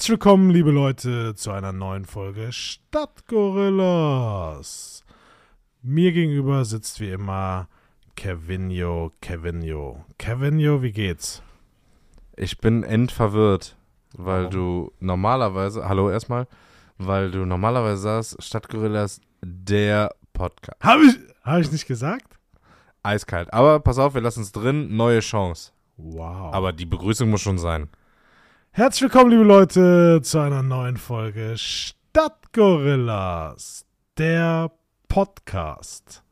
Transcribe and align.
Herzlich 0.00 0.12
willkommen, 0.12 0.48
liebe 0.48 0.70
Leute, 0.70 1.34
zu 1.34 1.50
einer 1.50 1.72
neuen 1.72 2.06
Folge 2.06 2.52
Stadtgorillas. 2.52 5.04
Mir 5.82 6.12
gegenüber 6.12 6.64
sitzt 6.64 7.00
wie 7.00 7.10
immer 7.10 7.68
Kevinio, 8.16 9.12
Kevinio. 9.20 10.06
Kevinio, 10.16 10.80
wie 10.80 10.92
geht's? 10.92 11.42
Ich 12.34 12.56
bin 12.56 12.82
endverwirrt, 12.82 13.76
weil 14.16 14.44
Warum? 14.44 14.50
du 14.50 14.90
normalerweise, 15.00 15.86
hallo 15.86 16.08
erstmal, 16.08 16.46
weil 16.96 17.30
du 17.30 17.44
normalerweise 17.44 18.00
sagst, 18.00 18.42
Stadtgorillas 18.42 19.20
der 19.42 20.14
Podcast. 20.32 20.82
Habe 20.82 21.04
ich, 21.04 21.18
hab 21.44 21.60
ich 21.60 21.70
nicht 21.70 21.86
gesagt? 21.86 22.38
Eiskalt. 23.02 23.52
Aber 23.52 23.80
pass 23.80 23.98
auf, 23.98 24.14
wir 24.14 24.22
lassen 24.22 24.44
es 24.44 24.52
drin, 24.52 24.96
neue 24.96 25.20
Chance. 25.20 25.72
Wow. 25.98 26.54
Aber 26.54 26.72
die 26.72 26.86
Begrüßung 26.86 27.28
muss 27.28 27.42
schon 27.42 27.58
sein. 27.58 27.90
Herzlich 28.72 29.02
willkommen, 29.02 29.30
liebe 29.30 29.42
Leute, 29.42 30.20
zu 30.22 30.38
einer 30.38 30.62
neuen 30.62 30.96
Folge 30.96 31.54
Stadtgorillas, 31.56 33.84
der 34.16 34.70
Podcast. 35.08 36.22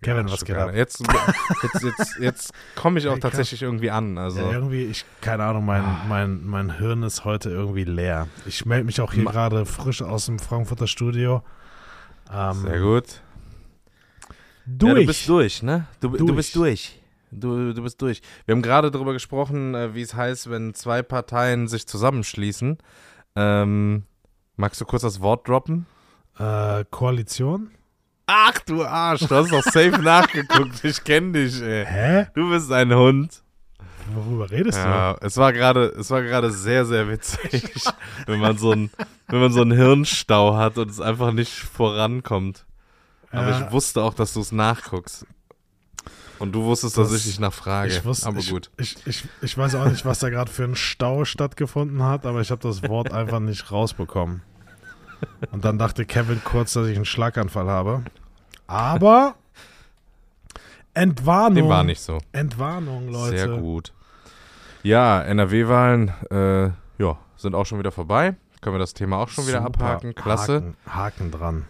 Kevin, 0.00 0.28
Ja, 0.28 0.32
was 0.32 0.44
geht 0.44 0.54
ab? 0.56 0.70
Jetzt, 0.72 1.02
jetzt, 1.62 1.82
jetzt, 1.82 2.16
jetzt 2.20 2.52
komme 2.76 3.00
ich 3.00 3.08
auch 3.08 3.12
komm. 3.14 3.20
tatsächlich 3.20 3.62
irgendwie 3.62 3.90
an. 3.90 4.16
Also, 4.16 4.40
Ja, 4.42 4.52
irgendwie, 4.52 4.84
ich, 4.84 5.04
keine 5.20 5.42
Ahnung, 5.44 5.64
mein, 5.66 5.82
mein, 6.08 6.46
mein 6.46 6.78
Hirn 6.78 7.02
ist 7.02 7.24
heute 7.24 7.50
irgendwie 7.50 7.82
leer. 7.82 8.28
Ich 8.46 8.64
melde 8.64 8.84
mich 8.84 9.00
auch 9.00 9.12
hier 9.12 9.24
Ma- 9.24 9.32
gerade 9.32 9.66
frisch 9.66 10.00
aus 10.02 10.26
dem 10.26 10.38
Frankfurter 10.38 10.86
Studio. 10.86 11.42
Ähm, 12.32 12.62
sehr 12.62 12.78
gut. 12.80 13.22
Durch. 14.66 14.92
Ja, 14.92 15.00
du 15.00 15.06
bist 15.06 15.28
durch, 15.28 15.62
ne? 15.64 15.86
Du, 16.00 16.10
Durch. 16.10 16.24
du 16.24 16.32
bist 16.36 16.54
durch. 16.54 17.00
Du, 17.30 17.72
du 17.74 17.82
bist 17.82 18.00
durch. 18.00 18.22
Wir 18.46 18.54
haben 18.54 18.62
gerade 18.62 18.90
darüber 18.90 19.12
gesprochen, 19.12 19.74
äh, 19.74 19.94
wie 19.94 20.02
es 20.02 20.14
heißt, 20.14 20.50
wenn 20.50 20.74
zwei 20.74 21.02
Parteien 21.02 21.68
sich 21.68 21.86
zusammenschließen. 21.86 22.78
Ähm, 23.36 24.04
magst 24.56 24.80
du 24.80 24.84
kurz 24.84 25.02
das 25.02 25.20
Wort 25.20 25.46
droppen? 25.48 25.86
Äh, 26.38 26.84
Koalition? 26.90 27.70
Ach 28.26 28.58
du 28.60 28.84
Arsch, 28.84 29.20
du 29.26 29.34
hast 29.34 29.52
doch 29.52 29.62
safe 29.62 29.98
nachgeguckt. 30.02 30.84
Ich 30.84 31.02
kenne 31.04 31.32
dich, 31.32 31.60
ey. 31.62 31.84
Hä? 31.86 32.26
Du 32.34 32.50
bist 32.50 32.70
ein 32.72 32.94
Hund. 32.94 33.42
Worüber 34.14 34.50
redest 34.50 34.78
Ja, 34.78 35.16
es 35.20 35.36
war 35.36 35.52
gerade, 35.52 35.86
es 35.98 36.10
war 36.10 36.22
gerade 36.22 36.50
sehr, 36.50 36.86
sehr 36.86 37.08
witzig, 37.10 37.62
wenn 38.26 38.40
man 38.40 38.56
so 38.56 38.72
ein, 38.72 38.90
wenn 39.28 39.40
man 39.40 39.52
so 39.52 39.60
einen 39.60 39.72
Hirnstau 39.72 40.56
hat 40.56 40.78
und 40.78 40.88
es 40.90 40.98
einfach 41.00 41.32
nicht 41.32 41.52
vorankommt. 41.52 42.64
Aber 43.30 43.50
Ja. 43.50 43.66
ich 43.66 43.72
wusste 43.72 44.02
auch, 44.02 44.14
dass 44.14 44.32
du 44.32 44.40
es 44.40 44.50
nachguckst. 44.52 45.26
Und 46.38 46.52
du 46.52 46.62
wusstest, 46.64 46.96
dass 46.96 47.08
Das- 47.10 47.18
ich 47.18 47.24
dich 47.26 47.40
nachfrage. 47.40 47.88
Ich 47.88 48.04
wusste, 48.04 48.28
aber 48.28 48.38
ich, 48.38 48.50
gut. 48.50 48.70
Ich, 48.76 48.96
ich, 49.06 49.24
ich 49.42 49.58
weiß 49.58 49.74
auch 49.74 49.86
nicht, 49.86 50.04
was 50.04 50.18
da 50.20 50.30
gerade 50.30 50.50
für 50.50 50.64
ein 50.64 50.76
Stau 50.76 51.24
stattgefunden 51.24 52.02
hat, 52.02 52.26
aber 52.26 52.40
ich 52.40 52.50
habe 52.50 52.62
das 52.62 52.82
Wort 52.88 53.12
einfach 53.12 53.40
nicht 53.40 53.70
rausbekommen. 53.72 54.42
Und 55.50 55.64
dann 55.64 55.78
dachte 55.78 56.04
Kevin 56.04 56.40
kurz, 56.44 56.74
dass 56.74 56.86
ich 56.86 56.96
einen 56.96 57.04
Schlaganfall 57.04 57.68
habe. 57.68 58.04
Aber 58.68 59.34
Entwarnung. 60.94 61.54
Dem 61.56 61.68
war 61.68 61.84
nicht 61.84 62.00
so. 62.00 62.18
Entwarnung, 62.32 63.08
Leute. 63.08 63.38
Sehr 63.38 63.48
gut. 63.48 63.92
Ja, 64.82 65.20
NRW-Wahlen, 65.22 66.08
äh, 66.30 66.64
ja, 67.02 67.18
sind 67.36 67.54
auch 67.54 67.66
schon 67.66 67.78
wieder 67.78 67.92
vorbei. 67.92 68.36
Können 68.60 68.74
wir 68.76 68.80
das 68.80 68.94
Thema 68.94 69.18
auch 69.18 69.28
schon 69.28 69.46
wieder 69.46 69.62
Super. 69.62 69.84
abhaken. 69.84 70.14
Klasse. 70.14 70.54
Haken, 70.54 70.76
Haken 70.86 71.30
dran. 71.30 71.64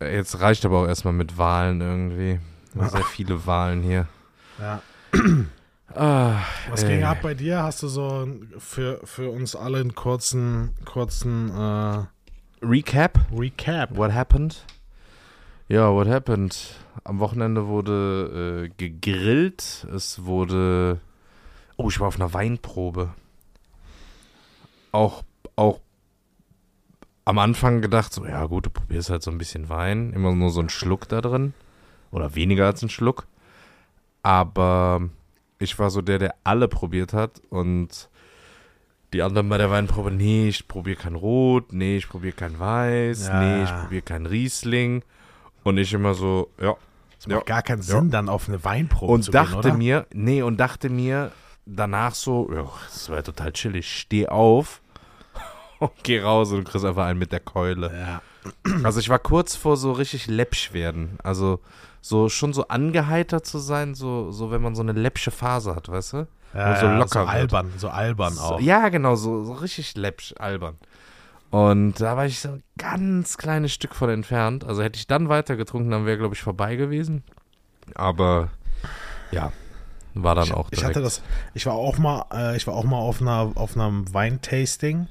Äh, 0.00 0.14
Jetzt 0.16 0.40
reicht 0.40 0.64
aber 0.64 0.82
auch 0.82 0.86
erstmal 0.86 1.14
mit 1.14 1.38
Wahlen 1.38 1.80
irgendwie. 1.80 2.40
Sehr 2.84 3.04
viele 3.04 3.46
Wahlen 3.46 3.82
hier. 3.82 4.06
Ja. 4.58 4.82
Ah, 5.94 6.40
Was 6.68 6.82
ey. 6.82 6.96
ging 6.96 7.04
ab 7.04 7.18
bei 7.22 7.34
dir? 7.34 7.62
Hast 7.62 7.82
du 7.82 7.88
so 7.88 8.28
für, 8.58 9.00
für 9.04 9.30
uns 9.30 9.56
alle 9.56 9.78
einen 9.78 9.94
kurzen, 9.94 10.74
kurzen 10.84 11.50
äh, 11.50 12.04
Recap. 12.62 13.20
Recap? 13.32 13.96
What 13.96 14.12
happened? 14.12 14.64
Ja, 15.68 15.92
what 15.92 16.08
happened? 16.08 16.74
Am 17.04 17.18
Wochenende 17.18 17.66
wurde 17.66 18.66
äh, 18.66 18.68
gegrillt. 18.76 19.86
Es 19.94 20.24
wurde. 20.24 21.00
Oh, 21.76 21.88
ich 21.88 22.00
war 22.00 22.08
auf 22.08 22.16
einer 22.16 22.32
Weinprobe. 22.32 23.14
Auch, 24.92 25.22
auch 25.56 25.80
am 27.24 27.38
Anfang 27.38 27.82
gedacht, 27.82 28.12
so, 28.12 28.24
ja 28.24 28.46
gut, 28.46 28.66
du 28.66 28.70
probierst 28.70 29.10
halt 29.10 29.22
so 29.22 29.30
ein 29.30 29.38
bisschen 29.38 29.68
Wein. 29.68 30.12
Immer 30.12 30.34
nur 30.34 30.50
so 30.50 30.60
einen 30.60 30.68
Schluck 30.68 31.08
da 31.08 31.20
drin. 31.20 31.52
Oder 32.10 32.34
weniger 32.34 32.66
als 32.66 32.82
einen 32.82 32.90
Schluck. 32.90 33.26
Aber 34.22 35.08
ich 35.58 35.78
war 35.78 35.90
so 35.90 36.02
der, 36.02 36.18
der 36.18 36.34
alle 36.44 36.68
probiert 36.68 37.12
hat. 37.12 37.40
Und 37.50 38.08
die 39.12 39.22
anderen 39.22 39.48
bei 39.48 39.58
der 39.58 39.70
Weinprobe, 39.70 40.10
nee, 40.10 40.48
ich 40.48 40.66
probiere 40.68 40.96
kein 40.96 41.14
Rot, 41.14 41.72
nee, 41.72 41.96
ich 41.96 42.08
probiere 42.08 42.34
kein 42.34 42.58
Weiß, 42.58 43.28
Ja. 43.28 43.40
nee, 43.40 43.62
ich 43.62 43.72
probiere 43.72 44.02
kein 44.02 44.26
Riesling. 44.26 45.02
Und 45.62 45.78
ich 45.78 45.92
immer 45.92 46.14
so, 46.14 46.50
ja. 46.60 46.74
Es 47.18 47.26
macht 47.26 47.38
Ja. 47.38 47.44
gar 47.44 47.62
keinen 47.62 47.82
Sinn, 47.82 48.10
dann 48.10 48.28
auf 48.28 48.48
eine 48.48 48.62
Weinprobe 48.64 49.12
Und 49.12 49.22
zu 49.22 49.30
dachte 49.30 49.50
gehen, 49.52 49.58
oder? 49.58 49.74
mir, 49.74 50.06
nee, 50.12 50.42
und 50.42 50.58
dachte 50.58 50.90
mir 50.90 51.32
danach 51.64 52.14
so, 52.14 52.50
ja, 52.52 52.68
das 52.92 53.08
war 53.08 53.22
total 53.24 53.52
chillig, 53.52 53.90
steh 54.00 54.28
auf 54.28 54.82
und 55.78 55.92
geh 56.02 56.20
raus 56.20 56.52
und 56.52 56.64
kriegst 56.64 56.84
einfach 56.84 57.06
einen 57.06 57.18
mit 57.18 57.32
der 57.32 57.40
Keule. 57.40 57.90
Ja. 57.92 58.22
Also 58.84 59.00
ich 59.00 59.08
war 59.08 59.18
kurz 59.18 59.56
vor 59.56 59.76
so 59.76 59.90
richtig 59.92 60.26
läppsch 60.28 60.72
werden. 60.72 61.18
Also 61.22 61.60
so 62.08 62.28
schon 62.28 62.52
so 62.52 62.68
angeheitert 62.68 63.46
zu 63.46 63.58
sein, 63.58 63.94
so, 63.94 64.30
so 64.30 64.50
wenn 64.52 64.62
man 64.62 64.74
so 64.76 64.82
eine 64.82 64.92
läppsche 64.92 65.30
Phase 65.32 65.74
hat, 65.74 65.88
weißt 65.88 66.12
du? 66.12 66.26
Ja, 66.54 66.70
Und 66.70 66.78
so 66.78 66.86
ja, 66.86 66.98
locker 66.98 67.22
so 67.24 67.26
albern, 67.28 67.72
so 67.76 67.88
albern 67.88 68.32
So, 68.34 68.42
auch. 68.42 68.60
ja, 68.60 68.88
genau, 68.90 69.16
so, 69.16 69.42
so 69.44 69.54
richtig 69.54 69.96
läppsch, 69.96 70.32
albern. 70.38 70.76
Und 71.50 71.94
da 72.00 72.16
war 72.16 72.26
ich 72.26 72.40
so 72.40 72.50
ein 72.50 72.62
ganz 72.78 73.38
kleines 73.38 73.72
Stück 73.72 73.94
von 73.94 74.08
entfernt. 74.10 74.64
Also 74.64 74.82
hätte 74.82 74.98
ich 74.98 75.06
dann 75.06 75.28
weiter 75.28 75.56
getrunken, 75.56 75.90
dann 75.90 76.06
wäre, 76.06 76.18
glaube 76.18 76.34
ich, 76.34 76.42
vorbei 76.42 76.76
gewesen. 76.76 77.24
Aber 77.94 78.50
ja, 79.32 79.52
war 80.14 80.34
dann 80.34 80.44
ich, 80.44 80.54
auch 80.54 80.68
ich 80.70 80.78
direkt. 80.78 80.96
hatte 80.96 81.02
das, 81.04 81.22
ich 81.54 81.66
war 81.66 81.74
auch 81.74 81.98
mal, 81.98 82.24
äh, 82.32 82.56
ich 82.56 82.66
war 82.66 82.74
auch 82.74 82.84
mal 82.84 82.98
auf 82.98 83.20
einer, 83.20 83.52
auf 83.54 83.76
einem 83.76 84.12
Weintasting 84.14 85.08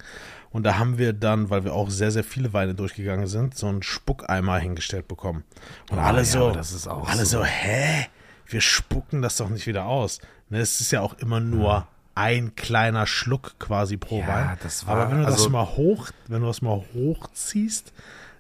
und 0.55 0.63
da 0.63 0.77
haben 0.77 0.97
wir 0.97 1.11
dann, 1.13 1.49
weil 1.49 1.65
wir 1.65 1.73
auch 1.73 1.89
sehr, 1.89 2.11
sehr 2.11 2.23
viele 2.23 2.53
Weine 2.53 2.73
durchgegangen 2.75 3.27
sind, 3.27 3.57
so 3.57 3.67
einen 3.67 3.83
Spuckeimer 3.83 4.57
hingestellt 4.57 5.07
bekommen. 5.07 5.43
Und 5.91 5.97
Oh, 5.97 6.01
alle 6.01 6.19
ja, 6.19 6.23
so, 6.25 6.45
aber 6.45 6.53
das 6.53 6.71
ist 6.71 6.87
auch 6.87 7.09
alle 7.09 7.25
so. 7.25 7.39
so, 7.39 7.43
hä? 7.43 8.07
Wir 8.47 8.61
spucken 8.61 9.21
das 9.21 9.35
doch 9.37 9.49
nicht 9.49 9.67
wieder 9.67 9.85
aus. 9.85 10.19
Ne, 10.49 10.59
es 10.59 10.79
ist 10.79 10.91
ja 10.91 11.01
auch 11.01 11.15
immer 11.15 11.39
nur 11.39 11.87
ein 12.13 12.55
kleiner 12.55 13.05
Schluck 13.05 13.59
quasi 13.59 13.97
pro 13.97 14.19
Ja, 14.21 14.27
Wein. 14.27 14.57
das 14.63 14.87
war- 14.87 14.95
Aber 14.95 15.11
wenn 15.11 15.17
du 15.19 15.25
das 15.25 15.33
also- 15.33 15.49
mal 15.49 15.65
hoch, 15.65 16.09
wenn 16.27 16.39
du 16.41 16.47
das 16.47 16.61
mal 16.61 16.81
hochziehst, 16.93 17.91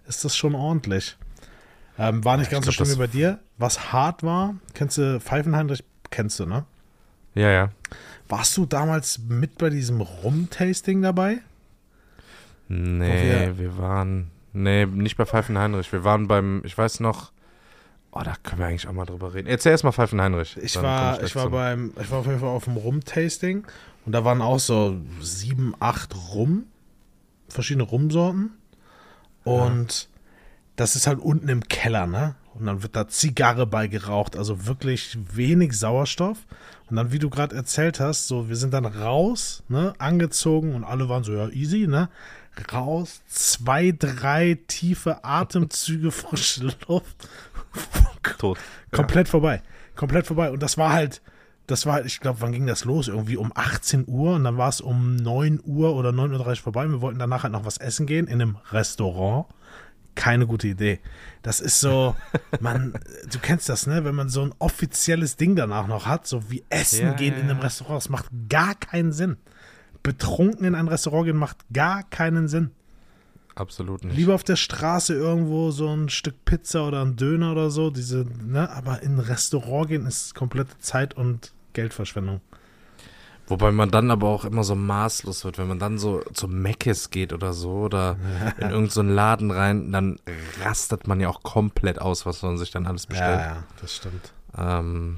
ist 0.07 0.23
das 0.23 0.37
schon 0.37 0.55
ordentlich. 0.55 1.17
Ähm, 1.97 2.23
war 2.23 2.37
nicht 2.37 2.51
Ja, 2.51 2.57
ganz 2.57 2.65
so 2.67 2.71
schlimm 2.71 2.87
das- 2.87 2.95
wie 2.95 2.99
bei 3.01 3.07
dir. 3.07 3.39
Was 3.57 3.91
hart 3.91 4.23
war, 4.23 4.55
kennst 4.73 4.97
du 4.97 5.19
Pfeifenheinrich? 5.19 5.83
Kennst 6.11 6.39
du, 6.39 6.45
ne? 6.45 6.63
ja, 7.33 7.49
ja. 7.49 7.69
Warst 8.29 8.55
du 8.55 8.65
damals 8.65 9.19
mit 9.19 9.57
bei 9.57 9.69
diesem 9.69 9.99
Rum-Tasting 10.01 11.01
dabei? 11.01 11.39
Nee, 12.67 13.51
wir- 13.57 13.77
waren. 13.77 14.31
Nee, 14.53 14.85
nicht 14.85 15.17
bei 15.17 15.25
Pfeifenheinrich. 15.25 15.91
Wir 15.91 16.03
waren 16.03 16.27
beim, 16.27 16.61
ich 16.63 16.77
weiß 16.77 16.99
noch. 17.01 17.31
Oh, 18.11 18.21
da 18.23 18.33
können 18.43 18.59
wir 18.59 18.67
eigentlich 18.67 18.87
auch 18.87 18.93
mal 18.93 19.05
drüber 19.05 19.33
reden. 19.33 19.47
Erzähl 19.47 19.73
erst 19.73 19.83
mal 19.83 19.91
Pfeifenheinrich. 19.91 20.55
Ich 20.61 20.73
dann 20.73 20.83
komm 20.83 20.89
war, 20.91 21.17
gleich 21.17 21.29
ich 21.29 21.35
war 21.35 21.49
beim, 21.49 21.91
ich 22.01 22.09
war 22.09 22.19
auf 22.19 22.25
jeden 22.27 22.39
Fall 22.39 22.49
auf 22.49 22.63
dem 22.63 22.77
Rum-Tasting 22.77 23.65
und 24.05 24.11
da 24.13 24.23
waren 24.23 24.41
auch 24.41 24.59
so 24.59 24.95
sieben, 25.19 25.73
acht 25.81 26.15
Rum, 26.33 26.63
verschiedene 27.49 27.83
Rumsorten. 27.83 28.51
Und 29.43 30.09
das 30.77 30.95
ist 30.95 31.07
halt 31.07 31.19
unten 31.19 31.49
im 31.49 31.61
Keller, 31.67 32.07
ne? 32.07 32.35
Und 32.53 32.65
dann 32.67 32.83
wird 32.83 32.95
da 32.95 33.07
Zigarre 33.09 33.67
bei 33.67 33.87
geraucht, 33.87 34.37
also 34.37 34.65
wirklich 34.65 35.17
wenig 35.33 35.73
Sauerstoff. 35.77 36.37
Und 36.89 36.95
dann, 36.95 37.11
wie 37.11 37.19
du 37.19 37.29
gerade 37.29 37.53
erzählt 37.55 37.99
hast, 37.99 38.27
so, 38.27 38.47
wir 38.47 38.55
sind 38.55 38.73
dann 38.73 38.85
raus, 38.85 39.63
ne, 39.67 39.93
angezogen 39.97 40.73
und 40.73 40.85
alle 40.85 41.09
waren 41.09 41.23
so, 41.25 41.33
ja, 41.33 41.49
easy, 41.49 41.85
ne? 41.87 42.09
Raus, 42.71 43.21
zwei, 43.27 43.91
drei 43.91 44.57
tiefe 44.67 45.23
Atemzüge 45.23 46.11
frische 46.11 46.71
Luft. 46.87 47.29
Tot. 48.37 48.57
Komplett 48.91 49.27
vorbei. 49.27 49.61
Komplett 49.95 50.27
vorbei. 50.27 50.51
Und 50.51 50.61
das 50.63 50.77
war 50.77 50.91
halt, 50.93 51.21
das 51.67 51.85
war 51.85 51.93
halt, 51.93 52.05
ich 52.05 52.19
glaube, 52.19 52.41
wann 52.41 52.51
ging 52.51 52.67
das 52.67 52.85
los? 52.85 53.07
Irgendwie 53.07 53.37
um 53.37 53.51
18 53.55 54.05
Uhr 54.07 54.35
und 54.35 54.43
dann 54.43 54.57
war 54.57 54.69
es 54.69 54.81
um 54.81 55.15
9 55.15 55.59
Uhr 55.63 55.95
oder 55.95 56.09
9.30 56.09 56.47
Uhr 56.49 56.55
vorbei. 56.57 56.87
Wir 56.87 57.01
wollten 57.01 57.19
danach 57.19 57.43
halt 57.43 57.53
noch 57.53 57.65
was 57.65 57.77
essen 57.77 58.05
gehen 58.05 58.27
in 58.27 58.41
einem 58.41 58.57
Restaurant. 58.71 59.47
Keine 60.15 60.47
gute 60.47 60.67
Idee. 60.67 60.99
Das 61.41 61.59
ist 61.59 61.79
so, 61.79 62.15
man, 62.59 62.97
du 63.31 63.39
kennst 63.39 63.67
das, 63.67 63.87
ne? 63.87 64.05
Wenn 64.05 64.15
man 64.15 64.29
so 64.29 64.43
ein 64.43 64.53
offizielles 64.59 65.35
Ding 65.35 65.55
danach 65.55 65.87
noch 65.87 66.05
hat, 66.05 66.25
so 66.27 66.49
wie 66.49 66.63
Essen 66.69 67.07
Ja, 67.07 67.13
gehen 67.13 67.33
ja, 67.33 67.39
in 67.39 67.49
einem 67.49 67.57
ja. 67.57 67.63
Restaurant, 67.63 67.97
das 67.97 68.09
macht 68.09 68.27
gar 68.47 68.75
keinen 68.75 69.11
Sinn. 69.11 69.37
Betrunken 70.05 70.65
in 70.65 70.75
ein 70.75 70.87
Restaurant 70.87 71.25
gehen 71.25 71.35
macht 71.35 71.57
gar 71.73 72.03
keinen 72.03 72.47
Sinn. 72.47 72.69
Absolut 73.55 74.03
nicht. 74.03 74.15
Lieber 74.15 74.35
auf 74.35 74.43
der 74.43 74.55
Straße 74.55 75.15
irgendwo 75.15 75.71
so 75.71 75.87
ein 75.87 76.09
Stück 76.09 76.45
Pizza 76.45 76.87
oder 76.87 77.01
ein 77.01 77.15
Döner 77.15 77.53
oder 77.53 77.71
so, 77.71 77.89
diese, 77.89 78.23
ne, 78.43 78.69
aber 78.69 79.01
in 79.01 79.15
ein 79.15 79.19
Restaurant 79.19 79.87
gehen 79.87 80.05
ist 80.05 80.35
komplette 80.35 80.77
Zeit 80.77 81.15
und 81.15 81.53
Geldverschwendung. 81.73 82.41
Wobei 83.47 83.71
man 83.71 83.89
dann 83.89 84.11
aber 84.11 84.27
auch 84.27 84.45
immer 84.45 84.63
so 84.63 84.75
maßlos 84.75 85.43
wird, 85.43 85.57
wenn 85.57 85.67
man 85.67 85.79
dann 85.79 85.97
so 85.97 86.21
zum 86.33 86.61
Meckes 86.61 87.09
geht 87.09 87.33
oder 87.33 87.53
so 87.53 87.71
oder 87.71 88.17
in 88.57 88.69
irgendeinen 88.69 88.89
so 88.89 89.01
Laden 89.01 89.49
rein, 89.49 89.91
dann 89.91 90.19
rastet 90.63 91.07
man 91.07 91.19
ja 91.19 91.29
auch 91.29 91.41
komplett 91.41 91.99
aus, 91.99 92.27
was 92.27 92.43
man 92.43 92.59
sich 92.59 92.69
dann 92.69 92.85
alles 92.85 93.07
bestellt. 93.07 93.39
Ja, 93.39 93.55
ja, 93.55 93.63
das 93.81 93.95
stimmt. 93.95 94.33
Ähm, 94.55 95.17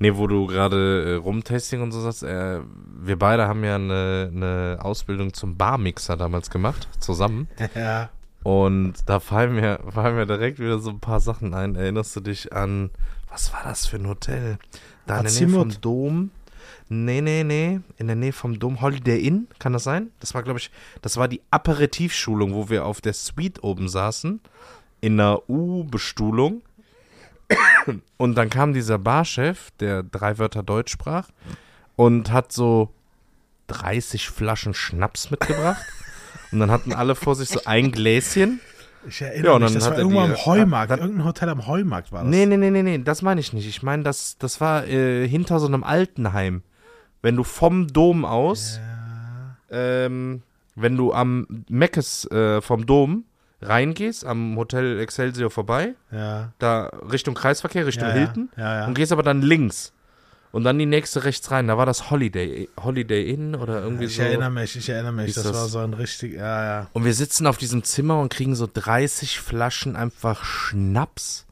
nee, 0.00 0.16
wo 0.16 0.26
du 0.26 0.46
gerade 0.46 1.12
äh, 1.12 1.14
Rumtasting 1.14 1.80
und 1.80 1.92
so 1.92 2.00
sagst, 2.00 2.24
äh, 2.24 2.60
wir 3.00 3.18
beide 3.18 3.46
haben 3.46 3.62
ja 3.62 3.76
eine, 3.76 4.30
eine 4.34 4.78
Ausbildung 4.80 5.32
zum 5.32 5.56
Barmixer 5.56 6.16
damals 6.16 6.50
gemacht, 6.50 6.88
zusammen. 6.98 7.48
Ja. 7.76 8.10
Und 8.42 8.94
da 9.04 9.20
fallen 9.20 9.54
mir, 9.54 9.80
fallen 9.90 10.16
mir 10.16 10.24
direkt 10.24 10.58
wieder 10.58 10.78
so 10.78 10.88
ein 10.88 10.98
paar 10.98 11.20
Sachen 11.20 11.52
ein. 11.52 11.76
Erinnerst 11.76 12.16
du 12.16 12.20
dich 12.20 12.54
an, 12.54 12.88
was 13.28 13.52
war 13.52 13.60
das 13.64 13.86
für 13.86 13.96
ein 13.96 14.08
Hotel? 14.08 14.58
Da 15.06 15.18
in 15.18 15.24
der 15.24 15.32
Nähe 15.32 15.48
vom 15.48 15.80
Dom. 15.82 16.30
Nee, 16.88 17.20
nee, 17.20 17.44
nee. 17.44 17.80
In 17.98 18.06
der 18.06 18.16
Nähe 18.16 18.32
vom 18.32 18.58
Dom. 18.58 18.80
Holiday 18.80 19.20
Inn, 19.20 19.46
kann 19.58 19.74
das 19.74 19.84
sein? 19.84 20.10
Das 20.20 20.32
war, 20.32 20.42
glaube 20.42 20.58
ich, 20.58 20.70
das 21.02 21.18
war 21.18 21.28
die 21.28 21.42
Aperitivschulung, 21.50 22.54
wo 22.54 22.70
wir 22.70 22.86
auf 22.86 23.02
der 23.02 23.12
Suite 23.12 23.62
oben 23.62 23.90
saßen. 23.90 24.40
In 25.02 25.20
einer 25.20 25.48
U-Bestuhlung. 25.48 26.62
Und 28.16 28.34
dann 28.36 28.50
kam 28.50 28.72
dieser 28.72 28.98
Barchef, 28.98 29.70
der 29.80 30.02
drei 30.02 30.38
Wörter 30.38 30.62
Deutsch 30.62 30.92
sprach, 30.92 31.28
und 31.96 32.30
hat 32.32 32.52
so 32.52 32.90
30 33.68 34.28
Flaschen 34.28 34.74
Schnaps 34.74 35.30
mitgebracht. 35.30 35.82
Und 36.52 36.60
dann 36.60 36.70
hatten 36.70 36.92
alle 36.92 37.14
vor 37.14 37.34
sich 37.36 37.48
so 37.48 37.60
ein 37.64 37.92
Gläschen. 37.92 38.60
Ich 39.08 39.20
Ja, 39.20 39.28
erinnere 39.28 39.54
und 39.54 39.62
mich, 39.62 39.72
das 39.74 39.84
hat 39.84 39.92
war 39.92 39.98
irgendwo 39.98 40.20
am 40.20 40.34
Heumarkt. 40.36 40.90
dann- 40.90 40.98
Irgendein 41.00 41.24
Hotel 41.24 41.48
am 41.48 41.66
Heumarkt 41.66 42.12
war 42.12 42.22
das. 42.22 42.30
Nee, 42.30 42.44
nee, 42.46 42.56
nee, 42.58 42.70
nee, 42.70 42.82
nee, 42.82 42.98
das 42.98 43.22
meine 43.22 43.40
ich 43.40 43.52
nicht. 43.52 43.66
Ich 43.66 43.82
meine, 43.82 44.02
das, 44.02 44.36
das 44.38 44.60
war 44.60 44.86
äh, 44.86 45.26
hinter 45.26 45.58
so 45.58 45.66
einem 45.66 45.84
Altenheim. 45.84 46.62
Wenn 47.22 47.36
du 47.36 47.44
vom 47.44 47.88
Dom 47.88 48.24
aus, 48.26 48.78
ähm, 49.70 50.42
wenn 50.74 50.96
du 50.96 51.12
am 51.12 51.46
Meckes 51.68 52.26
äh, 52.30 52.60
vom 52.60 52.84
Dom 52.86 53.24
reingehst, 53.62 54.24
am 54.24 54.56
Hotel 54.56 54.98
Excelsior 55.00 55.50
vorbei, 55.50 55.94
Ja. 56.10 56.52
da 56.58 56.86
Richtung 57.10 57.34
Kreisverkehr, 57.34 57.86
Richtung 57.86 58.08
ja, 58.08 58.14
Hilton, 58.14 58.48
Ja, 58.56 58.86
und 58.86 58.94
gehst 58.94 59.12
aber 59.12 59.22
dann 59.22 59.42
links. 59.42 59.92
Und 60.52 60.64
dann 60.64 60.78
die 60.80 60.86
nächste 60.86 61.22
rechts 61.22 61.48
rein. 61.52 61.68
Da 61.68 61.78
war 61.78 61.86
das 61.86 62.10
Holiday, 62.10 62.68
Holiday 62.82 63.30
Inn 63.30 63.54
oder 63.54 63.82
irgendwie 63.82 64.06
Ich 64.06 64.16
so. 64.16 64.22
erinnere 64.22 64.50
mich, 64.50 64.74
ich 64.74 64.88
erinnere 64.88 65.12
mich. 65.12 65.32
Das, 65.34 65.44
das? 65.44 65.54
war 65.54 65.68
so 65.68 65.78
ein 65.78 65.94
richtig, 65.94 66.34
ja, 66.34 66.64
ja. 66.64 66.86
Und 66.92 67.04
wir 67.04 67.14
sitzen 67.14 67.46
auf 67.46 67.56
diesem 67.56 67.84
Zimmer 67.84 68.18
und 68.20 68.32
kriegen 68.32 68.56
so 68.56 68.68
30 68.72 69.38
Flaschen 69.38 69.94
einfach 69.94 70.42
Schnaps 70.42 71.46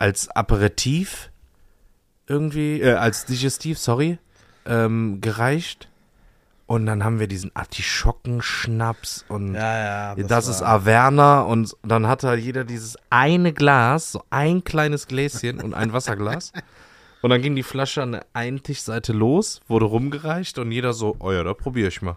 als 0.00 0.28
Aperitif 0.30 1.30
irgendwie, 2.26 2.80
äh, 2.80 2.94
als 2.94 3.24
Digestiv, 3.24 3.78
sorry, 3.78 4.18
ähm, 4.66 5.20
gereicht. 5.20 5.88
Und 6.66 6.86
dann 6.86 7.04
haben 7.04 7.18
wir 7.18 7.26
diesen 7.26 7.50
Artischockenschnaps 7.54 9.24
und 9.28 9.54
Ja, 9.54 10.14
ja. 10.14 10.22
das, 10.24 10.48
ist 10.48 10.60
war- 10.62 10.68
Averna 10.68 11.42
und 11.42 11.76
dann 11.82 12.06
hat 12.06 12.22
da 12.22 12.34
jeder 12.34 12.64
dieses 12.64 12.96
eine 13.10 13.52
Glas, 13.52 14.12
so 14.12 14.22
ein 14.30 14.64
kleines 14.64 15.06
Gläschen 15.06 15.60
und 15.60 15.74
ein 15.74 15.92
Wasserglas. 15.92 16.52
Und 17.20 17.30
dann 17.30 17.42
ging 17.42 17.54
die 17.54 17.62
Flasche 17.62 18.02
an 18.02 18.12
der 18.12 18.26
einen 18.32 18.62
Tischseite 18.62 19.12
los, 19.12 19.60
wurde 19.68 19.84
rumgereicht 19.84 20.58
und 20.58 20.72
jeder 20.72 20.92
so, 20.92 21.16
oh 21.18 21.30
ja, 21.32 21.44
da 21.44 21.54
probiere 21.54 21.88
ich 21.88 22.02
mal. 22.02 22.16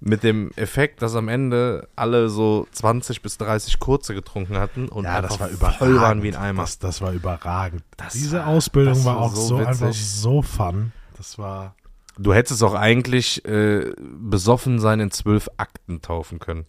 Mit 0.00 0.22
dem 0.24 0.50
Effekt, 0.56 1.00
dass 1.00 1.14
am 1.14 1.28
Ende 1.28 1.88
alle 1.96 2.28
so 2.28 2.66
20 2.72 3.22
bis 3.22 3.38
30 3.38 3.78
kurze 3.78 4.14
getrunken 4.14 4.58
hatten 4.58 4.88
und 4.88 5.04
Ja, 5.04 5.22
das 5.22 5.40
war 5.40 5.48
überragend. 5.48 5.78
voll 5.78 6.00
waren 6.00 6.22
wie 6.22 6.28
ein 6.28 6.36
Eimer. 6.36 6.62
Das, 6.62 6.78
das 6.78 7.00
war 7.00 7.12
überragend. 7.12 7.82
Das 7.96 8.12
Diese 8.12 8.38
war- 8.40 8.46
Ausbildung 8.48 8.94
das 8.94 9.04
war, 9.04 9.16
war 9.16 9.22
auch 9.22 9.34
so 9.34 9.42
so, 9.42 9.56
einfach 9.56 9.92
so 9.92 10.42
fun. 10.42 10.92
Das 11.16 11.38
war. 11.38 11.74
Du 12.18 12.32
hättest 12.32 12.56
es 12.56 12.62
auch 12.62 12.74
eigentlich 12.74 13.44
äh, 13.44 13.92
besoffen 13.98 14.78
sein 14.78 15.00
in 15.00 15.10
zwölf 15.10 15.48
Akten 15.56 16.00
taufen 16.00 16.38
können. 16.38 16.66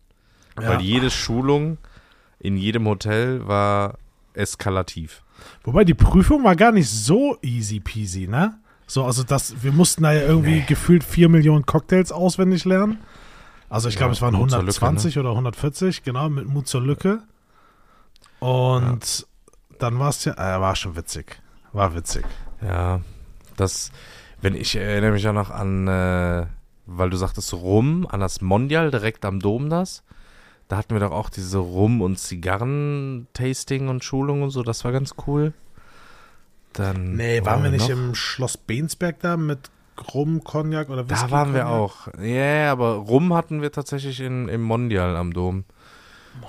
Ja. 0.59 0.69
Weil 0.69 0.81
jede 0.81 1.09
Schulung 1.09 1.77
in 2.39 2.57
jedem 2.57 2.87
Hotel 2.87 3.47
war 3.47 3.97
eskalativ. 4.33 5.23
Wobei 5.63 5.83
die 5.83 5.93
Prüfung 5.93 6.43
war 6.43 6.55
gar 6.55 6.71
nicht 6.71 6.89
so 6.89 7.37
easy 7.41 7.79
peasy, 7.79 8.27
ne? 8.27 8.59
So, 8.87 9.05
also 9.05 9.23
das, 9.23 9.63
wir 9.63 9.71
mussten 9.71 10.03
da 10.03 10.13
ja 10.13 10.21
irgendwie 10.21 10.61
gefühlt 10.61 11.03
4 11.03 11.29
Millionen 11.29 11.65
Cocktails 11.65 12.11
auswendig 12.11 12.63
lernen. 12.65 12.99
Also 13.69 13.89
ich 13.89 13.95
Ja, 13.95 13.99
glaube, 13.99 14.13
es 14.13 14.21
waren 14.21 14.33
Mut 14.33 14.49
zur 14.49 14.59
Lücke, 14.59 14.81
120 14.81 15.19
oder 15.19 15.31
140, 15.31 16.03
genau, 16.03 16.29
mit 16.29 16.47
Mut 16.47 16.67
zur 16.67 16.81
Lücke. 16.81 17.21
Und 18.39 19.27
dann 19.79 19.99
war 19.99 20.09
es 20.09 20.23
ja, 20.25 20.33
äh, 20.33 20.61
war 20.61 20.75
schon 20.75 20.95
witzig. 20.95 21.41
War 21.73 21.95
witzig. 21.95 22.23
Ja, 22.61 23.01
das, 23.57 23.91
wenn 24.41 24.55
ich 24.55 24.75
erinnere 24.75 25.11
mich 25.11 25.23
ja 25.23 25.33
noch 25.33 25.49
an, 25.49 25.87
äh, 25.87 26.45
weil 26.85 27.09
du 27.09 27.17
sagtest 27.17 27.53
Rum, 27.53 28.07
an 28.09 28.19
das 28.19 28.41
Mondial 28.41 28.91
direkt 28.91 29.25
am 29.25 29.39
Dom 29.39 29.69
das. 29.69 30.03
Da 30.67 30.77
hatten 30.77 30.93
wir 30.93 30.99
doch 30.99 31.11
auch 31.11 31.29
diese 31.29 31.59
Rum- 31.59 32.01
und 32.01 32.19
Zigarren-Tasting 32.19 33.87
und 33.87 34.03
Schulung 34.03 34.41
und 34.41 34.49
so, 34.49 34.63
das 34.63 34.83
war 34.83 34.91
ganz 34.91 35.15
cool. 35.25 35.53
Dann, 36.73 37.15
Nee, 37.15 37.43
waren 37.45 37.63
wir 37.63 37.71
nicht 37.71 37.89
noch? 37.89 37.95
im 37.97 38.15
Schloss 38.15 38.57
Bensberg 38.57 39.19
da 39.21 39.37
mit 39.37 39.71
Rum, 40.13 40.43
Cognac 40.43 40.89
oder 40.89 41.09
Whisky? 41.09 41.25
Da 41.25 41.31
waren 41.31 41.53
wir 41.53 41.61
Cognac? 41.63 41.79
auch. 41.79 42.07
Ja, 42.21 42.71
aber 42.71 42.95
Rum 42.95 43.33
hatten 43.33 43.61
wir 43.61 43.71
tatsächlich 43.71 44.19
in, 44.19 44.47
im 44.49 44.61
Mondial 44.61 45.15
am 45.15 45.33
Dom. 45.33 45.63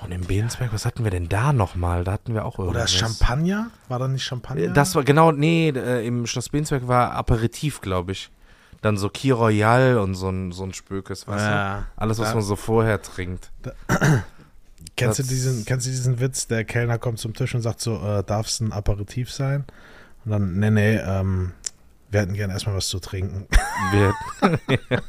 Und 0.03 0.11
im 0.11 0.21
Bensberg, 0.21 0.71
was 0.73 0.85
hatten 0.85 1.03
wir 1.03 1.11
denn 1.11 1.29
da 1.29 1.51
nochmal? 1.53 2.03
Da 2.03 2.13
hatten 2.13 2.33
wir 2.33 2.45
auch 2.45 2.57
Oder 2.57 2.67
irgendwas. 2.67 2.93
Champagner? 2.93 3.69
War 3.87 3.99
da 3.99 4.07
nicht 4.07 4.23
Champagner? 4.23 4.63
Äh, 4.63 4.73
Das 4.73 4.95
war 4.95 5.03
genau, 5.03 5.31
nee, 5.31 5.69
äh, 5.69 6.05
im 6.05 6.25
Schloss 6.25 6.49
Bensberg 6.49 6.87
war 6.87 7.11
Aperitif, 7.13 7.81
glaube 7.81 8.11
ich. 8.13 8.29
Dann 8.81 8.95
so 8.97 9.09
Key 9.09 9.31
Royal 9.31 9.97
und 9.97 10.15
so 10.15 10.29
ein, 10.29 10.51
so 10.53 10.63
ein 10.63 10.73
Spökes, 10.73 11.27
weißt 11.27 11.45
du? 11.45 11.49
ja. 11.49 11.85
Alles, 11.97 12.17
was 12.19 12.29
Ja. 12.29 12.35
man 12.35 12.43
so 12.43 12.55
vorher 12.55 13.01
trinkt. 13.01 13.51
Kennst 14.95 15.19
du, 15.19 15.23
diesen, 15.23 15.63
kennst 15.65 15.85
du 15.85 15.91
diesen 15.91 16.19
Witz? 16.19 16.47
Der 16.47 16.65
Kellner 16.65 16.97
kommt 16.97 17.19
zum 17.19 17.33
Tisch 17.33 17.55
und 17.55 17.61
sagt 17.61 17.79
so, 17.79 18.01
äh, 18.05 18.21
darf 18.23 18.47
es 18.47 18.59
ein 18.59 18.73
Aperitif 18.73 19.31
sein? 19.31 19.63
Und 20.25 20.31
dann, 20.31 20.59
nee, 20.59 20.69
nee, 20.71 20.95
ähm, 20.97 21.53
wir 22.11 22.21
hätten 22.21 22.33
gerne 22.33 22.53
erstmal 22.53 22.75
was 22.75 22.87
zu 22.87 22.99
trinken. 22.99 23.47
Wir 23.91 24.13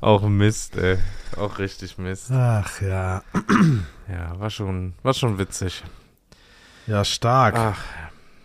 auch 0.00 0.28
Mist, 0.28 0.76
ey. 0.76 0.98
Auch 1.36 1.58
richtig 1.58 1.98
Mist. 1.98 2.30
Ach 2.30 2.80
ja. 2.80 3.22
Ja, 4.08 4.38
war 4.38 4.50
schon, 4.50 4.94
war 5.02 5.14
schon 5.14 5.38
witzig. 5.38 5.82
Ja, 6.86 7.04
stark. 7.04 7.56
Ach, 7.56 7.84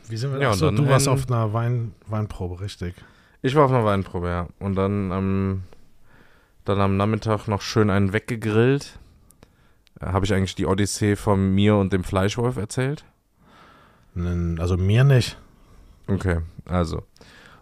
Wie 0.07 0.17
sind 0.17 0.33
wir 0.33 0.41
ja, 0.41 0.53
so, 0.53 0.71
du 0.71 0.87
warst 0.89 1.07
auf 1.07 1.29
einer 1.29 1.53
Wein, 1.53 1.93
Weinprobe, 2.07 2.59
richtig. 2.61 2.95
ich 3.43 3.55
war 3.55 3.65
auf 3.65 3.71
einer 3.71 3.85
Weinprobe, 3.85 4.27
ja. 4.27 4.47
Und 4.59 4.75
dann 4.75 5.11
am, 5.11 5.63
dann 6.65 6.81
am 6.81 6.97
Nachmittag 6.97 7.47
noch 7.47 7.61
schön 7.61 7.89
einen 7.89 8.13
weggegrillt. 8.13 8.97
Habe 10.01 10.25
ich 10.25 10.33
eigentlich 10.33 10.55
die 10.55 10.65
Odyssee 10.65 11.15
von 11.15 11.53
mir 11.53 11.75
und 11.75 11.93
dem 11.93 12.03
Fleischwolf 12.03 12.57
erzählt? 12.57 13.05
Also 14.15 14.77
mir 14.77 15.03
nicht. 15.03 15.37
Okay, 16.11 16.39
also 16.65 17.03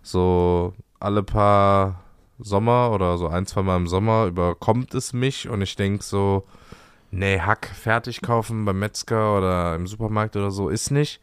so 0.02 0.74
alle 1.00 1.22
paar 1.22 2.04
Sommer 2.40 2.92
oder 2.92 3.18
so 3.18 3.28
ein, 3.28 3.46
zwei 3.46 3.62
Mal 3.62 3.78
im 3.78 3.88
Sommer 3.88 4.26
überkommt 4.26 4.96
es 4.96 5.14
mich 5.14 5.48
und 5.48 5.62
ich 5.62 5.76
denke 5.76 6.04
so, 6.04 6.48
nee, 7.12 7.40
Hack 7.40 7.68
fertig 7.68 8.22
kaufen 8.22 8.66
beim 8.66 8.80
Metzger 8.80 9.38
oder 9.38 9.76
im 9.76 9.86
Supermarkt 9.86 10.36
oder 10.36 10.50
so 10.50 10.70
ist 10.70 10.90
nicht. 10.90 11.22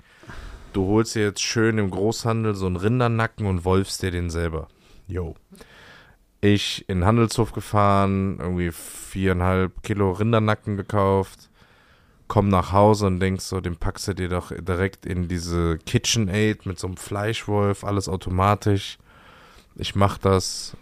Du 0.73 0.87
holst 0.87 1.17
dir 1.17 1.23
jetzt 1.23 1.43
schön 1.43 1.79
im 1.79 1.91
Großhandel 1.91 2.55
so 2.55 2.67
einen 2.67 2.77
Rindernacken 2.77 3.47
und 3.47 3.65
wolfst 3.65 4.03
dir 4.03 4.13
den 4.13 4.31
selber. 4.31 4.69
Jo. 5.09 5.35
Ich 6.41 6.89
in 6.89 6.99
den 6.99 7.07
Handelshof 7.07 7.53
gefahren, 7.53 8.39
irgendwie 8.39 8.71
viereinhalb 8.71 9.83
Kilo 9.83 10.13
Rindernacken 10.13 10.77
gekauft, 10.77 11.51
komm 12.29 12.49
nach 12.49 12.73
Hause 12.73 13.07
und 13.07 13.21
denkst 13.21 13.45
so, 13.45 13.61
den 13.61 13.77
packst 13.77 14.09
du 14.09 14.15
dir 14.15 14.29
doch 14.29 14.53
direkt 14.53 15.07
in 15.07 15.29
diese 15.29 15.79
KitchenAid 15.79 16.67
mit 16.67 16.79
so 16.79 16.87
einem 16.87 16.97
Fleischwolf, 16.97 17.85
alles 17.85 18.09
automatisch. 18.09 18.99
Ich 19.77 19.95
mach 19.95 20.19
das, 20.19 20.77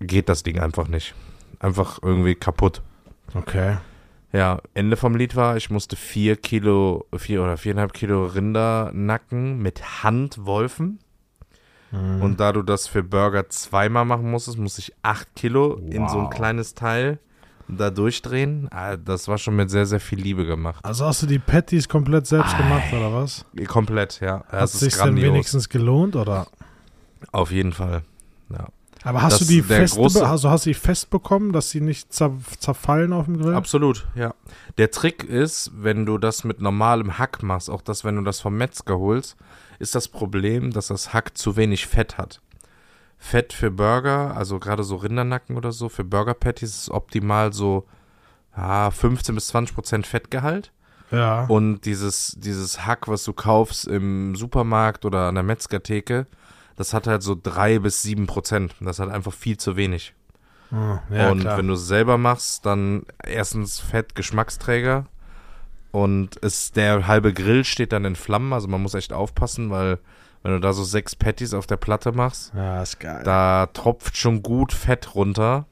geht 0.00 0.28
das 0.28 0.42
Ding 0.42 0.58
einfach 0.58 0.88
nicht. 0.88 1.14
Einfach 1.60 1.98
irgendwie 2.02 2.34
kaputt. 2.34 2.82
Okay. 3.34 3.78
Ja, 4.32 4.60
Ende 4.74 4.96
vom 4.96 5.16
Lied 5.16 5.36
war, 5.36 5.56
ich 5.56 5.70
musste 5.70 5.96
vier 5.96 6.36
Kilo, 6.36 7.06
vier 7.16 7.42
oder 7.42 7.56
viereinhalb 7.56 7.92
Kilo 7.94 8.26
Rindernacken 8.26 9.58
mit 9.58 10.02
Hand 10.02 10.44
wolfen. 10.44 10.98
Mhm. 11.90 12.20
Und 12.20 12.40
da 12.40 12.52
du 12.52 12.62
das 12.62 12.86
für 12.86 13.02
Burger 13.02 13.48
zweimal 13.48 14.04
machen 14.04 14.30
musstest, 14.30 14.58
musste 14.58 14.80
ich 14.82 14.92
acht 15.02 15.34
Kilo 15.34 15.74
in 15.90 16.08
so 16.08 16.18
ein 16.18 16.24
Wow. 16.24 16.30
kleines 16.30 16.74
Teil 16.74 17.18
da 17.68 17.90
durchdrehen. 17.90 18.68
Ah, 18.70 18.96
Das 18.96 19.28
war 19.28 19.38
schon 19.38 19.56
mit 19.56 19.70
sehr, 19.70 19.86
sehr 19.86 20.00
viel 20.00 20.20
Liebe 20.20 20.46
gemacht. 20.46 20.84
Also 20.84 21.04
hast 21.06 21.22
du 21.22 21.26
die 21.26 21.38
Patties 21.38 21.88
komplett 21.88 22.26
selbst 22.26 22.56
gemacht, 22.56 22.92
oder 22.92 23.12
was? 23.12 23.44
Komplett, 23.66 24.20
ja. 24.20 24.44
Hat 24.48 24.64
es 24.64 24.80
sich 24.80 24.96
denn 24.96 25.16
wenigstens 25.16 25.68
gelohnt, 25.68 26.16
oder? 26.16 26.46
Auf 27.32 27.50
jeden 27.50 27.72
Fall. 27.72 28.02
Ja. 28.50 28.68
Aber 29.04 29.22
hast 29.22 29.40
Das- 29.40 29.46
du 29.46 29.54
die 29.54 29.62
fest, 29.62 29.96
also 29.96 30.50
hast 30.50 30.66
du 30.66 30.70
die 30.70 30.74
fest 30.74 31.10
bekommen, 31.10 31.52
dass 31.52 31.70
sie 31.70 31.80
nicht 31.80 32.12
zer 32.12 32.32
zerfallen 32.58 33.12
auf 33.12 33.26
dem 33.26 33.38
Grill? 33.38 33.54
Absolut, 33.54 34.06
ja. 34.16 34.34
Der 34.76 34.90
Trick 34.90 35.22
ist, 35.22 35.70
wenn 35.74 36.04
du 36.04 36.18
das 36.18 36.42
mit 36.44 36.60
normalem 36.60 37.16
Hack 37.18 37.42
machst, 37.44 37.70
auch 37.70 37.80
das, 37.82 38.04
wenn 38.04 38.16
du 38.16 38.22
das 38.22 38.40
vom 38.40 38.56
Metzger 38.56 38.98
holst, 38.98 39.36
ist 39.78 39.94
das 39.94 40.08
Problem, 40.08 40.72
dass 40.72 40.88
das 40.88 41.12
Hack 41.12 41.38
zu 41.38 41.56
wenig 41.56 41.86
Fett 41.86 42.18
hat. 42.18 42.40
Fett 43.18 43.52
für 43.52 43.70
Burger, 43.70 44.36
also 44.36 44.58
gerade 44.58 44.84
so 44.84 44.96
Rindernacken 44.96 45.56
oder 45.56 45.72
so, 45.72 45.88
für 45.88 46.04
Burger 46.04 46.34
Patties 46.34 46.82
ist 46.82 46.90
optimal 46.90 47.52
so 47.52 47.86
ja, 48.56 48.90
15 48.90 49.34
bis 49.34 49.48
20 49.48 49.74
Prozent 49.74 50.06
Fettgehalt. 50.06 50.72
Ja. 51.10 51.44
Und 51.46 51.80
dieses, 51.82 52.36
dieses 52.38 52.86
Hack, 52.86 53.08
was 53.08 53.24
du 53.24 53.32
kaufst 53.32 53.86
im 53.86 54.34
Supermarkt 54.36 55.04
oder 55.04 55.28
an 55.28 55.34
der 55.34 55.44
Metzgertheke, 55.44 56.26
das 56.76 56.94
hat 56.94 57.06
halt 57.06 57.22
so 57.22 57.36
drei 57.40 57.78
bis 57.78 58.02
sieben 58.02 58.26
Prozent. 58.26 58.74
Das 58.80 58.98
hat 58.98 59.08
einfach 59.08 59.32
viel 59.32 59.56
zu 59.56 59.76
wenig. 59.76 60.14
Hm, 60.70 60.98
ja, 61.10 61.30
und 61.30 61.40
klar. 61.40 61.58
wenn 61.58 61.66
du 61.66 61.74
es 61.74 61.86
selber 61.86 62.18
machst, 62.18 62.66
dann 62.66 63.04
erstens 63.24 63.80
Fett, 63.80 64.14
Geschmacksträger. 64.14 65.06
Und 65.90 66.42
es, 66.42 66.72
der 66.72 67.06
halbe 67.06 67.32
Grill 67.32 67.64
steht 67.64 67.92
dann 67.92 68.04
in 68.04 68.16
Flammen. 68.16 68.52
Also 68.52 68.68
man 68.68 68.82
muss 68.82 68.94
echt 68.94 69.12
aufpassen, 69.12 69.70
weil 69.70 69.98
wenn 70.42 70.52
du 70.52 70.60
da 70.60 70.72
so 70.72 70.84
sechs 70.84 71.16
Patties 71.16 71.54
auf 71.54 71.66
der 71.66 71.76
Platte 71.76 72.12
machst, 72.12 72.52
ja, 72.54 72.82
ist 72.82 73.00
geil. 73.00 73.22
da 73.24 73.66
tropft 73.72 74.16
schon 74.16 74.42
gut 74.42 74.72
Fett 74.72 75.14
runter 75.14 75.66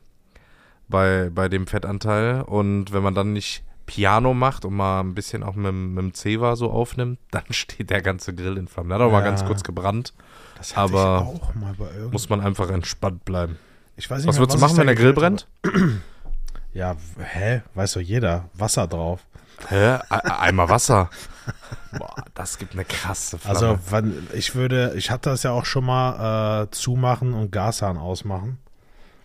bei, 0.88 1.30
bei 1.32 1.48
dem 1.48 1.66
Fettanteil. 1.66 2.42
Und 2.42 2.92
wenn 2.92 3.02
man 3.02 3.14
dann 3.14 3.32
nicht 3.32 3.62
Piano 3.86 4.34
macht 4.34 4.64
und 4.64 4.74
mal 4.74 5.00
ein 5.00 5.14
bisschen 5.14 5.42
auch 5.44 5.54
mit, 5.54 5.66
dem- 5.66 5.94
mit 5.94 6.02
dem 6.02 6.14
Zewa 6.14 6.56
so 6.56 6.70
aufnimmt, 6.70 7.18
dann 7.30 7.44
steht 7.50 7.90
der 7.90 8.02
ganze 8.02 8.34
Grill 8.34 8.56
in 8.56 8.66
Flammen. 8.68 8.88
Der 8.90 8.98
hat 8.98 9.04
auch 9.06 9.12
mal 9.12 9.20
Ja. 9.20 9.24
ganz 9.26 9.44
kurz 9.44 9.62
gebrannt. 9.62 10.12
das 10.58 10.76
hatte 10.76 10.92
aber 10.94 11.20
auch 11.22 11.54
mal 11.54 11.74
bei 11.78 11.84
irgendeinem. 11.86 12.10
Muss 12.12 12.28
man 12.28 12.40
einfach 12.40 12.68
entspannt 12.70 13.24
bleiben. 13.24 13.58
ich 13.96 14.10
weiß 14.10 14.18
nicht 14.18 14.28
Was 14.28 14.38
würdest 14.38 14.56
du 14.58 14.60
machen, 14.60 14.76
wenn 14.78 14.86
der 14.86 14.96
Grill 14.96 15.12
brennt? 15.12 15.46
Ja, 16.72 16.94
hä? 17.18 17.62
Weiß 17.72 17.94
doch 17.94 18.02
jeder. 18.02 18.50
Wasser 18.52 18.86
drauf. 18.86 19.20
Hä? 19.68 19.94
E- 19.94 20.00
Eimer 20.10 20.68
Wasser. 20.68 21.08
Boah, 21.98 22.24
das 22.34 22.58
gibt 22.58 22.72
eine 22.74 22.84
krasse 22.84 23.38
Flamme. 23.38 23.54
Also, 23.54 23.78
wann, 23.90 24.26
ich 24.34 24.54
würde, 24.54 24.94
ich 24.96 25.10
hatte 25.10 25.30
das 25.30 25.42
ja 25.42 25.52
auch 25.52 25.64
schon 25.64 25.84
mal 25.84 26.64
äh, 26.64 26.70
zumachen 26.70 27.34
und 27.34 27.52
Gashahn 27.52 27.96
ausmachen. 27.96 28.58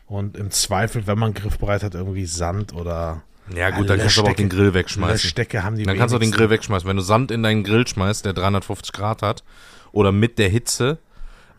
Und 0.08 0.36
im 0.36 0.52
Zweifel, 0.52 1.08
wenn 1.08 1.18
man 1.18 1.34
griffbereit 1.34 1.84
hat, 1.84 1.96
irgendwie 1.96 2.26
Sand 2.26 2.74
oder 2.74 3.22
ja 3.56 3.70
gut, 3.70 3.90
dann 3.90 4.00
kannst 4.00 4.18
du 4.18 4.22
aber 4.22 4.32
auch 4.32 4.36
den 4.36 4.50
Grill 4.50 4.74
wegschmeißen. 4.74 5.14
Löschdecke 5.14 5.64
haben 5.64 5.76
die 5.76 5.84
Dann 5.84 5.98
kannst 5.98 6.14
du 6.14 6.18
den 6.18 6.24
wenigsten. 6.24 6.38
Grill 6.38 6.50
wegschmeißen. 6.50 6.88
Wenn 6.88 6.98
du 6.98 7.02
Sand 7.02 7.32
in 7.32 7.44
deinen 7.44 7.64
Grill 7.64 7.88
schmeißt, 7.88 8.26
der 8.26 8.34
350 8.34 8.94
Grad 8.94 9.22
hat, 9.22 9.44
oder 9.92 10.12
mit 10.12 10.40
der 10.40 10.50
Hitze, 10.50 11.00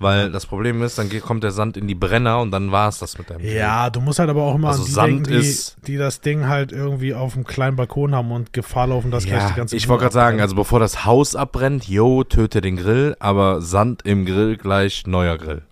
weil 0.03 0.31
das 0.31 0.47
Problem 0.47 0.83
ist, 0.83 0.99
dann 0.99 1.09
geht, 1.09 1.23
kommt 1.23 1.43
der 1.45 1.51
Sand 1.53 1.77
in 1.77 1.87
die 1.89 1.95
Brenner 1.95 2.41
und 2.41 2.51
dann 2.51 2.71
war 2.73 2.89
es 2.89 2.99
das 2.99 3.17
mit 3.19 3.31
deinem. 3.31 3.41
Ja, 3.45 3.89
du 3.91 4.01
musst 4.01 4.19
halt 4.19 4.29
aber 4.31 4.43
auch 4.43 4.55
immer 4.55 4.69
Also 4.69 4.83
an 4.83 4.87
die 4.87 4.93
Sand 4.93 5.09
denken, 5.09 5.25
die, 5.31 5.37
ist- 5.49 5.77
die 5.87 5.97
das 5.97 6.21
Ding 6.21 6.47
halt 6.49 6.73
irgendwie 6.73 7.15
auf 7.15 7.35
einem 7.35 7.45
kleinen 7.45 7.77
Balkon 7.77 8.15
haben 8.15 8.31
und 8.33 8.53
Gefahr 8.53 8.89
laufen, 8.89 9.11
dass 9.11 9.25
gleich 9.25 9.43
Ja, 9.43 9.49
die 9.51 9.55
ganze 9.55 9.77
ich 9.77 9.89
wollte 9.89 10.03
gerade 10.03 10.15
sagen, 10.15 10.41
also 10.41 10.55
bevor 10.55 10.81
das 10.81 11.05
Haus 11.05 11.35
abbrennt, 11.37 11.89
jo, 11.89 12.25
töte 12.25 12.61
den 12.61 12.77
Grill, 12.77 13.17
aber 13.21 13.63
Sand 13.63 14.03
im 14.05 14.27
Grill 14.27 14.57
gleich 14.57 15.07
neuer 15.07 15.39
Grill. 15.39 15.63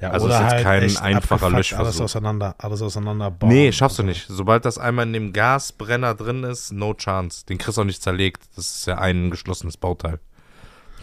ja, 0.00 0.10
also 0.10 0.28
ist 0.28 0.32
jetzt 0.34 0.42
halt 0.52 0.62
kein 0.62 0.96
einfacher 0.96 1.50
Löschversuch. 1.50 1.84
Alles 1.84 2.00
auseinander, 2.00 2.54
alles 2.58 2.80
auseinander 2.82 3.30
bauen. 3.30 3.50
Nee, 3.50 3.70
schaffst 3.72 3.98
du 3.98 4.02
nicht. 4.02 4.26
Sobald 4.28 4.64
das 4.64 4.78
einmal 4.78 5.06
in 5.06 5.12
dem 5.12 5.32
Gasbrenner 5.32 6.14
drin 6.14 6.42
ist, 6.44 6.72
no 6.72 6.94
chance. 6.94 7.44
Den 7.46 7.58
kriegst 7.58 7.76
du 7.76 7.82
auch 7.82 7.86
nicht 7.86 8.02
zerlegt. 8.02 8.42
Das 8.56 8.66
ist 8.76 8.86
ja 8.86 8.96
ein 8.98 9.30
geschlossenes 9.30 9.76
Bauteil. 9.76 10.18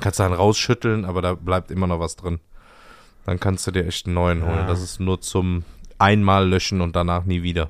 Kannst 0.01 0.19
du 0.19 0.23
dann 0.23 0.33
rausschütteln, 0.33 1.05
aber 1.05 1.21
da 1.21 1.33
bleibt 1.33 1.71
immer 1.71 1.87
noch 1.87 1.99
was 1.99 2.15
drin. 2.15 2.39
Dann 3.25 3.39
kannst 3.39 3.65
du 3.67 3.71
dir 3.71 3.85
echt 3.85 4.05
einen 4.05 4.15
neuen 4.15 4.43
holen. 4.43 4.55
Ja. 4.59 4.67
Das 4.67 4.81
ist 4.81 4.99
nur 4.99 5.19
zum 5.21 5.63
einmal 5.97 6.47
löschen 6.47 6.81
und 6.81 6.95
danach 6.95 7.25
nie 7.25 7.43
wieder. 7.43 7.69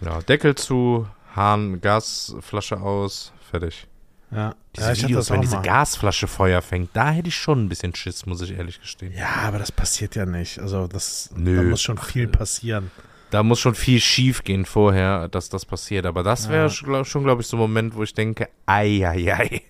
Ja, 0.00 0.20
Deckel 0.20 0.54
zu, 0.54 1.06
Hahn, 1.34 1.80
Gasflasche 1.80 2.80
aus, 2.80 3.32
fertig. 3.50 3.86
Ja, 4.30 4.54
Diese 4.74 4.86
ja 4.86 4.92
ich 4.92 5.02
Videos, 5.04 5.30
wenn 5.30 5.40
diese 5.40 5.56
mal. 5.56 5.62
Gasflasche 5.62 6.26
Feuer 6.26 6.60
fängt, 6.60 6.90
da 6.94 7.10
hätte 7.10 7.28
ich 7.28 7.36
schon 7.36 7.64
ein 7.64 7.68
bisschen 7.68 7.94
Schiss, 7.94 8.26
muss 8.26 8.40
ich 8.40 8.52
ehrlich 8.52 8.80
gestehen. 8.80 9.12
Ja, 9.12 9.28
aber 9.46 9.58
das 9.58 9.70
passiert 9.72 10.16
ja 10.16 10.26
nicht. 10.26 10.58
Also 10.58 10.86
das, 10.88 11.30
Nö. 11.36 11.56
da 11.56 11.62
muss 11.62 11.80
schon 11.82 11.98
viel 11.98 12.26
passieren. 12.28 12.90
Da 13.30 13.42
muss 13.42 13.58
schon 13.60 13.74
viel 13.74 14.00
schief 14.00 14.44
gehen 14.44 14.64
vorher, 14.66 15.28
dass 15.28 15.48
das 15.48 15.64
passiert. 15.64 16.06
Aber 16.06 16.22
das 16.22 16.48
wäre 16.48 16.64
Ja. 16.64 16.70
schon, 16.70 17.04
schon 17.04 17.24
glaube 17.24 17.42
ich, 17.42 17.48
so 17.48 17.56
ein 17.56 17.60
Moment, 17.60 17.94
wo 17.94 18.02
ich 18.02 18.14
denke, 18.14 18.48
ei, 18.66 19.06
ei, 19.08 19.32
ei. 19.34 19.62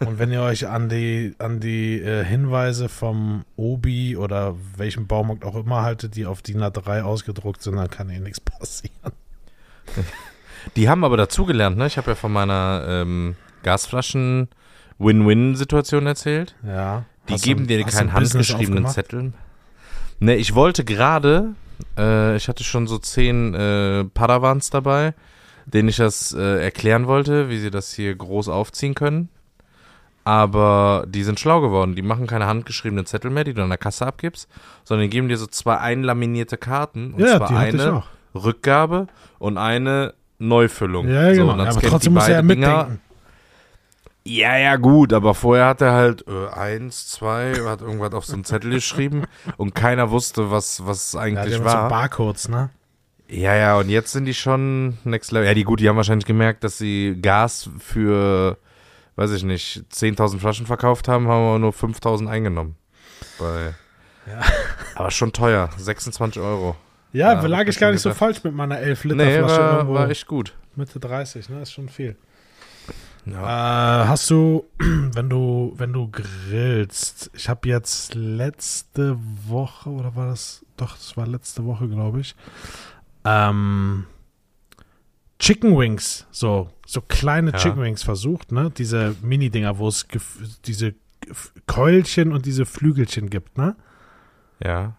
Und 0.00 0.18
wenn 0.18 0.32
ihr 0.32 0.40
euch 0.42 0.66
an 0.66 0.88
die, 0.88 1.34
an 1.38 1.60
die 1.60 2.00
äh, 2.00 2.24
Hinweise 2.24 2.88
vom 2.88 3.44
Obi 3.56 4.16
oder 4.16 4.56
welchem 4.76 5.06
Baumarkt 5.06 5.44
auch 5.44 5.54
immer 5.56 5.82
haltet, 5.82 6.16
die 6.16 6.24
auf 6.26 6.40
DIN 6.42 6.62
A3 6.62 7.02
ausgedruckt 7.02 7.62
sind, 7.62 7.76
dann 7.76 7.90
kann 7.90 8.08
eh 8.10 8.18
nichts 8.18 8.40
passieren. 8.58 9.12
Die 10.76 10.88
haben 10.88 11.04
aber 11.04 11.16
dazugelernt, 11.18 11.76
ne? 11.76 11.86
Ich 11.86 11.98
habe 11.98 12.12
ja 12.12 12.14
von 12.14 12.32
meiner 12.32 12.84
ähm, 12.88 13.36
Gasflaschen-Win-Win-Situation 13.62 16.06
erzählt. 16.06 16.54
Ja. 16.66 17.04
Die 17.28 17.34
Hast 17.34 17.44
geben 17.44 17.66
du- 17.66 17.76
dir 17.76 17.84
keinen 17.84 18.12
handgeschriebenen? 18.12 18.86
Zettel. 18.88 19.32
Ne, 20.18 20.36
ich 20.36 20.54
wollte 20.54 20.84
gerade, 20.84 21.54
äh, 21.98 22.36
ich 22.36 22.48
hatte 22.48 22.64
schon 22.64 22.86
so 22.86 22.98
zehn 22.98 23.54
äh, 23.54 24.04
Padawans 24.04 24.70
dabei, 24.70 25.14
denen 25.66 25.88
ich 25.88 25.96
das 25.96 26.32
äh, 26.34 26.62
erklären 26.62 27.06
wollte, 27.06 27.48
wie 27.48 27.58
sie 27.58 27.70
das 27.70 27.92
hier 27.92 28.14
groß 28.14 28.48
aufziehen 28.48 28.94
können. 28.94 29.28
Aber 30.24 31.04
die 31.08 31.22
sind 31.24 31.40
schlau 31.40 31.60
geworden. 31.60 31.96
Die 31.96 32.02
machen 32.02 32.26
keine 32.26 32.46
handgeschriebenen 32.46 33.06
Zettel 33.06 33.30
mehr, 33.30 33.44
die 33.44 33.54
du 33.54 33.62
an 33.62 33.68
der 33.70 33.78
Kasse 33.78 34.06
abgibst, 34.06 34.48
sondern 34.84 35.04
die 35.04 35.10
geben 35.10 35.28
dir 35.28 35.38
so 35.38 35.46
zwei 35.46 35.78
einlaminierte 35.78 36.56
Karten. 36.58 37.14
Und 37.14 37.20
Ja, 37.20 37.38
zwar 37.38 37.50
eine. 37.56 38.02
Rückgabe 38.34 39.08
und 39.38 39.58
eine 39.58 40.14
Neufüllung. 40.38 41.08
Ja, 41.08 41.34
so, 41.34 41.40
genau. 41.40 41.52
und 41.52 41.58
dann 41.58 41.68
aber 41.68 41.80
trotzdem 41.80 42.12
die 42.12 42.18
muss 42.18 42.28
er 42.28 42.34
ja 42.36 42.42
Dinger. 42.42 42.76
mitdenken. 42.78 43.00
Ja, 44.22 44.56
ja, 44.58 44.76
gut, 44.76 45.12
aber 45.14 45.34
vorher 45.34 45.66
hat 45.66 45.80
er 45.80 45.92
halt 45.92 46.24
äh, 46.28 46.48
eins, 46.54 47.08
zwei, 47.08 47.54
hat 47.64 47.80
irgendwas 47.80 48.12
auf 48.12 48.26
so 48.26 48.34
einen 48.34 48.44
Zettel 48.44 48.70
geschrieben 48.70 49.24
und 49.56 49.74
keiner 49.74 50.10
wusste, 50.10 50.50
was, 50.50 50.86
was 50.86 51.14
Ja, 51.14 51.20
eigentlich 51.20 51.48
die 51.48 51.54
haben 51.54 51.68
so 51.68 51.74
war. 51.74 51.88
Barcodes, 51.88 52.48
ne? 52.48 52.68
ja, 53.28 53.54
ja, 53.56 53.78
und 53.78 53.88
jetzt 53.88 54.12
sind 54.12 54.26
die 54.26 54.34
schon 54.34 54.98
next 55.04 55.32
level. 55.32 55.46
Ja, 55.48 55.54
die 55.54 55.64
gut, 55.64 55.80
die 55.80 55.88
haben 55.88 55.96
wahrscheinlich 55.96 56.26
gemerkt, 56.26 56.64
dass 56.64 56.76
sie 56.78 57.16
Gas 57.20 57.70
für, 57.78 58.58
weiß 59.20 59.32
ich 59.32 59.44
nicht, 59.44 59.84
10.000 59.92 60.38
Flaschen 60.38 60.64
verkauft 60.66 61.06
haben, 61.06 61.28
haben 61.28 61.42
aber 61.46 61.58
nur 61.58 61.72
5.000 61.72 62.26
eingenommen. 62.28 62.76
Bei, 63.38 63.74
Ja. 64.26 64.40
Aber 64.94 65.10
schon 65.10 65.32
teuer, 65.32 65.68
26 65.76 66.40
Euro. 66.42 66.74
Ja, 67.12 67.34
Ja, 67.34 67.46
lag 67.46 67.66
ich 67.68 67.78
gar 67.78 67.90
nicht 67.92 68.00
so 68.00 68.08
gedacht. 68.10 68.18
falsch 68.18 68.44
mit 68.44 68.54
meiner 68.54 68.78
11 68.78 69.04
Liter 69.04 69.16
Nee, 69.16 69.38
Flasche 69.38 69.58
war, 69.60 69.72
irgendwo. 69.76 69.94
war 69.94 70.08
echt 70.10 70.26
gut. 70.26 70.54
Mitte 70.76 70.98
30, 71.00 71.48
ne? 71.50 71.62
Ist 71.62 71.72
schon 71.72 71.88
viel. 71.88 72.16
Ja. 73.26 74.04
Äh, 74.04 74.08
hast 74.08 74.30
du, 74.30 74.64
wenn 74.78 75.28
du, 75.28 75.74
wenn 75.76 75.92
du 75.92 76.08
grillst, 76.10 77.30
ich 77.34 77.48
habe 77.48 77.68
jetzt 77.68 78.14
letzte 78.14 79.18
Woche, 79.46 79.90
oder 79.90 80.16
war 80.16 80.28
das? 80.28 80.64
Doch, 80.78 80.96
das 80.96 81.16
war 81.16 81.26
letzte 81.26 81.64
Woche, 81.66 81.88
glaube 81.88 82.20
ich. 82.20 82.34
Ähm, 83.24 84.06
Chicken 85.38 85.76
Wings, 85.78 86.26
so, 86.30 86.68
so 86.92 87.00
kleine 87.00 87.52
Ja. 87.52 87.58
Chicken 87.58 87.82
Wings 87.82 88.02
versucht, 88.02 88.52
ne? 88.52 88.70
Diese 88.76 89.14
Mini-Dinger, 89.22 89.78
wo 89.78 89.88
es 89.88 90.06
diese 90.64 90.94
Keulchen 91.66 92.32
und 92.32 92.46
diese 92.46 92.66
Flügelchen 92.66 93.30
gibt, 93.30 93.56
ne? 93.58 93.76
ja. 94.64 94.94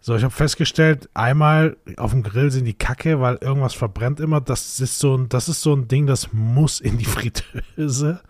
So, 0.00 0.14
ich 0.14 0.22
habe 0.22 0.34
festgestellt, 0.34 1.08
einmal 1.14 1.78
auf 1.96 2.10
dem 2.10 2.22
Grill 2.22 2.50
sind 2.50 2.66
die 2.66 2.74
Kacke, 2.74 3.22
weil 3.22 3.36
irgendwas 3.36 3.72
verbrennt 3.72 4.20
immer. 4.20 4.42
Das 4.42 4.78
ist 4.78 4.98
so 4.98 5.16
ein, 5.16 5.30
das 5.30 5.48
ist 5.48 5.62
so 5.62 5.74
ein 5.74 5.88
Ding, 5.88 6.06
das 6.06 6.30
muss 6.30 6.78
in 6.80 6.98
die 6.98 7.04
Fritteuse. 7.06 8.20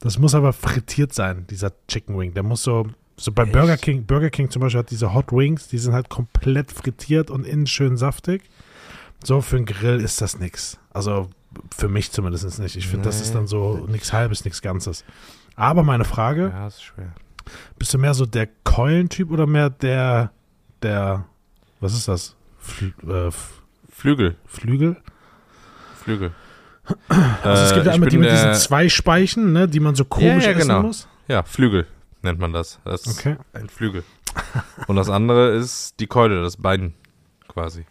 Das 0.00 0.18
muss 0.18 0.34
aber 0.34 0.54
frittiert 0.54 1.12
sein, 1.12 1.46
dieser 1.50 1.70
Chicken 1.86 2.18
Wing. 2.18 2.32
Der 2.32 2.42
muss 2.42 2.62
so, 2.62 2.86
so 3.18 3.30
bei 3.30 3.42
Echt? 3.42 3.52
Burger 3.52 3.76
King, 3.76 4.06
Burger 4.06 4.30
King 4.30 4.48
zum 4.48 4.62
Beispiel 4.62 4.78
hat 4.78 4.90
diese 4.90 5.12
Hot 5.12 5.32
Wings, 5.32 5.68
die 5.68 5.76
sind 5.76 5.92
halt 5.92 6.08
komplett 6.08 6.72
frittiert 6.72 7.30
und 7.30 7.46
innen 7.46 7.66
schön 7.66 7.98
saftig. 7.98 8.44
So, 9.22 9.42
für 9.42 9.56
einen 9.56 9.66
Grill 9.66 10.00
ist 10.00 10.22
das 10.22 10.38
nix. 10.38 10.78
Also, 10.94 11.28
für 11.76 11.88
mich 11.88 12.10
zumindest 12.12 12.58
nicht. 12.58 12.76
Ich 12.76 12.86
finde, 12.88 13.04
das 13.06 13.16
Nee. 13.18 13.22
ist 13.24 13.34
dann 13.34 13.46
so 13.46 13.86
nichts 13.88 14.12
Halbes, 14.12 14.44
nichts 14.44 14.62
Ganzes. 14.62 15.04
Aber 15.56 15.82
meine 15.82 16.04
Frage, 16.04 16.50
Ja, 16.54 16.66
ist 16.66 16.82
schwer. 16.82 17.12
bist 17.78 17.92
du 17.92 17.98
mehr 17.98 18.14
so 18.14 18.26
der 18.26 18.48
Keulentyp 18.64 19.30
oder 19.30 19.46
mehr 19.46 19.70
der, 19.70 20.30
der, 20.82 21.24
was 21.80 21.94
ist 21.94 22.08
das? 22.08 22.36
Fl 22.58 22.92
äh, 23.08 23.30
Flügel, 23.90 24.36
Flügel? 24.46 24.96
Flügel. 26.02 26.32
Also 27.42 27.62
es 27.62 27.70
Äh, 27.70 27.74
gibt 27.74 27.86
ja 27.86 27.92
ich 27.92 27.94
einmal 27.94 28.08
die 28.08 28.18
mit 28.18 28.30
diesen 28.30 28.54
zwei 28.54 28.88
Speichen, 28.88 29.52
ne, 29.52 29.68
die 29.68 29.78
man 29.80 29.94
so 29.94 30.04
komisch 30.04 30.44
ja, 30.44 30.50
essen 30.50 30.68
genau. 30.68 30.82
muss. 30.82 31.06
Ja, 31.28 31.42
Flügel 31.44 31.86
nennt 32.22 32.38
man 32.40 32.52
das. 32.52 32.80
Das 32.84 33.06
ist 33.06 33.18
Okay. 33.18 33.36
ein 33.52 33.68
Flügel. 33.68 34.02
Und 34.88 34.96
das 34.96 35.08
andere 35.08 35.50
ist 35.54 36.00
die 36.00 36.06
Keule, 36.08 36.42
das 36.42 36.56
Bein 36.56 36.94
quasi. 37.48 37.84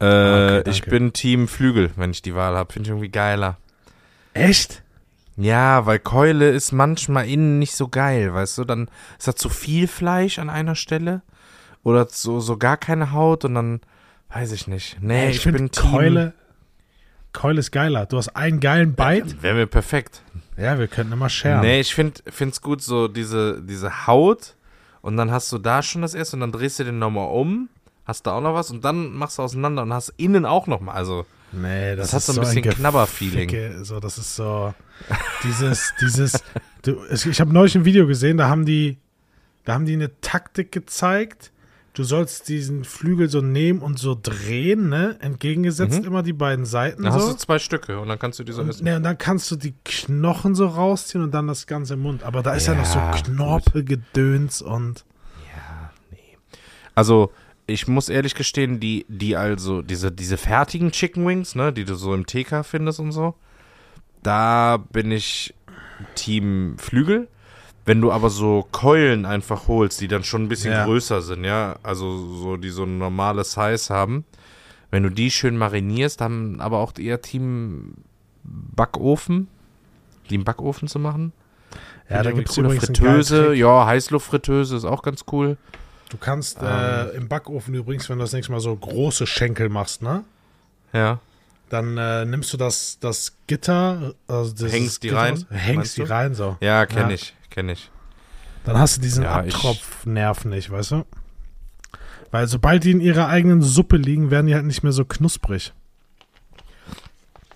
Äh, 0.00 0.60
okay, 0.60 0.70
ich 0.70 0.82
bin 0.82 1.12
Team 1.12 1.48
Flügel, 1.48 1.90
wenn 1.96 2.10
ich 2.10 2.22
die 2.22 2.34
Wahl 2.34 2.56
habe. 2.56 2.72
Finde 2.72 2.88
ich 2.88 2.90
irgendwie 2.90 3.10
geiler. 3.10 3.58
Echt? 4.34 4.82
Ja, 5.36 5.86
weil 5.86 5.98
Keule 5.98 6.50
ist 6.50 6.72
manchmal 6.72 7.28
innen 7.28 7.58
nicht 7.58 7.74
so 7.74 7.88
geil, 7.88 8.34
weißt 8.34 8.58
du? 8.58 8.64
Dann 8.64 8.90
ist 9.18 9.28
da 9.28 9.36
zu 9.36 9.48
viel 9.48 9.86
Fleisch 9.86 10.38
an 10.38 10.50
einer 10.50 10.74
Stelle 10.74 11.22
oder 11.82 12.06
so, 12.10 12.40
so 12.40 12.56
gar 12.56 12.76
keine 12.76 13.12
Haut 13.12 13.44
und 13.44 13.54
dann 13.54 13.80
weiß 14.30 14.52
ich 14.52 14.66
nicht. 14.66 14.98
Nee, 15.00 15.30
ich, 15.30 15.46
ich 15.46 15.52
bin 15.52 15.70
Team. 15.70 15.90
Keule, 15.90 16.34
Keule 17.32 17.60
ist 17.60 17.70
geiler. 17.70 18.06
Du 18.06 18.16
hast 18.16 18.30
einen 18.30 18.58
geilen 18.60 18.94
Bite. 18.94 19.42
Wäre 19.42 19.54
mir 19.54 19.66
perfekt. 19.66 20.22
Ja, 20.56 20.78
wir 20.78 20.88
könnten 20.88 21.12
immer 21.12 21.28
scheren. 21.28 21.60
Nee, 21.60 21.80
ich 21.80 21.94
finde 21.94 22.20
es 22.26 22.60
gut, 22.60 22.82
so 22.82 23.06
diese, 23.06 23.62
diese 23.62 24.08
Haut 24.08 24.56
und 25.02 25.16
dann 25.16 25.30
hast 25.30 25.52
du 25.52 25.58
da 25.58 25.82
schon 25.82 26.02
das 26.02 26.14
erste 26.14 26.36
und 26.36 26.40
dann 26.40 26.52
drehst 26.52 26.80
du 26.80 26.84
den 26.84 26.98
nochmal 26.98 27.28
um, 27.28 27.68
hast 28.08 28.26
da 28.26 28.32
auch 28.32 28.40
noch 28.40 28.54
was 28.54 28.70
und 28.72 28.84
dann 28.84 29.12
machst 29.12 29.38
du 29.38 29.42
auseinander 29.42 29.82
und 29.82 29.92
hast 29.92 30.12
innen 30.16 30.44
auch 30.46 30.66
nochmal. 30.66 30.96
Also, 30.96 31.24
Nee, 31.50 31.96
das, 31.96 32.10
Das 32.10 32.14
hat 32.28 32.34
so 32.34 32.40
ein 32.40 32.44
bisschen 32.44 32.62
Gefecke, 32.62 32.80
Knabberfeeling. 32.80 33.82
So, 33.84 34.00
das 34.00 34.18
ist 34.18 34.36
so 34.36 34.74
dieses, 35.44 35.94
dieses. 36.00 36.42
Du, 36.82 36.96
ich 37.10 37.40
habe 37.40 37.52
neulich 37.54 37.74
ein 37.74 37.86
Video 37.86 38.06
gesehen, 38.06 38.36
da 38.36 38.48
haben 38.50 38.66
die, 38.66 38.98
da 39.64 39.72
haben 39.74 39.86
die 39.86 39.94
eine 39.94 40.10
Taktik 40.20 40.72
gezeigt. 40.72 41.50
Du 41.94 42.04
sollst 42.04 42.48
diesen 42.48 42.84
Flügel 42.84 43.28
so 43.30 43.40
nehmen 43.40 43.80
und 43.80 43.98
so 43.98 44.16
drehen, 44.20 44.88
ne? 44.90 45.16
Entgegengesetzt 45.20 46.04
immer 46.04 46.22
die 46.22 46.34
beiden 46.34 46.66
Seiten 46.66 47.00
Mhm. 47.00 47.04
dann 47.06 47.14
hast 47.14 47.24
so. 47.24 47.32
du 47.32 47.36
zwei 47.38 47.58
Stücke 47.58 47.98
und 47.98 48.08
dann 48.08 48.18
kannst 48.18 48.38
du 48.38 48.44
die 48.44 48.52
so 48.52 48.62
ne, 48.62 48.96
und 48.96 49.02
dann 49.02 49.16
kannst 49.18 49.50
du 49.50 49.56
die 49.56 49.74
Knochen 49.84 50.54
so 50.54 50.66
rausziehen 50.66 51.24
und 51.24 51.32
dann 51.32 51.46
das 51.48 51.66
ganze 51.66 51.94
im 51.94 52.00
Mund. 52.02 52.22
Aber 52.24 52.42
da 52.42 52.52
ist 52.52 52.66
ja, 52.66 52.74
noch 52.74 52.94
Ja, 52.94 53.16
so 53.16 53.22
Knorpelgedöns 53.22 54.60
und. 54.62 55.04
Also, 56.94 57.32
ich 57.68 57.86
muss 57.86 58.08
ehrlich 58.08 58.34
gestehen, 58.34 58.80
die, 58.80 59.04
die 59.08 59.36
also, 59.36 59.82
diese, 59.82 60.10
diese 60.10 60.38
fertigen 60.38 60.90
Chicken 60.90 61.26
Wings, 61.26 61.54
ne, 61.54 61.72
die 61.72 61.84
du 61.84 61.94
so 61.94 62.14
im 62.14 62.26
TK 62.26 62.64
findest 62.64 62.98
und 62.98 63.12
so, 63.12 63.34
da 64.22 64.78
bin 64.78 65.12
ich 65.12 65.54
Team 66.14 66.76
Flügel. 66.78 67.28
Wenn 67.84 68.00
du 68.00 68.10
aber 68.10 68.30
so 68.30 68.66
Keulen 68.72 69.24
einfach 69.26 69.68
holst, 69.68 70.00
die 70.00 70.08
dann 70.08 70.24
schon 70.24 70.44
ein 70.44 70.48
bisschen 70.48 70.72
Ja. 70.72 70.84
größer 70.84 71.22
sind, 71.22 71.44
ja, 71.44 71.76
also 71.82 72.34
so, 72.36 72.56
die 72.56 72.70
so 72.70 72.84
ein 72.84 72.98
normales 72.98 73.52
Size 73.52 73.94
haben, 73.94 74.24
wenn 74.90 75.02
du 75.02 75.10
die 75.10 75.30
schön 75.30 75.56
marinierst, 75.56 76.20
dann 76.22 76.60
aber 76.60 76.78
auch 76.78 76.92
eher 76.98 77.20
Team 77.20 77.94
Backofen, 78.44 79.48
die 80.30 80.36
im 80.36 80.44
Backofen 80.44 80.88
zu 80.88 80.98
machen. 80.98 81.32
Ja, 82.08 82.22
da 82.22 82.32
gibt 82.32 82.48
es 82.48 82.56
übrigens 82.56 82.88
einen 82.88 82.96
Fritteuse, 82.96 83.54
ja, 83.54 83.84
Heißluftfritteuse 83.84 84.76
ist 84.76 84.86
auch 84.86 85.02
ganz 85.02 85.24
cool. 85.32 85.58
Du 86.10 86.16
kannst 86.16 86.62
äh, 86.62 87.10
im 87.10 87.28
Backofen 87.28 87.74
übrigens, 87.74 88.08
wenn 88.08 88.18
du 88.18 88.24
das 88.24 88.32
nächste 88.32 88.52
Mal 88.52 88.60
so 88.60 88.74
große 88.74 89.26
Schenkel 89.26 89.68
machst, 89.68 90.02
ne? 90.02 90.24
Ja. 90.92 91.20
Dann 91.68 91.98
äh, 91.98 92.24
nimmst 92.24 92.50
du 92.52 92.56
das, 92.56 92.98
das 92.98 93.34
Gitter, 93.46 94.14
also 94.26 94.52
dieses 94.54 94.72
Hängst 94.72 95.02
die 95.02 95.08
Gitter 95.08 95.20
rein, 95.20 95.34
raus- 95.34 95.44
Hängst 95.50 95.96
die 95.98 96.02
du? 96.04 96.08
rein, 96.10 96.34
so. 96.34 96.56
Ja, 96.60 96.86
kenne 96.86 97.10
Ja. 97.10 97.14
ich, 97.14 97.34
kenne 97.50 97.72
ich. 97.72 97.90
Dann 98.64 98.78
hast 98.78 98.96
du 98.96 99.00
diesen 99.02 99.24
Ja, 99.24 99.36
Abtropfnerv 99.36 100.46
nicht, 100.46 100.70
weißt 100.70 100.92
du? 100.92 101.04
Weil 102.30 102.46
sobald 102.48 102.84
die 102.84 102.90
in 102.92 103.00
ihrer 103.00 103.28
eigenen 103.28 103.60
Suppe 103.62 103.96
liegen, 103.98 104.30
werden 104.30 104.46
die 104.46 104.54
halt 104.54 104.64
nicht 104.66 104.82
mehr 104.82 104.92
so 104.92 105.04
knusprig. 105.04 105.72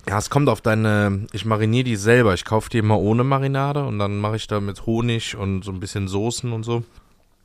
Ja, 0.08 0.18
es 0.18 0.30
kommt 0.30 0.48
auf 0.48 0.60
deine. 0.60 1.26
Ich 1.32 1.44
mariniere 1.44 1.84
die 1.84 1.96
selber. 1.96 2.34
Ich 2.34 2.44
kaufe 2.44 2.68
die 2.70 2.78
immer 2.78 2.98
ohne 2.98 3.22
Marinade 3.24 3.84
und 3.84 3.98
dann 3.98 4.18
mache 4.18 4.36
ich 4.36 4.46
da 4.46 4.60
mit 4.60 4.84
Honig 4.84 5.36
und 5.36 5.62
so 5.64 5.70
ein 5.70 5.80
bisschen 5.80 6.08
Soßen 6.08 6.52
und 6.52 6.64
so. 6.64 6.82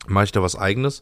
Mache 0.07 0.25
ich 0.25 0.31
da 0.31 0.41
was 0.41 0.55
eigenes. 0.55 0.99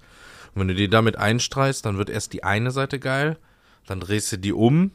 Und 0.54 0.62
wenn 0.62 0.68
du 0.70 0.76
die 0.76 0.90
damit 0.90 1.18
einstreichst, 1.18 1.86
dann 1.86 1.98
wird 1.98 2.10
erst 2.10 2.34
die 2.34 2.44
eine 2.44 2.72
Seite 2.72 3.00
geil. 3.00 3.38
Dann 3.86 4.00
drehst 4.00 4.32
du 4.32 4.38
die 4.38 4.54
um 4.54 4.92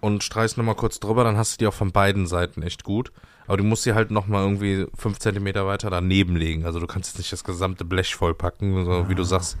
und 0.00 0.22
streichst 0.22 0.58
nochmal 0.58 0.74
kurz 0.74 1.00
drüber. 1.00 1.24
Dann 1.24 1.36
hast 1.36 1.54
du 1.54 1.58
die 1.58 1.66
auch 1.66 1.74
von 1.74 1.92
beiden 1.92 2.26
Seiten 2.26 2.62
echt 2.62 2.84
gut. 2.84 3.12
Aber 3.46 3.56
du 3.56 3.64
musst 3.64 3.82
sie 3.82 3.94
halt 3.94 4.10
nochmal 4.10 4.42
irgendwie 4.42 4.86
fünf 4.96 5.18
Zentimeter 5.18 5.66
weiter 5.66 5.90
daneben 5.90 6.36
legen. 6.36 6.64
Also 6.64 6.80
du 6.80 6.86
kannst 6.86 7.10
jetzt 7.10 7.18
nicht 7.18 7.32
das 7.32 7.44
gesamte 7.44 7.84
Blech 7.84 8.14
vollpacken, 8.14 8.84
so 8.84 9.08
wie 9.08 9.14
du 9.14 9.22
sagst. 9.22 9.56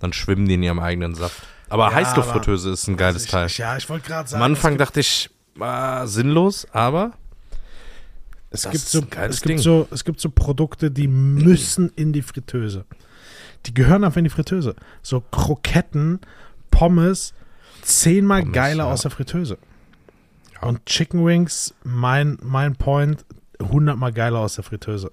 Dann 0.00 0.12
schwimmen 0.12 0.46
die 0.48 0.54
in 0.54 0.62
ihrem 0.62 0.78
eigenen 0.78 1.14
Saft. 1.14 1.42
Aber 1.68 1.88
Ja, 1.88 1.94
Heißluftfritteuse 1.94 2.70
ist 2.70 2.86
ein 2.88 2.96
geiles 2.96 3.24
ich, 3.24 3.30
Teil. 3.30 3.48
Ja, 3.48 3.76
ich 3.76 3.88
wollte 3.88 4.06
gerade 4.06 4.28
sagen, 4.28 4.42
Am 4.42 4.50
Anfang 4.50 4.78
dachte 4.78 5.00
ich, 5.00 5.30
ah, 5.58 6.06
sinnlos, 6.06 6.66
aber 6.72 7.12
es, 8.50 8.62
gibt 8.70 8.84
so, 8.84 9.02
es, 9.28 9.42
gibt 9.42 9.60
so, 9.60 9.88
es 9.90 10.04
gibt 10.04 10.20
so 10.20 10.30
Produkte, 10.30 10.90
die 10.90 11.08
müssen 11.08 11.90
in 11.96 12.12
die 12.12 12.22
Fritteuse. 12.22 12.84
Die 13.64 13.74
gehören 13.74 14.04
einfach 14.04 14.18
in 14.18 14.24
die 14.24 14.30
Fritteuse. 14.30 14.74
So 15.02 15.20
Kroketten, 15.20 16.20
Pommes, 16.70 17.32
zehnmal 17.82 18.40
Pommes, 18.42 18.54
geiler 18.54 18.84
ja. 18.84 18.92
aus 18.92 19.02
der 19.02 19.10
Fritteuse. 19.10 19.58
Ja. 20.54 20.68
Und 20.68 20.84
Chicken 20.86 21.24
Wings, 21.24 21.74
mein, 21.84 22.38
mein 22.42 22.76
Point, 22.76 23.24
hundertmal 23.60 24.12
geiler 24.12 24.40
aus 24.40 24.56
der 24.56 24.64
Fritteuse. 24.64 25.10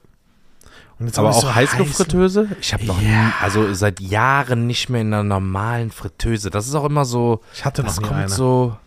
Und 0.99 1.08
jetzt 1.08 1.17
aber 1.17 1.29
auch 1.32 1.41
so 1.41 1.53
Heißluftfritteuse? 1.53 2.49
Ich 2.62 2.73
habe 2.73 2.86
noch 2.86 3.01
Ja. 3.01 3.08
nie, 3.27 3.32
also 3.41 3.73
seit 3.73 3.99
Jahren 3.99 4.67
nicht 4.67 4.89
mehr 4.89 5.01
in 5.01 5.08
einer 5.13 5.23
normalen 5.23 5.91
Fritteuse. 5.91 6.49
Das 6.49 6.67
ist 6.67 6.75
auch 6.75 6.86
immer 6.86 7.03
so, 7.06 7.41
Ich 7.53 7.65
hatte 7.65 7.82
noch 7.82 7.89
das 7.89 7.99
nie 7.99 8.06
kommt 8.08 8.19
eine. 8.19 8.29
so, 8.29 8.77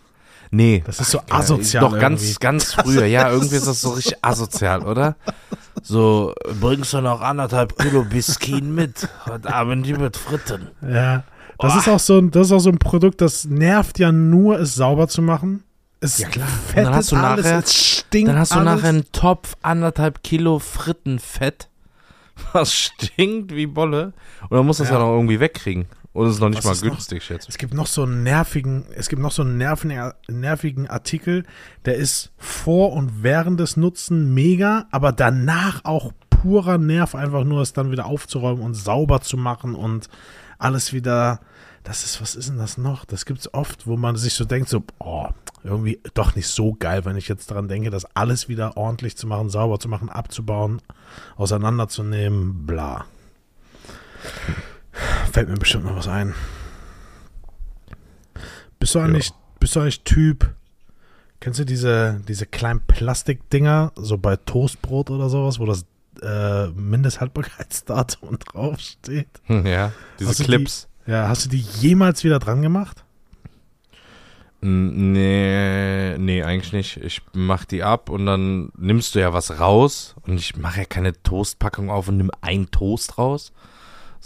nee. 0.50 0.82
Das 0.86 1.00
ist 1.00 1.10
so 1.10 1.20
asozial 1.30 1.82
Doch, 1.82 1.98
ganz, 1.98 2.38
ganz 2.40 2.74
früher. 2.74 3.06
Ja, 3.06 3.30
irgendwie 3.30 3.56
ist 3.56 3.66
das 3.66 3.80
so 3.80 3.90
richtig 3.90 4.16
asozial, 4.22 4.82
oder? 4.82 5.16
So, 5.82 6.34
bringst 6.60 6.92
du 6.92 7.00
noch 7.00 7.20
anderthalb 7.20 7.78
Kilo 7.78 8.04
Biskin 8.04 8.74
mit? 8.74 9.08
Heute 9.26 9.52
Abend 9.54 9.86
die 9.86 9.94
mit 9.94 10.16
Fritten. 10.16 10.68
Ja. 10.82 11.24
Das 11.58 11.74
Oh. 11.74 11.78
ist 11.78 11.88
auch 11.88 12.00
so 12.00 12.18
ein, 12.18 12.30
das 12.30 12.48
ist 12.48 12.52
auch 12.52 12.58
so 12.60 12.70
ein 12.70 12.78
Produkt, 12.78 13.20
das 13.20 13.44
nervt 13.46 13.98
ja 13.98 14.12
nur, 14.12 14.58
es 14.60 14.74
sauber 14.74 15.08
zu 15.08 15.22
machen. 15.22 15.62
Es 16.00 16.18
Ja, 16.18 16.28
klar. 16.28 16.48
Und 16.74 16.84
dann 16.84 16.94
hast 16.94 17.12
du 17.12 17.16
alles, 17.16 17.46
nachher- 17.46 17.62
stinkt 17.66 18.28
Dann 18.28 18.38
hast 18.38 18.52
du 18.52 18.58
alles. 18.58 18.74
nachher 18.76 18.88
einen 18.90 19.12
Topf, 19.12 19.54
anderthalb 19.62 20.22
Kilo 20.22 20.58
Frittenfett, 20.58 21.68
was 22.52 22.74
stinkt 22.74 23.54
wie 23.54 23.66
Bolle. 23.66 24.12
Und 24.50 24.56
dann 24.58 24.66
musst 24.66 24.80
du 24.80 24.84
das 24.84 24.90
Ja. 24.92 24.98
ja 24.98 25.04
noch 25.06 25.12
irgendwie 25.14 25.40
wegkriegen. 25.40 25.86
Und 26.16 26.28
es 26.28 26.36
ist 26.36 26.40
noch 26.40 26.48
nicht 26.48 26.64
Was 26.64 26.80
mal 26.80 26.88
noch? 26.88 26.96
günstig, 26.96 27.22
schätze 27.22 27.42
ich. 27.42 27.48
Es 27.50 27.58
gibt 27.58 27.74
noch 27.74 27.86
so 27.86 28.04
einen 28.04 28.22
nervigen, 28.22 28.86
es 28.94 29.10
gibt 29.10 29.20
noch 29.20 29.32
so 29.32 29.42
einen 29.42 29.58
nervigen, 29.58 30.12
nervigen 30.28 30.88
Artikel, 30.88 31.44
der 31.84 31.96
ist 31.96 32.32
vor 32.38 32.94
und 32.94 33.22
während 33.22 33.60
des 33.60 33.76
Nutzen 33.76 34.32
mega, 34.32 34.86
aber 34.90 35.12
danach 35.12 35.84
auch 35.84 36.12
purer 36.30 36.78
Nerv, 36.78 37.14
einfach 37.14 37.44
nur 37.44 37.60
es 37.60 37.74
dann 37.74 37.90
wieder 37.90 38.06
aufzuräumen 38.06 38.64
und 38.64 38.72
sauber 38.72 39.20
zu 39.20 39.36
machen 39.36 39.74
und 39.74 40.08
alles 40.58 40.94
wieder. 40.94 41.40
Das 41.84 42.02
ist, 42.02 42.22
was 42.22 42.34
ist 42.34 42.48
denn 42.48 42.56
das 42.56 42.78
noch? 42.78 43.04
Das 43.04 43.26
gibt 43.26 43.40
es 43.40 43.52
oft, 43.52 43.86
wo 43.86 43.98
man 43.98 44.16
sich 44.16 44.32
so 44.32 44.46
denkt, 44.46 44.70
so, 44.70 44.84
oh, 44.98 45.28
irgendwie 45.64 46.00
doch 46.14 46.34
nicht 46.34 46.48
so 46.48 46.72
geil, 46.72 47.04
wenn 47.04 47.18
ich 47.18 47.28
jetzt 47.28 47.50
daran 47.50 47.68
denke, 47.68 47.90
das 47.90 48.06
alles 48.16 48.48
wieder 48.48 48.78
ordentlich 48.78 49.18
zu 49.18 49.26
machen, 49.26 49.50
sauber 49.50 49.78
zu 49.78 49.90
machen, 49.90 50.08
abzubauen, 50.08 50.80
auseinanderzunehmen, 51.36 52.66
bla. 52.66 53.04
Fällt 55.36 55.50
mir 55.50 55.56
bestimmt 55.58 55.84
noch 55.84 55.94
was 55.96 56.08
ein. 56.08 56.32
Bist 58.78 58.94
du 58.94 59.00
eigentlich, 59.00 59.32
bist 59.60 59.76
du 59.76 59.80
eigentlich 59.80 60.00
Typ, 60.00 60.54
kennst 61.40 61.60
du 61.60 61.66
diese, 61.66 62.22
diese 62.26 62.46
kleinen 62.46 62.80
Plastikdinger, 62.80 63.92
so 63.96 64.16
bei 64.16 64.36
Toastbrot 64.36 65.10
oder 65.10 65.28
sowas, 65.28 65.58
wo 65.58 65.66
das 65.66 65.84
äh, 66.22 66.68
Mindesthaltbarkeitsdatum 66.68 68.38
draufsteht? 68.46 69.28
Hm, 69.44 69.66
Ja, 69.66 69.92
diese 70.18 70.30
Hast 70.30 70.42
Clips. 70.42 70.88
Ja, 71.06 71.28
hast 71.28 71.44
du 71.44 71.50
die 71.50 71.60
jemals 71.60 72.24
wieder 72.24 72.38
dran 72.38 72.62
gemacht? 72.62 73.04
Mm, 74.62 75.12
Nee, 75.12 76.16
nee, 76.16 76.42
eigentlich 76.44 76.72
nicht. 76.72 76.96
Ich 76.96 77.20
mach 77.34 77.66
die 77.66 77.82
ab 77.82 78.08
und 78.08 78.24
dann 78.24 78.72
nimmst 78.78 79.14
du 79.14 79.18
ja 79.18 79.34
was 79.34 79.60
raus. 79.60 80.14
Und 80.22 80.38
ich 80.40 80.56
mache 80.56 80.78
ja 80.78 80.84
keine 80.86 81.12
Toastpackung 81.22 81.90
auf 81.90 82.08
und 82.08 82.16
nimm 82.16 82.30
ein 82.40 82.70
Toast 82.70 83.18
raus. 83.18 83.52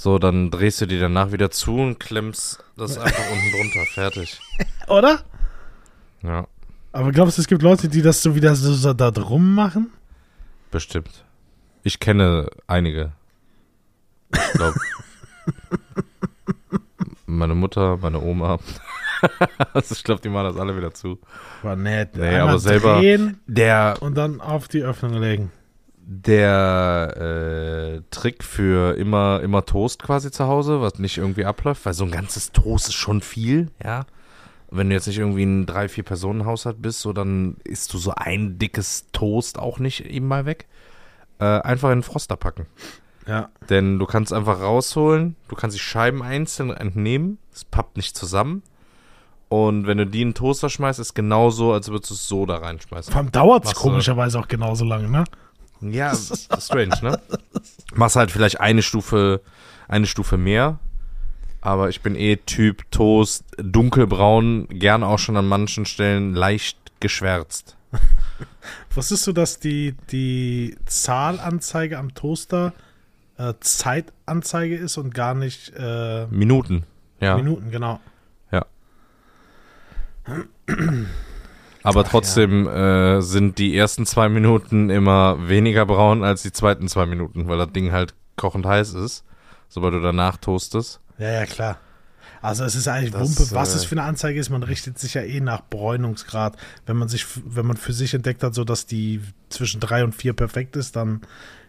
So, 0.03 0.19
dann 0.19 0.51
drehst 0.51 0.81
du 0.81 0.87
die 0.87 0.99
danach 0.99 1.31
wieder 1.31 1.51
zu 1.51 1.77
und 1.77 2.01
klemmst 2.01 2.65
das 2.75 2.97
einfach 2.97 3.23
unten 3.33 3.51
drunter. 3.53 3.85
Fertig. 3.93 4.41
Oder? 4.89 5.21
Ja, 6.23 6.47
Aber 6.93 7.13
glaubst 7.13 7.37
du, 7.37 7.43
es 7.43 7.49
gibt 7.49 7.61
Leute, 7.61 7.91
die 7.91 8.01
das 8.01 8.23
so 8.23 8.35
wieder 8.35 8.55
so, 8.55 8.73
so 8.73 8.95
da 8.95 9.11
drum 9.11 9.55
machen? 9.55 9.91
bestimmt. 10.71 11.27
Ich 11.83 12.01
kenne 12.01 12.49
einige. 12.67 13.13
Ich 14.33 14.53
glaube. 14.53 14.79
meine 17.27 17.55
Mutter, 17.55 17.99
meine 17.99 18.23
Oma. 18.23 18.59
also 19.75 19.95
ich 19.95 20.03
glaube, 20.03 20.23
die 20.23 20.31
machen 20.31 20.47
das 20.47 20.57
alle 20.57 20.75
wieder 20.79 20.95
zu. 20.95 21.19
War 21.61 21.77
nett. 21.77 22.17
Nee, 22.17 22.23
Einmal 22.27 22.41
aber 22.49 22.59
selber- 22.59 23.01
drehen 23.01 23.39
Der 23.47 23.99
und 24.01 24.15
dann 24.17 24.41
auf 24.41 24.67
die 24.67 24.83
Öffnung 24.83 25.13
legen. 25.21 25.53
Der 26.12 27.14
äh, 27.16 28.03
Trick 28.11 28.42
für 28.42 28.96
immer, 28.96 29.40
immer 29.42 29.64
Toast 29.64 30.03
quasi 30.03 30.33
zu 30.33 30.49
Hause, 30.49 30.81
was 30.81 30.99
nicht 30.99 31.18
irgendwie 31.18 31.44
abläuft, 31.44 31.87
weil 31.87 31.94
so 31.94 32.05
ein 32.05 32.11
ganzes 32.11 32.51
Toast 32.51 32.88
ist 32.88 32.94
schon 32.94 33.20
viel, 33.20 33.70
ja. 33.83 34.07
Wenn 34.73 34.88
du 34.88 34.94
jetzt 34.94 35.07
nicht 35.07 35.18
irgendwie 35.18 35.44
ein 35.44 35.66
drei, 35.66 35.88
vier 35.88 36.03
Personen 36.05 36.46
Haushalt 36.46 36.83
bist, 36.83 37.01
so 37.01 37.12
dann 37.12 37.57
isst 37.64 37.92
du 37.94 37.99
so 37.99 38.12
ein 38.16 38.59
dickes 38.59 39.07
Toast 39.12 39.59
auch 39.59 39.79
nicht 39.79 40.05
eben 40.05 40.27
mal 40.27 40.46
weg. 40.46 40.66
Äh, 41.38 41.44
einfach 41.44 41.90
in 41.90 41.99
den 41.99 42.03
Froster 42.03 42.37
packen. 42.37 42.66
Ja. 43.27 43.49
Denn 43.68 43.99
du 44.01 44.07
kannst 44.07 44.33
einfach 44.33 44.61
rausholen, 44.61 45.37
du 45.49 45.55
kannst 45.57 45.77
die 45.77 45.81
Scheiben 45.81 46.23
einzeln 46.23 46.70
entnehmen, 46.70 47.38
es 47.53 47.64
pappt 47.64 47.96
nicht 47.96 48.16
zusammen. 48.16 48.62
Und 49.49 49.87
wenn 49.88 49.99
du 49.99 50.07
die 50.07 50.23
in 50.23 50.29
den 50.31 50.35
Toaster 50.35 50.68
schmeißt, 50.68 50.99
ist 51.01 51.14
genauso, 51.14 51.73
als 51.73 51.88
würdest 51.90 52.11
du 52.11 52.14
es 52.14 52.29
so 52.29 52.46
da 52.46 52.57
reinschmeißen. 52.57 53.12
Vor 53.12 53.20
allem 53.23 53.33
dauert 53.33 53.64
es 53.64 53.73
du- 53.73 53.81
komischerweise 53.81 54.38
auch 54.38 54.46
genauso 54.49 54.85
lange, 54.85 55.09
ne? 55.09 55.25
Ja, 55.81 56.14
strange, 56.14 56.99
ne? 57.03 57.21
Machst 57.95 58.16
halt 58.16 58.31
vielleicht 58.31 58.61
eine 58.61 58.83
Stufe, 58.83 59.40
eine 59.88 60.07
Stufe 60.07 60.37
mehr. 60.37 60.79
Aber 61.61 61.88
ich 61.88 62.01
bin 62.01 62.14
eh 62.14 62.37
Typ 62.37 62.90
Toast, 62.90 63.45
dunkelbraun, 63.59 64.66
gern 64.69 65.03
auch 65.03 65.19
schon 65.19 65.37
an 65.37 65.47
manchen 65.47 65.85
Stellen 65.85 66.33
leicht 66.35 66.79
geschwärzt. 67.01 67.77
Wusstest 68.95 69.27
du, 69.27 69.33
dass 69.33 69.59
die, 69.59 69.95
die 70.11 70.77
Zahlanzeige 70.87 71.99
am 71.99 72.14
Toaster 72.14 72.73
äh, 73.37 73.55
Zeitanzeige 73.61 74.77
ist 74.77 74.97
und 74.97 75.14
gar 75.14 75.35
nicht 75.35 75.73
äh, 75.77 76.27
Minuten. 76.29 76.85
Ja. 77.21 77.37
Minuten, 77.37 77.71
genau. 77.71 78.01
Aber 81.83 82.05
Ach, 82.05 82.09
trotzdem 82.09 82.69
äh, 82.69 83.23
sind 83.23 83.59
die 83.59 83.77
ersten 83.77 84.07
zwei 84.07 84.29
Minuten 84.29 84.90
immer 84.90 85.49
weniger 85.49 85.87
braun 85.87 86.23
als 86.25 86.43
die 86.43 86.53
zweiten 86.53 86.88
zwei 86.88 87.07
Minuten, 87.07 87.49
weil 87.49 87.59
das 87.59 87.73
Ding 87.73 87.93
halt 87.93 88.14
kochend 88.37 88.66
heiß 88.66 88.95
ist, 88.95 89.25
sobald 89.69 89.95
du 89.95 90.01
danach 90.01 90.37
toastest. 90.37 91.01
Ja, 91.19 91.31
ja, 91.31 91.47
klar. 91.47 91.79
Also 92.43 92.64
es 92.64 92.75
ist 92.75 92.88
eigentlich 92.88 93.11
Das, 93.11 93.38
Wumpe, 93.38 93.55
was 93.55 93.75
äh, 93.75 93.79
es 93.79 93.85
für 93.85 93.93
eine 93.93 94.05
Anzeige 94.05 94.40
ist. 94.40 94.51
Man 94.51 94.62
richtet 94.62 94.99
sich 94.99 95.14
ja 95.14 95.23
eh 95.23 95.40
nach 95.40 95.62
Bräunungsgrad. 95.69 96.57
Wenn 96.87 96.97
man 96.97 97.09
sich, 97.09 97.27
wenn 97.45 97.66
man 97.66 97.77
für 97.77 97.93
sich 97.93 98.14
entdeckt 98.14 98.43
hat, 98.43 98.55
so 98.55 98.64
dass 98.64 98.87
die 98.87 99.21
zwischen 99.51 99.81
drei 99.81 100.05
und 100.05 100.14
vier 100.14 100.33
perfekt 100.33 100.77
ist, 100.77 100.97
dann 100.97 101.21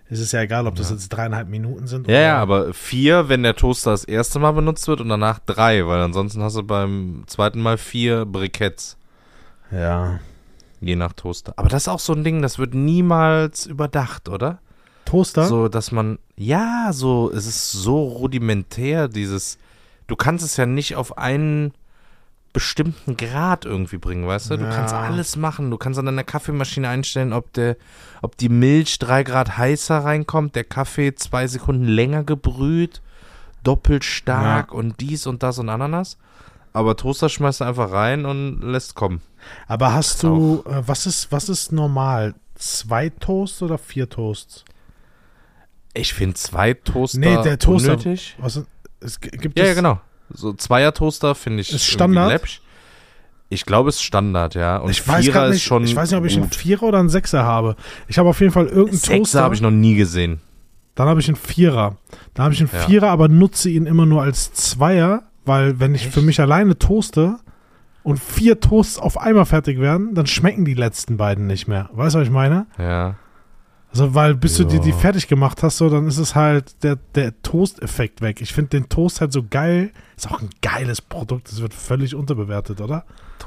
ist 0.09 0.19
es 0.19 0.33
ja 0.33 0.41
egal, 0.41 0.67
ob 0.67 0.75
das 0.75 0.89
jetzt 0.89 1.09
dreieinhalb 1.09 1.47
Minuten 1.47 1.87
sind. 1.87 2.07
Ja, 2.09 2.19
ja, 2.19 2.37
aber 2.37 2.73
vier, 2.73 3.29
wenn 3.29 3.43
der 3.43 3.55
Toaster 3.55 3.91
das 3.91 4.03
erste 4.03 4.39
Mal 4.39 4.51
benutzt 4.51 4.87
wird 4.89 4.99
und 4.99 5.07
danach 5.07 5.39
drei, 5.39 5.87
weil 5.87 6.01
ansonsten 6.01 6.41
hast 6.41 6.57
du 6.57 6.63
beim 6.63 7.23
zweiten 7.27 7.61
Mal 7.61 7.77
vier 7.77 8.25
Briketts, 8.25 8.97
Ja. 9.71 10.19
je 10.79 10.95
nach 10.95 11.13
Toaster. 11.13 11.53
Aber 11.57 11.69
das 11.69 11.83
ist 11.83 11.87
auch 11.87 11.99
so 11.99 12.13
ein 12.13 12.23
Ding, 12.23 12.41
das 12.41 12.57
wird 12.59 12.73
niemals 12.73 13.65
überdacht, 13.65 14.29
oder? 14.29 14.59
Toaster? 15.05 15.45
So, 15.45 15.67
dass 15.67 15.91
man, 15.91 16.17
ja, 16.35 16.89
so, 16.91 17.31
es 17.31 17.45
ist 17.45 17.71
so 17.71 18.03
rudimentär, 18.03 19.07
dieses, 19.07 19.57
du 20.07 20.15
kannst 20.15 20.43
es 20.45 20.57
ja 20.57 20.65
nicht 20.65 20.95
auf 20.95 21.17
einen 21.17 21.73
bestimmten 22.53 23.15
Grad 23.15 23.63
irgendwie 23.65 23.97
bringen, 23.97 24.27
weißt 24.27 24.51
du? 24.51 24.57
Du 24.57 24.65
Ja. 24.65 24.69
kannst 24.71 24.93
alles 24.93 25.35
machen. 25.37 25.71
Du 25.71 25.77
kannst 25.77 25.97
an 25.99 26.05
deiner 26.05 26.23
Kaffeemaschine 26.25 26.89
einstellen, 26.89 27.31
ob 27.31 27.53
der, 27.53 27.77
ob 28.21 28.35
die 28.37 28.49
Milch 28.49 28.99
drei 28.99 29.23
Grad 29.23 29.57
heißer 29.57 29.99
reinkommt, 29.99 30.55
der 30.55 30.65
Kaffee 30.65 31.15
zwei 31.15 31.47
Sekunden 31.47 31.85
länger 31.85 32.23
gebrüht, 32.25 33.01
doppelt 33.63 34.03
stark 34.03 34.73
und 34.73 34.99
dies 34.99 35.27
und 35.27 35.43
das 35.43 35.59
und 35.59 35.69
Ananas. 35.69 36.17
Aber 36.73 36.97
Toaster 36.97 37.29
schmeißt 37.29 37.61
du 37.61 37.65
einfach 37.65 37.91
rein 37.91 38.25
und 38.25 38.61
lässt 38.61 38.95
kommen. 38.95 39.21
Aber 39.67 39.93
hast 39.93 40.23
du, 40.23 40.63
äh, 40.69 40.81
was 40.85 41.05
ist, 41.05 41.31
was 41.31 41.49
ist 41.49 41.71
normal? 41.71 42.35
Zwei 42.55 43.09
Toasts 43.09 43.61
oder 43.61 43.77
vier 43.77 44.09
Toasts? 44.09 44.65
Ich 45.93 46.13
finde 46.13 46.35
zwei 46.35 46.73
Toaster 46.73 47.19
Nee, 47.19 47.41
der 47.43 47.59
Toaster. 47.59 47.91
unnötig. 47.93 48.35
Was, 48.39 48.61
es 48.99 49.19
gibt 49.19 49.57
Ja, 49.57 49.63
es, 49.65 49.69
ja, 49.69 49.73
genau. 49.75 49.99
So 50.33 50.53
Zweier-Toaster 50.53 51.35
finde 51.35 51.61
ich 51.61 51.73
Ist 51.73 51.85
Standard? 51.85 52.29
läppsch. 52.31 52.61
Ich 53.49 53.65
glaube, 53.65 53.89
es 53.89 53.95
ist 53.97 54.03
Standard, 54.03 54.55
ja. 54.55 54.77
Und 54.77 54.91
Ich 54.91 55.05
weiß 55.05 55.25
Vierer 55.25 55.33
gar 55.33 55.47
ist 55.47 55.55
nicht, 55.55 55.63
schon 55.63 55.83
ich 55.83 55.93
weiß 55.93 56.09
nicht, 56.11 56.17
ob 56.19 56.25
ich 56.25 56.33
einen 56.35 56.43
gut. 56.43 56.55
Vierer 56.55 56.83
oder 56.83 56.99
einen 56.99 57.09
Sechser 57.09 57.43
habe. 57.43 57.75
Ich 58.07 58.17
habe 58.17 58.29
auf 58.29 58.39
jeden 58.39 58.53
Fall 58.53 58.67
irgendeinen 58.67 58.97
Sechser 58.99 59.17
Toaster. 59.17 59.43
habe 59.43 59.55
ich 59.55 59.59
noch 59.61 59.71
nie 59.71 59.95
gesehen. 59.95 60.39
Dann 60.95 61.09
habe 61.09 61.19
ich 61.19 61.27
einen 61.27 61.35
Vierer. 61.35 61.97
Dann 62.33 62.45
habe 62.45 62.53
ich 62.53 62.61
einen 62.61 62.69
Ja. 62.71 62.79
Vierer, 62.87 63.09
aber 63.09 63.27
nutze 63.27 63.69
ihn 63.69 63.85
immer 63.87 64.05
nur 64.05 64.21
als 64.21 64.53
Zweier, 64.53 65.23
weil 65.43 65.81
wenn 65.81 65.93
ich 65.95 66.07
für 66.07 66.21
mich 66.21 66.39
alleine 66.39 66.77
toaste 66.79 67.39
und 68.03 68.19
vier 68.19 68.59
Toasts 68.59 68.97
auf 68.97 69.17
einmal 69.17 69.45
fertig 69.45 69.79
werden, 69.79 70.13
dann 70.15 70.25
schmecken 70.27 70.65
die 70.65 70.73
letzten 70.73 71.17
beiden 71.17 71.47
nicht 71.47 71.67
mehr. 71.67 71.89
Weißt 71.93 72.15
du, 72.15 72.19
was 72.19 72.27
ich 72.27 72.33
meine? 72.33 72.65
Ja. 72.77 73.15
Also, 73.91 74.15
weil 74.15 74.35
bis 74.35 74.55
du 74.55 74.63
dir 74.63 74.79
die 74.79 74.91
Ja. 74.91 74.95
fertig 74.95 75.27
gemacht 75.27 75.63
hast, 75.63 75.77
so, 75.77 75.89
dann 75.89 76.07
ist 76.07 76.17
es 76.17 76.33
halt 76.33 76.81
der, 76.83 76.97
der 77.15 77.39
Toast-Effekt 77.41 78.21
weg. 78.21 78.39
Ich 78.41 78.53
finde 78.53 78.69
den 78.69 78.87
Toast 78.87 79.19
halt 79.19 79.33
so 79.33 79.43
geil. 79.49 79.91
Ist 80.15 80.31
auch 80.31 80.41
ein 80.41 80.49
geiles 80.61 81.01
Produkt. 81.01 81.51
Das 81.51 81.61
wird 81.61 81.73
völlig 81.73 82.15
unterbewertet, 82.15 82.79
oder? 82.79 83.03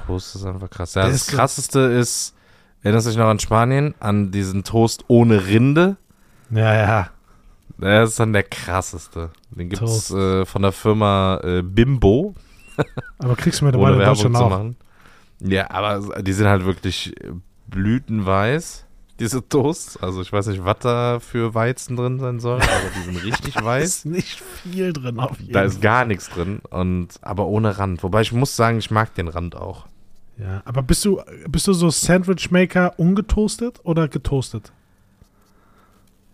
Toast 0.06 0.36
ist 0.36 0.44
einfach 0.44 0.68
krass. 0.68 0.94
Ja, 0.94 1.06
das 1.06 1.14
ist 1.14 1.28
krasseste 1.28 1.80
ist, 1.80 2.34
erinnerst 2.82 3.06
du 3.06 3.10
dich 3.10 3.18
noch 3.18 3.28
an 3.28 3.38
Spanien, 3.38 3.94
an 4.00 4.30
diesen 4.32 4.64
Toast 4.64 5.04
ohne 5.08 5.46
Rinde? 5.46 5.96
Ja, 6.50 6.74
ja. 6.74 7.08
Der 7.78 8.02
ist 8.04 8.20
dann 8.20 8.32
der 8.34 8.42
krasseste. 8.44 9.30
Den 9.50 9.70
gibt 9.70 9.82
es 9.82 10.10
äh, 10.10 10.44
von 10.44 10.60
der 10.62 10.72
Firma 10.72 11.40
äh, 11.42 11.62
Bimbo, 11.62 12.34
Aber 13.18 13.36
kriegst 13.36 13.60
du 13.60 13.64
mir 13.66 13.72
dabei 13.72 14.14
zu 14.14 14.26
auch. 14.28 14.50
machen. 14.50 14.76
Ja, 15.40 15.70
aber 15.70 16.22
die 16.22 16.32
sind 16.32 16.46
halt 16.46 16.64
wirklich 16.64 17.14
blütenweiß, 17.68 18.84
diese 19.20 19.46
Toasts. 19.48 19.96
Also 19.98 20.22
ich 20.22 20.32
weiß 20.32 20.46
nicht, 20.48 20.64
was 20.64 20.78
da 20.80 21.20
für 21.20 21.54
Weizen 21.54 21.96
drin 21.96 22.18
sein 22.18 22.40
soll, 22.40 22.60
aber 22.60 22.90
die 22.96 23.02
sind 23.02 23.24
richtig 23.24 23.54
Da 23.54 23.64
weiß. 23.64 23.84
ist 23.84 24.06
nicht 24.06 24.40
viel 24.40 24.92
drin 24.92 25.18
auf 25.20 25.38
jeden 25.40 25.52
Da 25.52 25.62
ist 25.62 25.74
Fall. 25.74 25.82
gar 25.82 26.04
nichts 26.04 26.28
drin 26.30 26.60
und 26.70 27.08
aber 27.22 27.46
ohne 27.46 27.78
Rand. 27.78 28.02
Wobei 28.02 28.22
ich 28.22 28.32
muss 28.32 28.56
sagen, 28.56 28.78
ich 28.78 28.90
mag 28.90 29.14
den 29.14 29.28
Rand 29.28 29.54
auch. 29.56 29.86
Ja, 30.36 30.62
aber 30.64 30.82
bist 30.82 31.04
du, 31.04 31.20
bist 31.48 31.68
du 31.68 31.72
so 31.74 31.90
Sandwich-Maker 31.90 32.98
ungetoastet 32.98 33.78
oder 33.84 34.08
getoastet? 34.08 34.72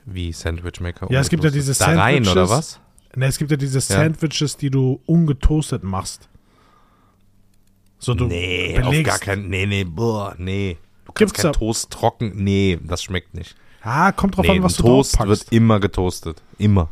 Wie 0.06 0.32
Sandwich 0.32 0.80
Maker. 0.80 1.06
Ja, 1.12 1.20
es 1.20 1.28
gibt 1.28 1.44
ja 1.44 1.50
diese 1.50 1.74
Da 1.74 1.84
rein, 1.92 2.22
oder 2.22 2.46
Sandwiches. 2.46 2.50
was? 2.50 2.80
Ne, 3.14 3.26
es 3.26 3.36
gibt 3.38 3.50
ja 3.50 3.56
diese 3.58 3.80
Sandwiches, 3.80 4.56
die 4.56 4.70
du 4.70 5.00
ungetoastet 5.04 5.84
machst. 5.84 6.29
So, 8.00 8.14
du 8.14 8.26
nee, 8.26 8.76
auf 8.78 8.88
belegst. 8.88 9.04
gar 9.10 9.18
keinen. 9.18 9.48
Nee, 9.48 9.66
nee, 9.66 9.84
boah, 9.84 10.34
nee. 10.38 10.78
Du 11.04 11.12
kannst 11.12 11.18
Gibt's 11.34 11.42
keinen 11.42 11.52
Toast 11.52 11.90
trocken. 11.90 12.32
Nee, 12.34 12.78
das 12.82 13.02
schmeckt 13.02 13.34
nicht. 13.34 13.54
Ah, 13.82 14.10
kommt 14.12 14.36
drauf 14.36 14.46
nee, 14.46 14.52
an, 14.58 14.62
was 14.62 14.76
du 14.76 14.82
Toast 14.82 15.18
wird 15.20 15.46
immer 15.50 15.78
getoastet. 15.80 16.42
Immer. 16.58 16.88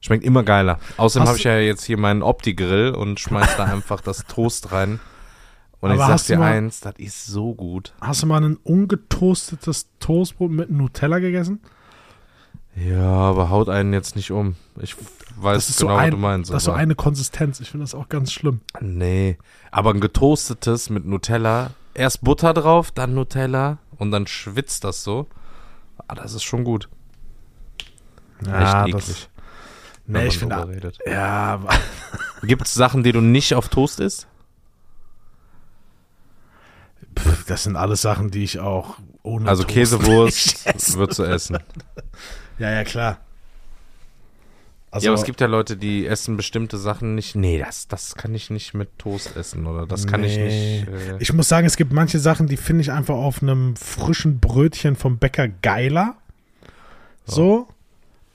Schmeckt 0.00 0.24
immer 0.24 0.42
geiler. 0.42 0.80
Außerdem 0.96 1.28
habe 1.28 1.38
ich 1.38 1.44
ja 1.44 1.58
jetzt 1.58 1.84
hier 1.84 1.96
meinen 1.96 2.22
Opti-Grill 2.22 2.90
und 2.90 3.20
schmeiß 3.20 3.56
da 3.56 3.64
einfach 3.72 4.00
das 4.00 4.24
Toast 4.26 4.72
rein. 4.72 4.98
Und 5.80 5.92
Aber 5.92 6.00
ich 6.14 6.20
sag 6.20 6.26
dir 6.26 6.38
mal- 6.38 6.52
eins, 6.52 6.80
das 6.80 6.94
ist 6.98 7.26
so 7.26 7.54
gut. 7.54 7.92
Hast 8.00 8.22
du 8.22 8.26
mal 8.26 8.42
ein 8.42 8.56
ungetoastetes 8.56 9.88
Toastbrot 10.00 10.50
mit 10.50 10.70
Nutella 10.70 11.18
gegessen? 11.20 11.60
Ja, 12.74 13.02
aber 13.06 13.50
haut 13.50 13.68
einen 13.68 13.92
jetzt 13.92 14.16
nicht 14.16 14.30
um. 14.30 14.56
Ich 14.80 14.96
weiß 15.36 15.66
Das 15.66 15.76
genau, 15.76 15.90
so 15.92 15.96
ein, 15.96 16.04
was 16.06 16.10
du 16.10 16.16
meinst. 16.16 16.50
Das 16.50 16.56
ist 16.58 16.64
so 16.64 16.72
eine 16.72 16.94
Konsistenz. 16.94 17.60
Ich 17.60 17.70
finde 17.70 17.84
das 17.84 17.94
auch 17.94 18.08
ganz 18.08 18.32
schlimm. 18.32 18.60
Nee, 18.80 19.36
aber 19.70 19.90
ein 19.90 20.00
getoastetes 20.00 20.88
mit 20.90 21.04
Nutella. 21.04 21.70
Erst 21.94 22.22
Butter 22.22 22.54
drauf, 22.54 22.90
dann 22.90 23.14
Nutella 23.14 23.78
und 23.98 24.10
dann 24.10 24.26
schwitzt 24.26 24.84
das 24.84 25.04
so. 25.04 25.26
Ah, 26.08 26.14
das 26.14 26.32
ist 26.32 26.42
schon 26.44 26.64
gut. 26.64 26.88
Ja, 28.46 28.84
Echt 28.86 28.94
das, 28.94 29.02
eklig. 29.08 29.28
nee, 30.06 30.18
wenn 30.20 30.26
ich 30.26 30.38
finde, 30.38 30.68
redet. 30.68 30.98
ja, 31.06 31.26
aber- 31.54 31.68
Gibt 32.42 32.66
es 32.66 32.74
Sachen, 32.74 33.02
die 33.04 33.12
du 33.12 33.20
nicht 33.20 33.54
auf 33.54 33.68
Toast 33.68 34.00
isst? 34.00 34.26
pff, 37.18 37.44
das 37.46 37.64
sind 37.64 37.76
alles 37.76 38.00
Sachen, 38.02 38.30
die 38.30 38.42
ich 38.44 38.58
auch 38.58 38.96
ohne 39.22 39.48
Also 39.48 39.62
Toast 39.62 39.74
Käsewurst 39.74 40.64
würdest 40.96 41.18
du 41.18 41.22
essen. 41.24 41.58
Ja, 42.58 42.70
ja, 42.70 42.84
klar. 42.84 43.18
Also, 44.90 45.06
ja, 45.06 45.12
aber 45.12 45.18
es 45.20 45.24
gibt 45.24 45.40
ja 45.40 45.46
Leute, 45.46 45.78
die 45.78 46.06
essen 46.06 46.36
bestimmte 46.36 46.76
Sachen 46.76 47.14
nicht. 47.14 47.34
Nee, 47.34 47.58
das, 47.58 47.88
das 47.88 48.14
kann 48.14 48.34
ich 48.34 48.50
nicht 48.50 48.74
mit 48.74 48.98
Toast 48.98 49.36
essen 49.36 49.66
oder 49.66 49.86
das 49.86 50.06
kann 50.06 50.22
ich 50.22 50.36
Nee. 50.36 50.80
nicht. 50.84 50.88
Äh, 50.88 51.16
Ich 51.18 51.32
muss 51.32 51.48
sagen, 51.48 51.66
es 51.66 51.76
gibt 51.78 51.92
manche 51.94 52.18
Sachen, 52.18 52.46
die 52.46 52.58
finde 52.58 52.82
ich 52.82 52.92
einfach 52.92 53.14
auf 53.14 53.42
einem 53.42 53.74
frischen 53.76 54.38
Brötchen 54.38 54.94
vom 54.94 55.16
Bäcker 55.16 55.48
geiler. 55.48 56.16
So. 57.24 57.68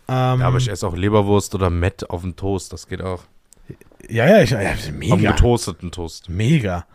Ähm, 0.08 0.40
ja, 0.40 0.48
aber 0.48 0.58
ich 0.58 0.68
esse 0.68 0.88
auch 0.88 0.96
Leberwurst 0.96 1.54
oder 1.54 1.70
Mett 1.70 2.10
auf 2.10 2.22
dem 2.22 2.36
Toast. 2.36 2.74
Das 2.74 2.88
geht 2.88 3.02
auch. 3.04 3.24
ja, 4.10 4.26
ja, 4.28 4.42
ich, 4.42 4.50
ja, 4.50 4.72
Auf 4.72 4.92
mega. 4.94 5.32
getoasteten 5.34 5.92
Toast. 5.92 6.28
Mega. 6.28 6.86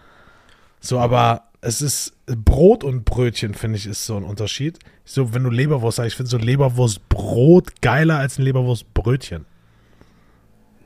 So, 0.81 0.99
aber 0.99 1.45
es 1.63 1.81
ist 1.81 2.13
Brot 2.27 2.85
und 2.85 3.05
Brötchen, 3.05 3.55
finde 3.55 3.79
ich, 3.79 3.87
ist 3.87 4.05
so 4.05 4.17
ein 4.17 4.25
Unterschied. 4.25 4.79
So, 5.05 5.33
wenn 5.33 5.45
du 5.45 5.51
Leberwurst 5.51 5.97
sagst, 5.97 6.09
ich 6.09 6.17
finde 6.17 6.29
so 6.31 6.37
Leberwurstbrot 6.39 7.81
geiler 7.81 8.19
als 8.19 8.39
ein 8.39 8.43
Leberwurstbrötchen. 8.43 9.47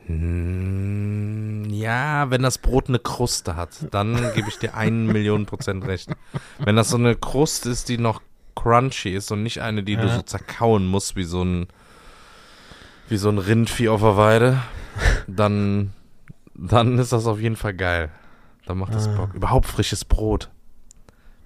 Mm, 0.07 1.65
Ja, 1.69 2.29
wenn 2.29 2.41
das 2.41 2.57
Brot 2.57 2.87
eine 2.89 2.99
Kruste 2.99 3.55
hat, 3.55 3.69
dann 3.91 4.15
gebe 4.33 4.49
ich 4.49 4.57
dir 4.57 4.75
einen 4.75 5.07
Million 5.11 5.45
Prozent 5.45 5.85
recht. 5.85 6.09
Wenn 6.59 6.75
das 6.75 6.89
so 6.89 6.97
eine 6.97 7.15
Kruste 7.15 7.69
ist, 7.69 7.89
die 7.89 7.97
noch 7.97 8.21
crunchy 8.55 9.09
ist 9.15 9.31
und 9.31 9.43
nicht 9.43 9.61
eine, 9.61 9.83
die 9.83 9.95
du 9.95 10.07
Ja. 10.07 10.15
so 10.15 10.21
zerkauen 10.23 10.85
musst, 10.87 11.15
wie 11.15 11.23
so 11.23 11.43
ein 11.43 11.67
wie 13.09 13.17
so 13.17 13.29
ein 13.29 13.37
Rindvieh 13.37 13.87
auf 13.87 14.01
der 14.01 14.17
Weide, 14.17 14.61
dann, 15.27 15.93
dann 16.55 16.99
ist 16.99 17.13
das 17.13 17.25
auf 17.25 17.39
jeden 17.39 17.55
Fall 17.55 17.73
geil. 17.73 18.09
Dann 18.65 18.79
macht 18.79 18.93
das 18.93 19.07
Ah. 19.07 19.15
Bock. 19.15 19.33
Überhaupt 19.33 19.65
frisches 19.65 20.03
Brot. 20.03 20.49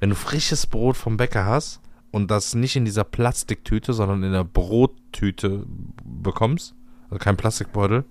Wenn 0.01 0.09
du 0.09 0.15
frisches 0.15 0.65
Brot 0.67 0.97
vom 0.97 1.15
Bäcker 1.15 1.45
hast 1.45 1.79
und 2.11 2.29
das 2.29 2.55
nicht 2.55 2.75
in 2.75 2.83
dieser 2.83 3.03
Plastiktüte, 3.05 3.93
sondern 3.93 4.23
in 4.23 4.33
der 4.33 4.43
Brottüte 4.43 5.63
bekommst, 6.03 6.73
also 7.09 7.17
kein 7.19 7.37
Plastikbeutel, 7.37 8.03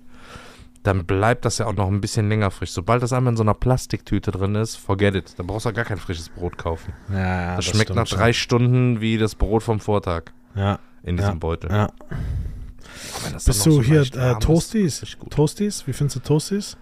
dann 0.83 1.05
bleibt 1.05 1.45
das 1.45 1.59
ja 1.59 1.67
auch 1.67 1.75
noch 1.75 1.89
ein 1.89 2.01
bisschen 2.01 2.29
länger 2.31 2.51
frisch. 2.51 2.71
Sobald 2.71 3.03
das 3.03 3.13
einmal 3.13 3.33
in 3.33 3.37
so 3.37 3.43
einer 3.43 3.53
Plastiktüte 3.55 4.31
drin 4.31 4.55
ist, 4.55 4.77
forget 4.77 5.15
it. 5.15 5.35
Da 5.37 5.43
brauchst 5.43 5.67
du 5.67 5.73
gar 5.73 5.85
kein 5.85 5.99
frisches 5.99 6.29
Brot 6.31 6.57
kaufen. 6.57 6.95
Ja, 7.13 7.57
das, 7.57 7.67
schmeckt 7.67 7.95
nach 7.95 8.09
drei 8.09 8.33
Stunden 8.33 9.01
wie 9.03 9.19
das 9.19 9.35
Brot 9.35 9.63
vom 9.63 9.81
Vortag 9.81 10.33
Ja, 10.55 10.79
in 11.03 11.19
Ja, 11.19 11.25
diesem 11.25 11.41
Beutel. 11.41 11.71
ja. 11.71 11.89
Das 13.33 13.45
dann 13.45 13.53
Bist 13.53 13.67
du 13.67 13.73
so 13.73 13.83
hier 13.83 14.03
äh, 14.03 14.39
Toasties? 14.39 15.05
Toasties? 15.29 15.87
Wie 15.87 15.93
findest 15.93 16.17
du 16.17 16.21
Toasties? 16.21 16.77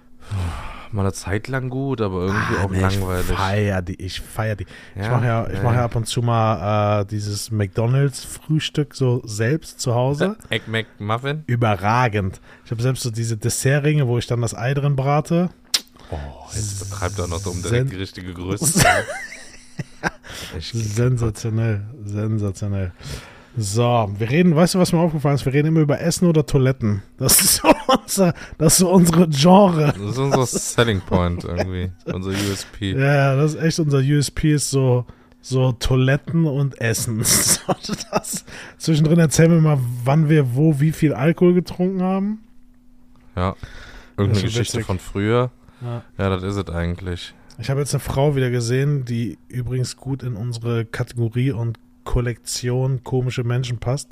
Mal 0.93 1.03
eine 1.03 1.13
Zeit 1.13 1.49
lang 1.49 1.69
gut, 1.71 2.01
aber 2.01 2.27
irgendwie 2.27 2.57
Ah, 2.59 2.65
auch 2.65 2.71
nee, 2.71 2.81
langweilig. 2.81 3.31
Ich 3.31 3.37
feier 3.37 3.83
die, 3.83 3.95
ich 4.03 4.21
feier 4.21 4.57
die. 4.57 4.67
ich 4.97 5.03
Ja, 5.03 5.11
mache 5.11 5.27
ja, 5.27 5.47
ich 5.51 5.63
mach 5.63 5.75
ja 5.75 5.85
ab 5.85 5.97
und 5.97 6.07
zu 6.07 6.23
mal 6.23 7.03
äh, 7.03 7.05
dieses 7.07 7.51
McDonalds-Frühstück 7.51 8.95
so 8.95 9.23
selbst 9.25 9.81
zu 9.81 9.95
Hause. 9.95 10.37
Egg 10.51 10.65
McMuffin? 10.71 11.45
Überragend. 11.47 12.41
Ich 12.65 12.71
habe 12.71 12.83
selbst 12.83 13.03
so 13.03 13.11
diese 13.11 13.37
Dessertringe, 13.37 14.07
wo 14.07 14.19
ich 14.19 14.27
dann 14.27 14.41
das 14.41 14.55
Ei 14.55 14.75
drin 14.75 14.97
brate. 14.97 15.51
Oh, 16.11 16.17
jetzt 16.55 16.89
betreibt 16.91 17.19
er 17.19 17.27
noch 17.29 17.39
so 17.41 17.51
um 17.51 17.63
direkt 17.63 17.93
die 17.93 17.97
richtige 17.97 18.33
Größe. 18.33 18.83
Ich, 20.59 20.73
Sensationell, 20.73 21.83
sensationell. 22.05 22.93
So, 23.61 24.09
wir 24.17 24.31
reden, 24.31 24.55
weißt 24.55 24.75
du, 24.75 24.79
was 24.79 24.93
mir 24.93 25.01
aufgefallen 25.01 25.35
ist? 25.35 25.45
Wir 25.45 25.53
reden 25.53 25.69
immer 25.69 25.81
über 25.81 26.01
Essen 26.01 26.29
oder 26.29 26.47
Toiletten. 26.47 27.03
Das 27.17 27.41
ist 27.41 27.57
so, 27.57 27.69
unser, 28.03 28.33
das 28.57 28.75
ist 28.75 28.79
so 28.79 28.91
unsere 28.91 29.29
Genre. 29.29 29.93
das 29.99 30.11
ist 30.13 30.19
unser 30.19 30.47
Selling 30.47 31.01
Point 31.01 31.43
irgendwie, 31.45 31.91
unser 32.05 32.31
USP. 32.31 32.93
Ja, 32.93 33.35
das 33.35 33.55
ist 33.55 33.61
echt 33.61 33.81
unser 33.81 33.99
USP, 33.99 34.53
ist 34.55 34.71
so, 34.71 35.07
so 35.41 35.73
Toiletten 35.73 36.47
und 36.47 36.81
Essen. 36.81 37.25
So, 37.81 37.95
das, 38.13 38.45
zwischendrin 38.79 39.19
erzählen 39.19 39.51
wir 39.51 39.61
mal, 39.61 39.79
wann 40.05 40.29
wir 40.29 40.55
wo 40.55 40.81
wie 40.81 40.93
viel 40.93 41.13
Alkohol 41.13 41.55
getrunken 41.55 42.03
haben. 42.03 42.45
Ja. 43.37 43.51
Das 43.53 44.25
Irgendeine 44.25 44.45
Geschichte 44.47 44.75
witzig. 44.75 44.87
von 44.87 44.99
früher. 44.99 45.51
Ja. 45.81 46.03
Ja, 46.17 46.31
das 46.31 46.43
ist 46.45 46.57
es 46.57 46.75
eigentlich. 46.75 47.35
Ich 47.59 47.71
habe 47.71 47.81
jetzt 47.81 47.93
eine 47.95 48.01
Frau 48.01 48.37
wieder 48.37 48.51
gesehen, 48.51 49.05
die 49.05 49.37
übrigens 49.49 49.97
gut 49.97 50.23
in 50.23 50.35
unsere 50.37 50.85
Kategorie 50.85 51.51
und 51.51 51.79
Kollektion 52.09 53.05
komische 53.05 53.45
Menschen 53.45 53.77
passt. 53.77 54.09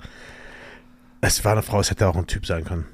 Es 1.22 1.46
war 1.46 1.52
eine 1.52 1.62
Frau, 1.62 1.80
es 1.80 1.90
hätte 1.90 2.06
auch 2.06 2.14
ein 2.16 2.26
Typ 2.26 2.44
sein 2.44 2.62
können. 2.64 2.84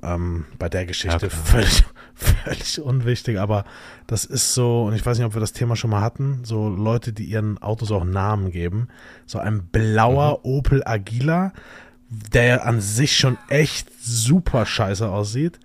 Ähm, 0.00 0.44
bei 0.60 0.68
der 0.68 0.86
Geschichte 0.86 1.26
Ja, 1.26 1.30
völlig, 1.30 1.84
völlig 2.14 2.80
unwichtig, 2.80 3.40
aber 3.40 3.64
das 4.06 4.24
ist 4.24 4.54
so, 4.54 4.84
und 4.84 4.94
ich 4.94 5.04
weiß 5.04 5.18
nicht, 5.18 5.26
ob 5.26 5.34
wir 5.34 5.40
das 5.40 5.54
Thema 5.54 5.74
schon 5.74 5.90
mal 5.90 6.02
hatten, 6.02 6.44
so 6.44 6.68
Leute, 6.68 7.12
die 7.12 7.24
ihren 7.24 7.58
Autos 7.58 7.90
auch 7.90 8.04
Namen 8.04 8.52
geben. 8.52 8.86
So 9.26 9.40
ein 9.40 9.66
blauer 9.66 10.38
Mhm. 10.44 10.50
Opel 10.52 10.82
Agila, 10.86 11.52
der 12.08 12.64
an 12.64 12.80
sich 12.80 13.16
schon 13.16 13.36
echt 13.48 13.88
super 14.00 14.66
scheiße 14.66 15.08
aussieht. 15.10 15.58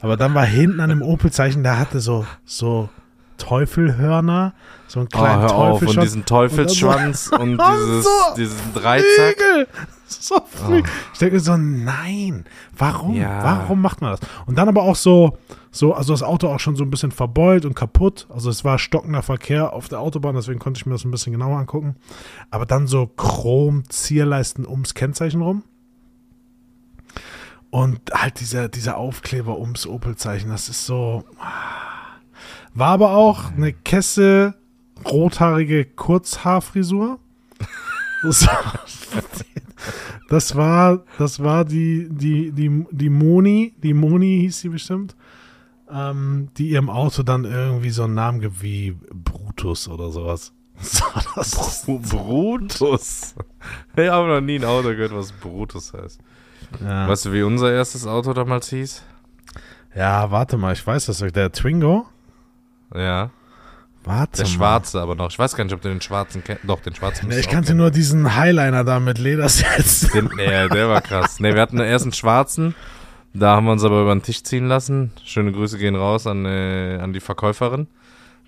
Aber 0.00 0.18
dann 0.18 0.34
war 0.34 0.44
hinten 0.44 0.80
an 0.80 0.90
dem 0.90 1.00
Opel-Zeichen, 1.00 1.62
der 1.62 1.78
hatte 1.78 2.00
so, 2.00 2.26
so 2.44 2.90
Teufelhörner, 3.38 4.54
so 4.86 5.00
einen 5.00 5.08
Oh, 5.12 5.16
kleinen 5.18 5.42
hör 5.42 5.54
auf. 5.54 5.82
Und 5.82 6.02
diesen 6.02 6.24
Teufelsschwanz 6.24 7.28
und, 7.28 7.58
Oh, 7.60 7.64
dieses, 7.74 8.04
so. 8.04 8.10
diesen 8.36 8.74
Dreizack. 8.74 9.36
So 10.06 10.40
früh. 10.46 10.82
Ich 11.12 11.18
denke 11.18 11.40
so, 11.40 11.56
nein, 11.56 12.44
warum? 12.76 13.16
Ja. 13.16 13.42
Warum 13.42 13.80
macht 13.80 14.00
man 14.00 14.12
das? 14.12 14.20
Und 14.46 14.56
dann 14.58 14.68
aber 14.68 14.82
auch 14.82 14.96
so, 14.96 15.38
so, 15.72 15.94
also 15.94 16.12
das 16.12 16.22
Auto 16.22 16.48
auch 16.48 16.60
schon 16.60 16.76
so 16.76 16.84
ein 16.84 16.90
bisschen 16.90 17.10
verbeult 17.10 17.64
und 17.64 17.74
kaputt. 17.74 18.26
Also 18.32 18.50
es 18.50 18.64
war 18.64 18.78
stockender 18.78 19.22
Verkehr 19.22 19.72
auf 19.72 19.88
der 19.88 19.98
Autobahn, 20.00 20.34
deswegen 20.36 20.60
konnte 20.60 20.78
ich 20.78 20.86
mir 20.86 20.92
das 20.92 21.04
ein 21.04 21.10
bisschen 21.10 21.32
genauer 21.32 21.58
angucken. 21.58 21.96
Aber 22.50 22.66
dann 22.66 22.86
so 22.86 23.06
Chrom-Zierleisten 23.06 24.66
ums 24.66 24.94
Kennzeichen 24.94 25.40
rum. 25.40 25.64
Und 27.70 28.00
halt 28.12 28.38
dieser, 28.38 28.68
dieser 28.68 28.96
Aufkleber 28.98 29.58
ums 29.58 29.86
Opel-Zeichen, 29.86 30.48
das 30.50 30.68
ist 30.68 30.86
so. 30.86 31.24
War 32.74 32.88
aber 32.88 33.12
auch 33.12 33.52
eine 33.52 33.72
Kesse 33.72 34.54
rothaarige 35.04 35.84
Kurzhaarfrisur. 35.84 37.18
So. 38.22 38.48
Das 40.30 40.56
war, 40.56 41.04
das 41.18 41.42
war 41.42 41.66
die, 41.66 42.08
die, 42.10 42.50
die, 42.50 42.86
die 42.90 43.10
Moni, 43.10 43.74
die 43.82 43.92
Moni 43.92 44.38
hieß 44.40 44.60
sie 44.60 44.70
bestimmt, 44.70 45.14
ähm, 45.92 46.48
die 46.56 46.70
ihrem 46.70 46.88
Auto 46.88 47.22
dann 47.22 47.44
irgendwie 47.44 47.90
so 47.90 48.04
einen 48.04 48.14
Namen 48.14 48.40
gibt 48.40 48.62
wie 48.62 48.96
Brutus 49.12 49.86
oder 49.88 50.10
sowas. 50.10 50.52
So, 50.80 51.04
das 51.36 51.52
ist, 51.52 51.86
Brutus. 51.86 53.34
Ich 53.96 54.08
habe 54.08 54.26
noch 54.26 54.40
nie 54.40 54.56
ein 54.56 54.64
Auto 54.64 54.88
gehört, 54.88 55.14
was 55.14 55.30
Brutus 55.30 55.92
heißt. 55.92 56.18
ja. 56.80 57.06
Weißt 57.06 57.26
du, 57.26 57.32
wie 57.32 57.42
unser 57.42 57.72
erstes 57.72 58.06
Auto 58.06 58.32
damals 58.32 58.70
hieß? 58.70 59.04
ja, 59.94 60.30
warte 60.30 60.56
mal, 60.56 60.72
ich 60.72 60.84
weiß 60.84 61.06
das. 61.06 61.18
Der 61.18 61.52
Twingo? 61.52 62.06
Ja. 62.94 63.30
Warte 64.04 64.36
Der 64.42 64.44
mal. 64.46 64.50
schwarze 64.52 65.00
aber 65.00 65.14
noch. 65.14 65.30
Ich 65.30 65.38
weiß 65.38 65.56
gar 65.56 65.64
nicht, 65.64 65.72
ob 65.72 65.80
du 65.80 65.88
den 65.88 66.00
schwarzen 66.02 66.44
kennst. 66.44 66.62
Doch, 66.68 66.80
den 66.80 66.94
schwarzen 66.94 67.28
Nee, 67.28 67.38
ich 67.38 67.48
kannte 67.48 67.74
nur 67.74 67.90
diesen 67.90 68.36
Highliner 68.36 68.84
da 68.84 69.00
mit 69.00 69.18
Ledersitz. 69.18 70.10
Den, 70.12 70.28
nee, 70.36 70.68
der 70.68 70.88
war 70.90 71.00
krass. 71.00 71.40
Nee, 71.40 71.54
wir 71.54 71.62
hatten 71.62 71.78
erst 71.78 72.04
einen 72.04 72.12
schwarzen. 72.12 72.74
Da 73.32 73.56
haben 73.56 73.64
wir 73.64 73.72
uns 73.72 73.82
aber 73.82 74.02
über 74.02 74.14
den 74.14 74.22
Tisch 74.22 74.42
ziehen 74.44 74.68
lassen. 74.68 75.10
Schöne 75.24 75.52
Grüße 75.52 75.78
gehen 75.78 75.96
raus 75.96 76.26
an, 76.26 76.44
äh, 76.44 76.98
an 77.00 77.12
die 77.14 77.20
Verkäuferin. 77.20 77.86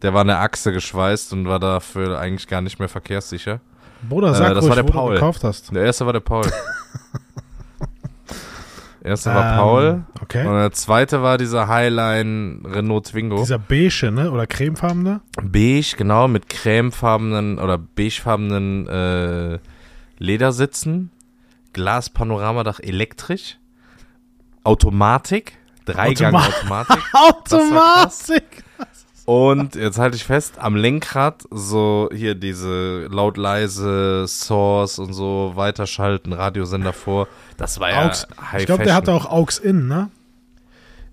Der 0.02 0.12
war 0.12 0.20
an 0.20 0.26
der 0.26 0.40
Achse 0.42 0.72
geschweißt 0.72 1.32
und 1.32 1.48
war 1.48 1.58
dafür 1.58 2.18
eigentlich 2.20 2.46
gar 2.48 2.60
nicht 2.60 2.78
mehr 2.78 2.88
verkehrssicher. 2.90 3.60
Bruder, 4.06 4.34
sag 4.34 4.50
Äh, 4.50 4.54
das 4.54 4.62
ruhig, 4.64 4.68
war 4.68 4.76
der 4.76 4.84
wo 4.88 4.92
Paul. 4.92 5.08
du 5.14 5.20
gekauft 5.20 5.42
hast. 5.42 5.74
Der 5.74 5.84
erste 5.84 6.04
war 6.04 6.12
der 6.12 6.20
Paul. 6.20 6.44
Der 9.06 9.10
erste 9.12 9.32
war 9.32 9.52
Ähm, 9.52 9.58
Paul. 9.58 9.88
Und 10.14 10.22
Okay. 10.22 10.42
der 10.42 10.72
zweite 10.72 11.22
war 11.22 11.38
dieser 11.38 11.68
Highline 11.68 12.58
Renault 12.64 13.06
Twingo. 13.06 13.36
Dieser 13.36 13.60
beige, 13.60 14.10
ne? 14.10 14.32
Oder 14.32 14.48
cremefarbene? 14.48 15.20
Beige, 15.40 15.94
genau, 15.96 16.26
mit 16.26 16.48
cremefarbenen 16.48 17.60
oder 17.60 17.78
beigefarbenen 17.78 18.88
äh, 18.88 19.58
Ledersitzen. 20.18 21.12
Glaspanoramadach 21.72 22.80
elektrisch. 22.80 23.58
Automatik. 24.64 25.52
Dreigang 25.84 26.34
Automa- 26.34 26.84
Automatik. 27.12 28.64
Und 29.26 29.74
jetzt 29.74 29.98
halte 29.98 30.16
ich 30.16 30.22
fest, 30.22 30.54
am 30.58 30.76
Lenkrad 30.76 31.42
so 31.50 32.08
hier 32.14 32.36
diese 32.36 33.08
laut 33.10 33.36
leise 33.36 34.24
Source 34.28 35.00
und 35.00 35.12
so 35.14 35.52
weiterschalten, 35.56 36.32
Radiosender 36.32 36.92
vor. 36.92 37.26
Das 37.56 37.80
war 37.80 37.90
ja 37.90 38.08
Aux. 38.08 38.28
High 38.52 38.60
Ich 38.60 38.66
glaube, 38.66 38.84
der 38.84 38.94
hatte 38.94 39.12
auch 39.12 39.26
Aux 39.28 39.58
in, 39.58 39.88
ne? 39.88 40.10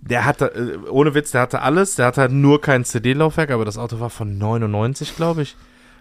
Der 0.01 0.25
hatte, 0.25 0.45
äh, 0.45 0.77
ohne 0.89 1.15
Witz, 1.15 1.31
der 1.31 1.41
hatte 1.41 1.63
alles. 1.63 1.95
Der 1.95 2.05
hatte 2.05 2.21
halt 2.21 2.31
nur 2.31 2.61
kein 2.61 2.85
CD-Laufwerk, 2.85 3.49
aber 3.49 3.65
das 3.65 3.79
Auto 3.79 3.99
war 3.99 4.11
von 4.11 4.37
99, 4.37 5.15
glaube 5.15 5.41
ich. 5.41 5.55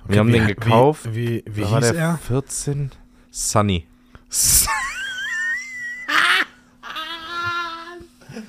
Wir 0.05 0.18
haben 0.18 0.29
wie, 0.29 0.33
den 0.33 0.48
gekauft. 0.48 1.14
Wie, 1.14 1.42
wie, 1.46 1.57
wie 1.57 1.62
war 1.62 1.81
hieß 1.81 1.92
der 1.92 2.03
er? 2.03 2.18
14. 2.18 2.90
Sunny. 3.31 3.87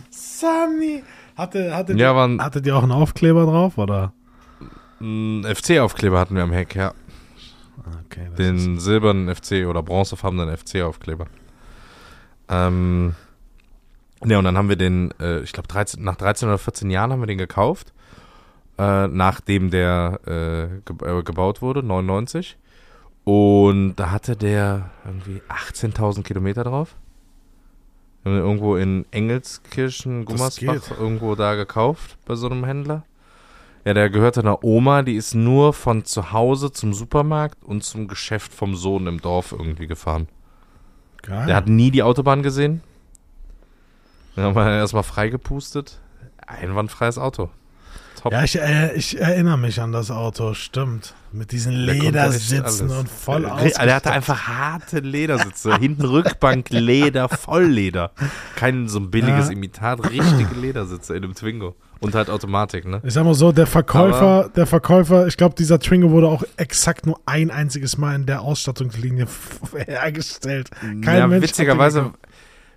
Sunny! 0.10 1.04
Hatte, 1.36 1.76
hatte, 1.76 1.94
Ja, 1.94 2.12
die, 2.12 2.16
waren- 2.16 2.42
hatte 2.42 2.62
die 2.62 2.72
auch 2.72 2.84
einen 2.84 2.92
Aufkleber 2.92 3.46
drauf, 3.46 3.78
oder? 3.78 4.14
FC-Aufkleber 5.00 6.20
hatten 6.20 6.36
wir 6.36 6.44
am 6.44 6.52
Heck, 6.54 6.76
ja. 6.76 6.94
Okay, 8.06 8.30
das 8.30 8.40
ist, 8.40 8.66
Den 8.66 8.80
silbernen 8.80 9.34
FC 9.36 9.66
oder 9.68 9.84
bronzefarbenen 9.84 10.56
FC-Aufkleber. 10.56 11.26
Ähm, 12.50 13.16
ja, 14.24 14.38
und 14.38 14.46
dann 14.46 14.58
haben 14.58 14.70
wir 14.70 14.76
den, 14.78 15.12
äh, 15.20 15.40
ich 15.42 15.52
glaube, 15.52 15.68
13, 15.68 16.04
nach 16.04 16.16
13 16.16 16.48
oder 16.48 16.58
14 16.58 16.90
Jahren 16.90 17.12
haben 17.12 17.22
wir 17.22 17.28
den 17.28 17.38
gekauft. 17.38 17.92
Äh, 18.78 19.08
nachdem 19.08 19.70
der 19.72 20.20
äh, 20.26 20.82
ge 20.86 21.20
äh, 21.20 21.24
gebaut 21.24 21.62
wurde, 21.62 21.84
99. 21.84 22.58
Und 23.26 23.96
da 23.96 24.12
hatte 24.12 24.36
der 24.36 24.90
irgendwie 25.06 25.42
18.000 25.50 26.24
Kilometer 26.24 26.64
drauf. 26.64 26.96
Wir 28.24 28.32
haben 28.32 28.38
den 28.38 28.46
irgendwo 28.46 28.76
in 28.78 29.06
Engelskirchen, 29.12 30.26
Gummersbach, 30.26 30.92
irgendwo 30.98 31.36
da 31.36 31.56
gekauft 31.56 32.18
bei 32.26 32.36
so 32.36 32.48
einem 32.48 32.64
Händler. 32.64 33.04
Ja, 33.86 33.94
der 33.94 34.10
gehörte 34.10 34.40
einer 34.40 34.64
Oma, 34.64 35.02
die 35.02 35.16
ist 35.16 35.36
nur 35.36 35.74
von 35.74 36.06
zu 36.06 36.32
Hause 36.32 36.72
zum 36.72 36.94
Supermarkt 36.94 37.64
und 37.66 37.84
zum 37.84 38.08
Geschäft 38.08 38.54
vom 38.54 38.76
Sohn 38.76 39.08
im 39.08 39.20
Dorf 39.20 39.52
irgendwie 39.52 39.88
gefahren. 39.88 40.28
geil. 41.22 41.48
Der 41.48 41.56
hat 41.58 41.68
nie 41.68 41.92
die 41.92 42.02
Autobahn 42.02 42.44
gesehen. 42.44 42.82
Dann 44.36 44.46
haben 44.46 44.56
wir 44.56 44.72
erstmal 44.72 45.04
freigepustet. 45.04 46.00
Einwandfreies 46.48 47.18
Auto. 47.18 47.50
Top. 48.24 48.32
ja, 48.32 48.42
ich, 48.42 48.58
äh, 48.58 48.94
ich 48.94 49.20
erinnere 49.20 49.58
mich 49.58 49.82
an 49.82 49.92
das 49.92 50.10
Auto, 50.10 50.54
stimmt. 50.54 51.14
Mit 51.34 51.52
diesen 51.52 51.74
Ledersitzen 51.74 52.90
und 52.90 53.10
voll 53.10 53.42
der, 53.42 53.54
ausgestattet. 53.54 53.88
der 53.90 53.96
hatte 53.96 54.12
einfach 54.12 54.48
harte 54.48 55.00
Ledersitze. 55.00 55.76
Hinten 55.76 56.06
Rückbank, 56.06 56.70
Leder, 56.70 57.28
Vollleder. 57.28 58.12
Kein 58.56 58.88
so 58.88 59.00
ein 59.00 59.12
billiges 59.12 59.48
Ja. 59.48 59.52
Imitat, 59.52 60.10
richtige 60.10 60.56
Ledersitze 60.56 61.18
in 61.18 61.26
einem 61.26 61.36
Twingo. 61.36 61.76
Und 62.00 62.16
halt 62.16 62.30
Automatik, 62.30 62.86
ne? 62.86 63.02
Ich 63.04 63.14
sag 63.14 63.26
mal 63.26 63.34
so, 63.34 63.52
der 63.52 63.68
Verkäufer, 63.68 64.50
der 64.56 64.68
Verkäufer, 64.68 65.28
ich 65.28 65.36
glaube, 65.36 65.56
dieser 65.56 65.80
Twingo 65.80 66.12
wurde 66.12 66.30
auch 66.30 66.44
exakt 66.56 67.06
nur 67.06 67.20
ein 67.26 67.52
einziges 67.52 67.98
Mal 67.98 68.16
in 68.16 68.26
der 68.26 68.42
Ausstattungslinie 68.42 69.28
hergestellt. 69.76 70.70
Kein 70.82 71.04
ja, 71.04 71.28
Mensch 71.28 71.44
witzigerweise, 71.44 72.14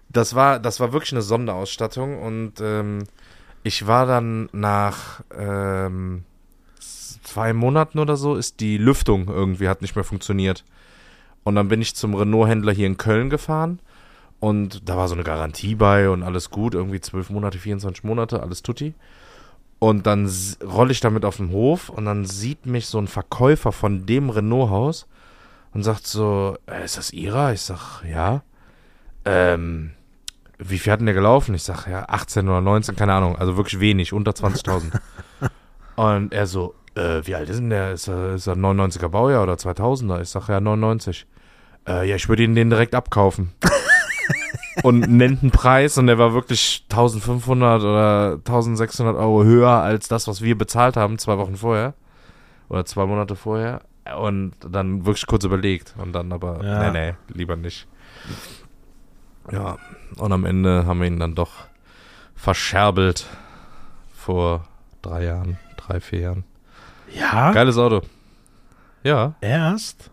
das 0.09 0.35
war, 0.35 0.59
das 0.59 0.81
war 0.81 0.93
wirklich 0.93 1.13
eine 1.13 1.23
Sonderausstattung 1.23 2.21
und 2.21 2.55
ähm, 2.61 3.05
ich 3.67 3.89
war 3.89 4.07
dann 4.07 4.49
nach 4.53 5.23
ähm, 5.37 6.23
zwei 6.79 7.53
Monaten 7.53 7.99
oder 7.99 8.17
so, 8.17 8.37
ist 8.37 8.61
die 8.61 8.79
Lüftung 8.79 9.27
irgendwie 9.27 9.69
hat 9.69 9.83
nicht 9.83 9.97
mehr 9.97 10.05
funktioniert. 10.05 10.65
Und 11.43 11.57
dann 11.57 11.67
bin 11.67 11.83
ich 11.83 11.97
zum 11.97 12.15
Renault-Händler 12.15 12.73
hier 12.73 12.87
in 12.87 12.97
Köln 12.97 13.29
gefahren 13.29 13.81
und 14.39 14.89
da 14.89 14.97
war 14.97 15.09
so 15.09 15.15
eine 15.15 15.25
Garantie 15.25 15.75
bei 15.75 16.09
und 16.09 16.23
alles 16.23 16.51
gut, 16.51 16.75
irgendwie 16.75 17.01
zwölf 17.01 17.29
Monate, 17.29 17.59
24 17.59 18.05
Monate, 18.05 18.41
alles 18.41 18.63
tutti. 18.63 18.95
Und 19.81 20.07
dann 20.07 20.31
rolle 20.65 20.93
ich 20.93 21.01
damit 21.01 21.25
auf 21.25 21.39
den 21.39 21.51
Hof 21.51 21.89
und 21.89 22.05
dann 22.05 22.25
sieht 22.25 22.67
mich 22.67 22.87
so 22.87 22.99
ein 22.99 23.09
Verkäufer 23.09 23.73
von 23.73 24.07
dem 24.07 24.31
Renault-Haus 24.31 25.09
und 25.75 25.83
sagt 25.83 26.07
so, 26.07 26.57
äh, 26.67 26.85
ist 26.85 26.99
das 26.99 27.13
Ihrer? 27.13 27.53
Ich 27.53 27.63
sag, 27.63 28.05
ja. 28.05 28.43
Ähm, 29.25 29.96
wie 30.59 30.79
viel 30.79 30.93
hat 30.93 31.01
denn 31.01 31.07
der 31.07 31.15
gelaufen? 31.15 31.55
Ich 31.55 31.63
sag, 31.63 31.87
ja, 31.87 32.05
18 32.09 32.49
oder 32.49 32.61
19, 32.61 32.97
keine 32.97 33.15
Ahnung, 33.15 33.37
also 33.37 33.57
wirklich 33.57 33.81
wenig, 33.81 34.13
unter 34.13 34.33
20.000. 34.33 34.93
und 35.97 36.33
er 36.33 36.47
so, 36.47 36.75
äh, 36.95 37.21
wie 37.25 37.35
alt 37.35 37.49
ist 37.49 37.59
denn 37.59 37.71
der? 37.71 37.93
Ist 37.93 38.09
er, 38.09 38.35
ist 38.35 38.47
er 38.47 38.55
99er 38.55 39.09
Baujahr 39.09 39.43
oder 39.43 39.55
2000er? 39.55 40.21
Ich 40.23 40.31
sag, 40.31 40.49
ja, 40.49 40.61
99. 40.61 41.27
Äh, 41.87 42.09
ja, 42.09 42.17
ich 42.17 42.29
würde 42.29 42.43
ihn 42.43 42.55
den 42.55 42.71
direkt 42.71 42.95
abkaufen. 42.95 43.53
und 44.83 45.11
nennt 45.11 45.43
einen 45.43 45.53
Preis 45.53 45.99
und 45.99 46.07
der 46.07 46.19
war 46.19 46.35
wirklich 46.35 46.85
1500 46.91 47.83
oder 47.83 48.33
1600 48.39 49.17
Euro 49.17 49.45
höher 49.45 49.71
als 49.71 50.09
das, 50.09 50.27
was 50.27 50.43
wir 50.43 50.57
bezahlt 50.57 50.97
haben, 50.97 51.19
zwei 51.19 51.39
Wochen 51.39 51.57
vorher. 51.57 51.95
Oder 52.69 52.85
zwei 52.85 53.07
Monate 53.07 53.37
vorher. 53.37 53.83
Und 54.19 54.53
dann 54.69 55.05
wirklich 55.05 55.27
kurz 55.27 55.45
überlegt. 55.45 55.95
Und 55.99 56.13
dann 56.13 56.33
aber, 56.33 56.65
ja. 56.65 56.91
nee, 56.91 57.11
nee, 57.11 57.17
lieber 57.33 57.57
nicht. 57.57 57.87
Ja, 59.53 59.79
und 60.17 60.33
am 60.33 60.45
Ende 60.45 60.87
haben 60.87 61.01
wir 61.01 61.07
ihn 61.07 61.21
dann 61.21 61.35
doch 61.35 61.53
verscherbelt 62.35 63.27
vor 64.15 64.67
drei 65.03 65.25
Jahren, 65.25 65.59
drei, 65.77 66.01
vier 66.01 66.21
Jahren. 66.21 66.45
Ja? 67.15 67.53
Geiles 67.53 67.79
Auto. 67.79 68.03
Ja. 69.03 69.35
Erst? 69.41 70.11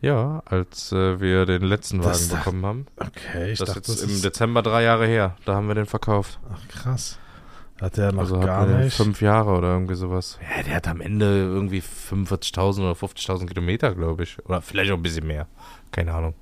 Ja, 0.00 0.42
als 0.46 0.92
äh, 0.92 1.20
wir 1.20 1.44
den 1.44 1.62
letzten 1.62 1.98
Wagen 1.98 2.10
das 2.10 2.28
bekommen 2.28 2.64
haben. 2.64 2.86
Okay, 2.96 3.52
ich 3.52 3.58
das 3.58 3.68
dachte, 3.68 3.80
ist 3.80 4.00
jetzt 4.00 4.10
im 4.10 4.22
Dezember 4.22 4.62
drei 4.62 4.82
Jahre 4.82 5.06
her. 5.06 5.36
Da 5.44 5.54
haben 5.54 5.68
wir 5.68 5.74
den 5.74 5.84
verkauft. 5.84 6.38
Ach 6.50 6.68
krass. 6.68 7.18
Hat 7.80 7.96
der 7.96 8.12
noch 8.12 8.20
also 8.20 8.40
gar 8.40 8.66
nicht. 8.66 8.96
Fünf 8.96 9.20
Jahre 9.20 9.52
oder 9.52 9.68
irgendwie 9.68 9.94
sowas. 9.94 10.38
Ja, 10.42 10.62
der 10.62 10.76
hat 10.76 10.88
am 10.88 11.00
Ende 11.00 11.26
irgendwie 11.26 11.80
45.000 11.80 12.80
oder 12.80 12.92
50.000 12.92 13.46
Kilometer, 13.46 13.94
glaube 13.94 14.22
ich. 14.22 14.42
Oder 14.46 14.62
vielleicht 14.62 14.90
auch 14.92 14.96
ein 14.96 15.02
bisschen 15.02 15.26
mehr. 15.26 15.46
Keine 15.90 16.12
Ahnung. 16.12 16.34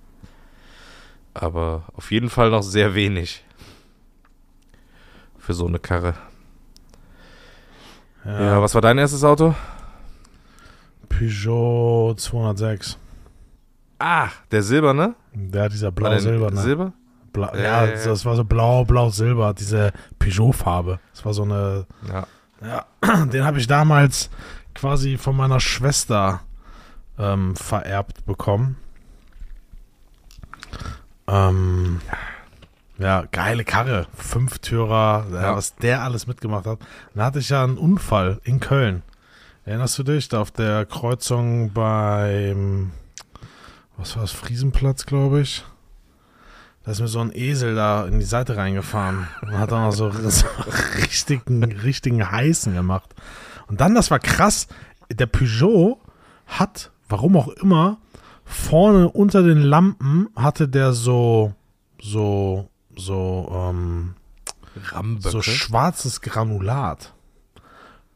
Aber 1.34 1.84
auf 1.94 2.10
jeden 2.10 2.30
Fall 2.30 2.50
noch 2.50 2.62
sehr 2.62 2.94
wenig. 2.94 3.44
Für 5.38 5.54
so 5.54 5.66
eine 5.66 5.78
Karre. 5.78 6.14
Ja, 8.24 8.40
ja 8.40 8.62
was 8.62 8.74
war 8.74 8.82
dein 8.82 8.98
erstes 8.98 9.24
Auto? 9.24 9.54
Peugeot 11.08 12.14
206. 12.16 12.98
Ah, 13.98 14.28
der 14.50 14.62
silberne? 14.62 15.14
Ja, 15.52 15.68
dieser 15.68 15.90
blau-silberne. 15.90 16.60
Silber? 16.60 16.92
Blau, 17.32 17.54
ja, 17.54 17.84
ja, 17.84 17.86
das 17.86 18.24
war 18.24 18.36
so 18.36 18.44
blau, 18.44 18.84
blau, 18.84 19.10
silber, 19.10 19.52
diese 19.54 19.92
Peugeot-Farbe. 20.18 21.00
Das 21.12 21.24
war 21.24 21.34
so 21.34 21.42
eine. 21.42 21.86
Ja. 22.08 22.26
ja 22.62 23.24
den 23.32 23.44
habe 23.44 23.58
ich 23.58 23.66
damals 23.66 24.30
quasi 24.74 25.16
von 25.18 25.36
meiner 25.36 25.60
Schwester 25.60 26.40
ähm, 27.18 27.56
vererbt 27.56 28.24
bekommen. 28.24 28.76
Ähm, 31.28 32.00
ja, 32.98 33.24
geile 33.30 33.64
Karre. 33.64 34.06
Fünftürer, 34.16 35.26
ja. 35.32 35.54
was 35.54 35.76
der 35.76 36.02
alles 36.02 36.26
mitgemacht 36.26 36.66
hat. 36.66 36.80
Dann 37.14 37.24
hatte 37.24 37.38
ich 37.38 37.50
ja 37.50 37.62
einen 37.62 37.78
Unfall 37.78 38.40
in 38.44 38.60
Köln. 38.60 39.02
Erinnerst 39.64 39.98
du 39.98 40.02
dich? 40.02 40.28
Da 40.28 40.40
auf 40.40 40.50
der 40.50 40.86
Kreuzung 40.86 41.72
beim 41.72 42.92
was 43.98 44.14
war 44.14 44.22
das, 44.22 44.30
Friesenplatz, 44.30 45.06
glaube 45.06 45.40
ich. 45.40 45.64
Da 46.84 46.92
ist 46.92 47.00
mir 47.00 47.08
so 47.08 47.18
ein 47.18 47.34
Esel 47.34 47.74
da 47.74 48.06
in 48.06 48.20
die 48.20 48.24
Seite 48.24 48.56
reingefahren 48.56 49.26
und 49.42 49.58
hat 49.58 49.72
dann 49.72 49.82
noch 49.82 49.92
so, 49.92 50.10
so 50.30 50.46
richtigen, 50.96 51.64
richtigen 51.64 52.30
heißen 52.30 52.72
gemacht. 52.72 53.14
Und 53.66 53.80
dann, 53.80 53.96
das 53.96 54.10
war 54.10 54.20
krass, 54.20 54.68
der 55.10 55.26
Peugeot 55.26 56.00
hat, 56.46 56.92
warum 57.08 57.36
auch 57.36 57.48
immer, 57.48 57.98
vorne 58.48 59.08
unter 59.08 59.42
den 59.42 59.58
Lampen 59.58 60.28
hatte 60.34 60.68
der 60.68 60.92
so, 60.92 61.52
so, 62.00 62.68
so, 62.96 63.48
ähm, 63.52 64.14
so 65.20 65.42
schwarzes 65.42 66.20
Granulat. 66.20 67.12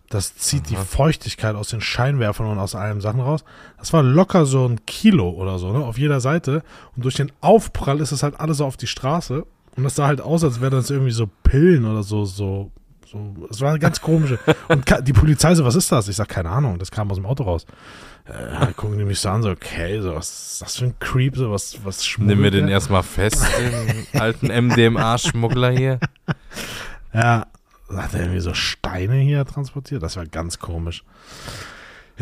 Das 0.08 0.36
zieht 0.36 0.64
Aha. 0.64 0.68
die 0.70 0.76
Feuchtigkeit 0.76 1.54
aus 1.54 1.68
den 1.68 1.80
Scheinwerfern 1.80 2.46
und 2.46 2.58
aus 2.58 2.74
allen 2.74 3.00
Sachen 3.00 3.20
raus. 3.20 3.44
Das 3.78 3.92
war 3.92 4.02
locker 4.02 4.44
so 4.44 4.66
ein 4.66 4.84
Kilo 4.84 5.30
oder 5.30 5.58
so, 5.58 5.72
ne, 5.72 5.84
auf 5.84 5.98
jeder 5.98 6.20
Seite. 6.20 6.62
Und 6.96 7.04
durch 7.04 7.14
den 7.14 7.32
Aufprall 7.40 8.00
ist 8.00 8.12
es 8.12 8.22
halt 8.22 8.38
alles 8.38 8.58
so 8.58 8.66
auf 8.66 8.76
die 8.76 8.86
Straße. 8.86 9.46
Und 9.74 9.84
das 9.84 9.94
sah 9.94 10.06
halt 10.06 10.20
aus, 10.20 10.44
als 10.44 10.60
wäre 10.60 10.70
das 10.70 10.90
irgendwie 10.90 11.12
so 11.12 11.30
Pillen 11.44 11.86
oder 11.86 12.02
so, 12.02 12.26
so, 12.26 12.70
so. 13.12 13.48
Es 13.50 13.60
war 13.60 13.78
ganz 13.78 14.00
komische. 14.00 14.38
Und 14.68 14.84
die 15.06 15.12
Polizei 15.12 15.54
so, 15.54 15.64
was 15.64 15.74
ist 15.74 15.92
das? 15.92 16.08
Ich 16.08 16.16
sag, 16.16 16.28
keine 16.28 16.50
Ahnung, 16.50 16.78
das 16.78 16.90
kam 16.90 17.10
aus 17.10 17.16
dem 17.16 17.26
Auto 17.26 17.44
raus. 17.44 17.66
Äh, 18.24 18.72
gucken 18.74 18.98
die 18.98 19.04
mich 19.04 19.20
so 19.20 19.28
an, 19.30 19.42
so, 19.42 19.50
okay, 19.50 20.00
so, 20.00 20.14
was 20.14 20.30
ist 20.30 20.62
das 20.62 20.76
für 20.76 20.84
ein 20.86 20.98
Creep, 21.00 21.36
so, 21.36 21.50
was, 21.50 21.84
was 21.84 22.06
schmuggelt 22.06 22.36
Nimm 22.36 22.42
mir 22.42 22.50
den 22.50 22.68
erstmal 22.68 23.02
fest, 23.02 23.44
den 23.58 24.20
alten 24.20 24.46
MDMA-Schmuggler 24.46 25.70
hier. 25.70 25.98
Ja, 27.12 27.46
hat 27.90 28.14
er 28.14 28.20
irgendwie 28.20 28.40
so 28.40 28.54
Steine 28.54 29.16
hier 29.16 29.44
transportiert? 29.44 30.02
Das 30.02 30.16
war 30.16 30.24
ganz 30.26 30.58
komisch. 30.58 31.04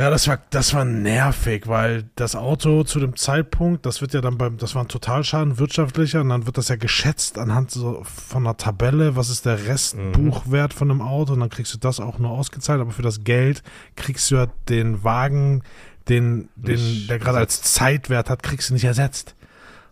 Ja, 0.00 0.08
das 0.08 0.28
war, 0.28 0.38
das 0.48 0.72
war 0.72 0.86
nervig, 0.86 1.68
weil 1.68 2.04
das 2.16 2.34
Auto 2.34 2.84
zu 2.84 3.00
dem 3.00 3.16
Zeitpunkt, 3.16 3.84
das 3.84 4.00
wird 4.00 4.14
ja 4.14 4.22
dann 4.22 4.38
beim, 4.38 4.56
das 4.56 4.74
war 4.74 4.82
ein 4.82 4.88
Totalschaden 4.88 5.58
wirtschaftlicher 5.58 6.22
und 6.22 6.30
dann 6.30 6.46
wird 6.46 6.56
das 6.56 6.68
ja 6.68 6.76
geschätzt 6.76 7.38
anhand 7.38 7.70
so 7.70 8.02
von 8.04 8.46
einer 8.46 8.56
Tabelle, 8.56 9.14
was 9.14 9.28
ist 9.28 9.44
der 9.44 9.66
Restbuchwert 9.66 10.72
mhm. 10.72 10.78
von 10.78 10.90
einem 10.90 11.02
Auto 11.02 11.34
und 11.34 11.40
dann 11.40 11.50
kriegst 11.50 11.74
du 11.74 11.78
das 11.78 12.00
auch 12.00 12.18
nur 12.18 12.30
ausgezahlt, 12.30 12.80
aber 12.80 12.92
für 12.92 13.02
das 13.02 13.24
Geld 13.24 13.62
kriegst 13.94 14.30
du 14.30 14.36
ja 14.36 14.46
den 14.70 15.04
Wagen, 15.04 15.64
den, 16.08 16.48
den, 16.56 17.06
der 17.06 17.18
gerade 17.18 17.36
als 17.36 17.60
Zeitwert 17.60 18.30
hat, 18.30 18.42
kriegst 18.42 18.70
du 18.70 18.72
nicht 18.72 18.84
ersetzt. 18.84 19.34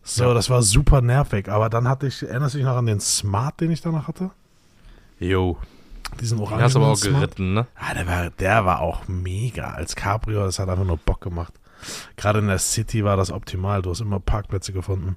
So, 0.02 0.24
ja. 0.24 0.32
das 0.32 0.48
war 0.48 0.62
super 0.62 1.02
nervig, 1.02 1.50
aber 1.50 1.68
dann 1.68 1.86
hatte 1.86 2.06
ich, 2.06 2.22
erinnerst 2.22 2.54
du 2.54 2.58
dich 2.60 2.66
noch 2.66 2.78
an 2.78 2.86
den 2.86 3.00
Smart, 3.00 3.60
den 3.60 3.70
ich 3.70 3.82
danach 3.82 4.08
hatte? 4.08 4.30
Jo. 5.20 5.58
Diesen 6.20 6.38
Orangen. 6.38 6.58
Den 6.58 6.64
hast 6.64 6.74
du 6.74 6.80
aber 6.80 6.92
auch 6.92 7.00
geritten, 7.00 7.54
ne? 7.54 7.66
Ja, 7.80 7.94
der 7.94 8.06
war, 8.06 8.30
der 8.30 8.64
war 8.64 8.80
auch 8.80 9.06
mega. 9.08 9.70
Als 9.70 9.94
Cabrio, 9.94 10.44
das 10.44 10.58
hat 10.58 10.68
einfach 10.68 10.84
nur 10.84 10.96
Bock 10.96 11.20
gemacht. 11.20 11.54
Gerade 12.16 12.40
in 12.40 12.48
der 12.48 12.58
City 12.58 13.04
war 13.04 13.16
das 13.16 13.30
optimal. 13.30 13.82
Du 13.82 13.90
hast 13.90 14.00
immer 14.00 14.20
Parkplätze 14.20 14.72
gefunden. 14.72 15.16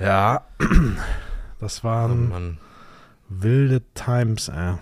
Ja, 0.00 0.46
das 1.60 1.84
waren 1.84 2.58
oh 2.58 2.64
wilde 3.28 3.82
Times, 3.94 4.48
ey. 4.48 4.74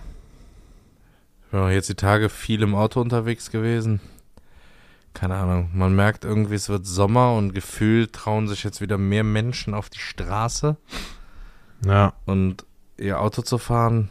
Ich 1.45 1.51
bin 1.51 1.59
auch 1.59 1.69
jetzt 1.69 1.89
die 1.89 1.95
Tage 1.95 2.29
viel 2.29 2.63
im 2.63 2.73
Auto 2.73 2.99
unterwegs 2.99 3.51
gewesen. 3.51 3.99
Keine 5.13 5.35
Ahnung. 5.35 5.69
Man 5.73 5.95
merkt 5.95 6.25
irgendwie, 6.25 6.55
es 6.55 6.69
wird 6.69 6.87
Sommer 6.87 7.35
und 7.35 7.53
gefühlt 7.53 8.13
trauen 8.13 8.47
sich 8.47 8.63
jetzt 8.63 8.81
wieder 8.81 8.97
mehr 8.97 9.23
Menschen 9.23 9.75
auf 9.75 9.89
die 9.89 9.99
Straße. 9.99 10.77
Ja. 11.85 12.13
Und 12.25 12.65
ihr 12.97 13.19
Auto 13.19 13.43
zu 13.43 13.59
fahren, 13.59 14.09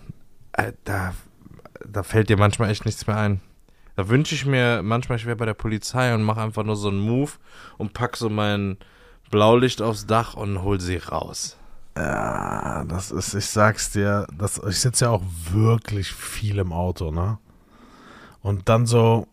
äh, 0.52 0.72
da, 0.84 1.14
da 1.86 2.02
fällt 2.02 2.28
dir 2.28 2.36
manchmal 2.36 2.70
echt 2.70 2.84
nichts 2.84 3.06
mehr 3.06 3.16
ein. 3.16 3.40
Da 3.96 4.08
wünsche 4.08 4.34
ich 4.34 4.46
mir 4.46 4.82
manchmal, 4.82 5.18
ich 5.18 5.26
wäre 5.26 5.36
bei 5.36 5.44
der 5.44 5.54
Polizei 5.54 6.14
und 6.14 6.22
mache 6.22 6.40
einfach 6.40 6.64
nur 6.64 6.76
so 6.76 6.88
einen 6.88 7.00
Move 7.00 7.32
und 7.78 7.92
pack 7.92 8.16
so 8.16 8.30
mein 8.30 8.78
Blaulicht 9.30 9.82
aufs 9.82 10.06
Dach 10.06 10.34
und 10.34 10.62
hol 10.62 10.80
sie 10.80 10.96
raus. 10.96 11.58
Ja, 11.96 12.84
das 12.84 13.10
ist, 13.10 13.34
ich 13.34 13.46
sag's 13.46 13.90
dir, 13.90 14.26
das, 14.36 14.58
ich 14.66 14.80
sitze 14.80 15.04
ja 15.04 15.10
auch 15.10 15.22
wirklich 15.50 16.12
viel 16.12 16.58
im 16.58 16.72
Auto, 16.72 17.10
ne? 17.10 17.38
Und 18.40 18.68
dann 18.68 18.86
so, 18.86 19.28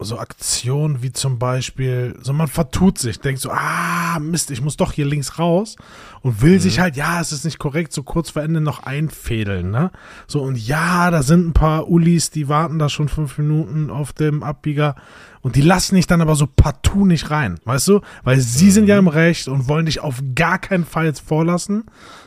so 0.00 0.18
Aktionen 0.18 1.02
wie 1.02 1.12
zum 1.12 1.38
Beispiel, 1.38 2.16
so 2.22 2.32
man 2.32 2.48
vertut 2.48 2.98
sich, 2.98 3.20
denkt 3.20 3.40
so, 3.40 3.50
ah, 3.50 4.18
Mist, 4.18 4.50
ich 4.50 4.62
muss 4.62 4.76
doch 4.76 4.92
hier 4.92 5.04
links 5.04 5.38
raus 5.38 5.76
und 6.22 6.42
will 6.42 6.54
mhm. 6.54 6.60
sich 6.60 6.80
halt, 6.80 6.96
ja, 6.96 7.20
es 7.20 7.32
ist 7.32 7.44
nicht 7.44 7.58
korrekt, 7.58 7.92
so 7.92 8.02
kurz 8.02 8.30
vor 8.30 8.42
Ende 8.42 8.60
noch 8.60 8.82
einfädeln, 8.82 9.70
ne? 9.70 9.90
So, 10.26 10.42
und 10.42 10.56
ja, 10.56 11.10
da 11.10 11.22
sind 11.22 11.48
ein 11.48 11.52
paar 11.52 11.88
Ulis, 11.88 12.30
die 12.30 12.48
warten 12.48 12.78
da 12.78 12.88
schon 12.88 13.08
fünf 13.08 13.36
Minuten 13.38 13.90
auf 13.90 14.12
dem 14.12 14.42
Abbieger 14.42 14.96
und 15.42 15.56
die 15.56 15.62
lassen 15.62 15.94
dich 15.94 16.06
dann 16.06 16.22
aber 16.22 16.34
so 16.34 16.46
partout 16.46 17.06
nicht 17.06 17.30
rein, 17.30 17.58
weißt 17.64 17.88
du? 17.88 18.00
Weil 18.24 18.40
sie 18.40 18.66
mhm. 18.66 18.70
sind 18.70 18.88
ja 18.88 18.98
im 18.98 19.08
Recht 19.08 19.48
und 19.48 19.68
wollen 19.68 19.86
dich 19.86 20.00
auf 20.00 20.22
gar 20.34 20.58
keinen 20.58 20.86
Fall 20.86 21.06
jetzt 21.06 21.20
vorlassen, 21.20 21.84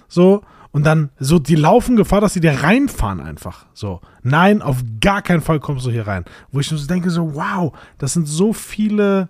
so, 0.08 0.44
und 0.74 0.88
dann 0.88 1.12
so, 1.20 1.38
die 1.38 1.56
laufen 1.56 1.96
Gefahr, 1.96 2.20
dass 2.20 2.34
sie 2.34 2.40
dir 2.40 2.64
reinfahren 2.64 3.22
einfach. 3.22 3.68
So, 3.76 4.02
nein, 4.24 4.64
auf 4.64 4.78
gar 5.00 5.22
keinen 5.22 5.42
Fall 5.42 5.60
kommst 5.60 5.86
du 5.86 5.92
hier 5.92 6.08
rein. 6.08 6.26
Wo 6.52 6.60
ich 6.60 6.68
so 6.68 6.76
denke, 6.88 7.12
so, 7.12 7.36
wow, 7.36 7.74
das 8.00 8.14
sind 8.14 8.28
so 8.28 8.54
viele, 8.54 9.30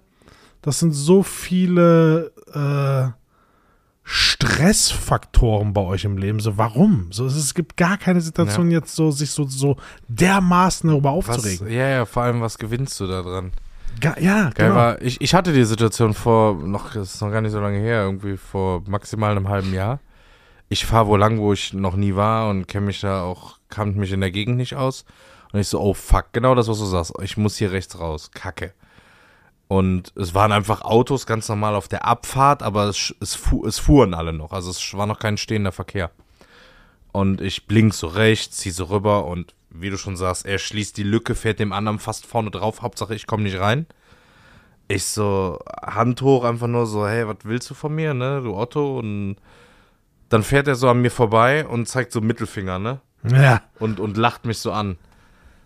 das 0.62 0.80
sind 0.80 0.94
so 0.94 1.22
viele 1.22 2.32
äh, 2.54 3.12
Stressfaktoren 4.04 5.74
bei 5.74 5.82
euch 5.82 6.06
im 6.06 6.18
Leben. 6.18 6.40
So, 6.40 6.58
warum? 6.58 7.12
So, 7.12 7.26
es, 7.26 7.36
es 7.36 7.54
gibt 7.54 7.76
gar 7.76 7.98
keine 7.98 8.22
Situation 8.22 8.72
ja. 8.72 8.80
jetzt 8.80 8.96
so, 8.96 9.12
sich 9.12 9.32
so, 9.32 9.46
so 9.46 9.76
dermaßen 10.08 10.90
darüber 10.90 11.12
aufzuregen. 11.12 11.68
Was, 11.68 11.74
ja, 11.74 11.90
ja, 11.90 12.06
vor 12.06 12.24
allem, 12.24 12.40
was 12.40 12.58
gewinnst 12.58 12.98
du 13.02 13.08
da 13.08 13.22
dran? 13.22 13.52
Ga, 14.00 14.16
ja, 14.18 14.44
Geil 14.52 14.68
genau. 14.70 14.76
war, 14.76 15.02
ich, 15.02 15.20
ich 15.20 15.34
hatte 15.34 15.52
die 15.52 15.66
Situation 15.66 16.14
vor, 16.14 16.56
noch, 16.56 16.94
das 16.94 17.16
ist 17.16 17.22
noch 17.22 17.32
gar 17.32 17.42
nicht 17.42 17.52
so 17.52 17.60
lange 17.60 17.80
her, 17.80 18.04
irgendwie 18.04 18.38
vor 18.38 18.82
maximal 18.88 19.32
einem 19.32 19.50
halben 19.50 19.74
Jahr 19.74 20.00
ich 20.70 20.86
fahre 20.86 21.08
wo 21.08 21.16
lang, 21.16 21.40
wo 21.40 21.54
ich 21.54 21.74
noch 21.74 21.96
nie 21.96 22.16
war 22.16 22.50
und 22.50 22.68
kenne 22.68 22.88
mich 22.88 23.02
da 23.02 23.24
auch, 23.24 23.58
kannte 23.70 24.00
mich 24.00 24.12
in 24.12 24.22
der 24.22 24.32
Gegend 24.32 24.58
nicht 24.58 24.76
aus. 24.76 25.06
Und 25.52 25.60
ich 25.60 25.68
so, 25.68 25.80
oh 25.80 25.94
fuck, 25.94 26.34
genau 26.34 26.56
das, 26.56 26.68
was 26.68 26.80
du 26.80 26.86
sagst. 26.86 27.14
Ich 27.22 27.38
muss 27.38 27.58
hier 27.58 27.72
rechts 27.72 28.00
raus. 28.00 28.32
Kacke. 28.32 28.74
Und 29.68 30.12
es 30.16 30.34
waren 30.34 30.52
einfach 30.52 30.82
Autos 30.82 31.26
ganz 31.26 31.48
normal 31.48 31.76
auf 31.76 31.88
der 31.88 32.06
Abfahrt, 32.06 32.64
aber 32.64 32.86
es, 32.86 33.14
es, 33.20 33.36
fu 33.36 33.66
es 33.66 33.80
fuhren 33.80 34.14
alle 34.14 34.34
noch. 34.34 34.52
Also 34.52 34.72
es 34.72 34.94
war 34.96 35.06
noch 35.06 35.20
kein 35.20 35.38
stehender 35.38 35.72
Verkehr. 35.72 36.12
Und 37.12 37.42
ich 37.42 37.68
blink 37.68 37.94
so 37.94 38.08
rechts, 38.08 38.58
zieh 38.58 38.72
so 38.72 38.86
rüber 38.86 39.26
und 39.26 39.54
wie 39.70 39.90
du 39.90 39.98
schon 39.98 40.18
sagst, 40.18 40.46
er 40.46 40.60
schließt 40.60 40.98
die 40.98 41.04
Lücke, 41.04 41.36
fährt 41.36 41.60
dem 41.60 41.74
anderen 41.74 42.00
fast 42.00 42.26
vorne 42.26 42.52
drauf. 42.52 42.82
Hauptsache, 42.82 43.16
ich 43.16 43.28
komme 43.28 43.44
nicht 43.44 43.60
rein. 43.60 43.88
Ich 44.88 45.06
so, 45.06 45.60
Hand 45.82 46.22
hoch, 46.22 46.44
einfach 46.44 46.68
nur 46.68 46.86
so, 46.86 47.08
hey, 47.08 47.28
was 47.28 47.38
willst 47.44 47.70
du 47.70 47.74
von 47.74 47.96
mir, 47.96 48.14
ne, 48.14 48.42
du 48.44 48.56
Otto? 48.56 49.00
Und 49.00 49.38
dann 50.30 50.44
fährt 50.44 50.68
er 50.68 50.76
so 50.76 50.90
an 50.90 51.02
mir 51.02 51.12
vorbei 51.12 51.66
und 51.66 51.88
zeigt 51.88 52.12
so 52.12 52.22
Mittelfinger, 52.22 52.80
ne? 52.80 53.02
Ja. 53.28 53.62
Und, 53.80 54.00
und 54.00 54.18
lacht 54.18 54.46
mich 54.46 54.58
so 54.60 54.72
an. 54.72 54.98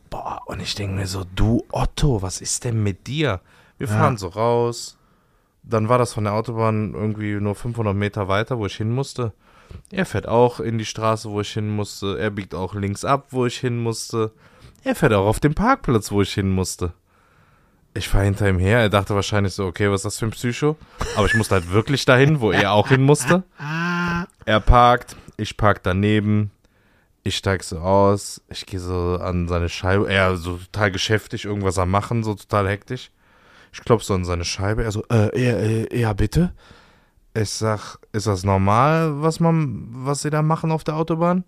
Boah, 0.10 0.42
und 0.46 0.62
ich 0.62 0.76
denke 0.76 0.96
mir 0.96 1.08
so, 1.08 1.24
du 1.36 1.66
Otto, 1.72 2.22
was 2.22 2.40
ist 2.42 2.64
denn 2.64 2.82
mit 2.84 3.08
dir? 3.08 3.42
Wir 3.78 3.88
fahren 3.88 4.14
Ja. 4.14 4.20
so 4.20 4.28
raus. 4.28 4.98
Dann 5.64 5.90
war 5.90 5.98
das 5.98 6.14
von 6.14 6.24
der 6.24 6.34
Autobahn 6.34 6.94
irgendwie 6.94 7.34
nur 7.36 7.56
500 7.56 7.94
Meter 7.96 8.28
weiter, 8.28 8.58
wo 8.58 8.66
ich 8.66 8.76
hin 8.78 8.92
musste. 8.92 9.34
Er 9.92 10.06
fährt 10.06 10.28
auch 10.28 10.62
in 10.62 10.78
die 10.78 10.86
Straße, 10.86 11.30
wo 11.30 11.42
ich 11.42 11.52
hin 11.52 11.70
musste. 11.70 12.18
Er 12.18 12.30
biegt 12.30 12.56
auch 12.56 12.74
links 12.74 13.04
ab, 13.04 13.28
wo 13.32 13.46
ich 13.46 13.58
hin 13.58 13.78
musste. 13.78 14.32
Er 14.86 14.96
fährt 14.96 15.12
auch 15.14 15.26
auf 15.26 15.42
den 15.42 15.56
Parkplatz, 15.56 16.10
wo 16.12 16.22
ich 16.22 16.34
hin 16.34 16.50
musste. 16.52 16.94
Ich 17.98 18.10
fahre 18.10 18.26
hinter 18.26 18.48
ihm 18.48 18.60
her. 18.60 18.80
Er 18.80 18.90
dachte 18.90 19.16
wahrscheinlich 19.16 19.54
so, 19.54 19.66
okay, 19.66 19.90
was 19.90 20.02
ist 20.02 20.06
das 20.06 20.20
für 20.20 20.26
ein 20.26 20.32
Psycho? 20.32 20.78
Aber 21.16 21.26
ich 21.26 21.34
musste 21.34 21.56
halt 21.56 21.72
wirklich 21.72 22.06
dahin, 22.06 22.42
wo 22.42 22.52
er 22.52 22.72
auch 22.74 22.90
hin 22.90 23.02
musste. 23.02 23.44
Er 24.46 24.60
parkt, 24.60 25.16
ich 25.38 25.58
park 25.58 25.82
daneben. 25.82 26.52
Ich 27.24 27.38
steig 27.38 27.64
so 27.64 27.80
aus. 27.80 28.42
Ich 28.50 28.68
gehe 28.68 28.80
so 28.80 29.18
an 29.20 29.48
seine 29.48 29.68
Scheibe. 29.68 30.10
Er 30.10 30.38
so 30.38 30.58
total 30.58 30.92
geschäftig, 30.92 31.46
irgendwas 31.46 31.80
am 31.80 31.90
Machen, 31.90 32.24
so 32.24 32.36
total 32.36 32.70
hektisch. 32.70 33.10
Ich 33.74 33.82
klopf 33.82 34.04
so 34.04 34.14
an 34.14 34.26
seine 34.26 34.46
Scheibe. 34.46 34.84
Er 34.84 34.92
so, 34.92 35.04
äh, 35.10 35.38
ja, 35.38 35.58
äh, 35.58 36.00
ja, 36.00 36.14
bitte. 36.14 36.54
Ich 37.34 37.50
sag, 37.50 37.98
ist 38.14 38.28
das 38.28 38.44
normal, 38.44 39.24
was 39.24 39.40
man, 39.40 39.88
was 39.90 40.22
sie 40.22 40.30
da 40.30 40.44
machen 40.44 40.72
auf 40.72 40.84
der 40.84 40.96
Autobahn? 40.96 41.44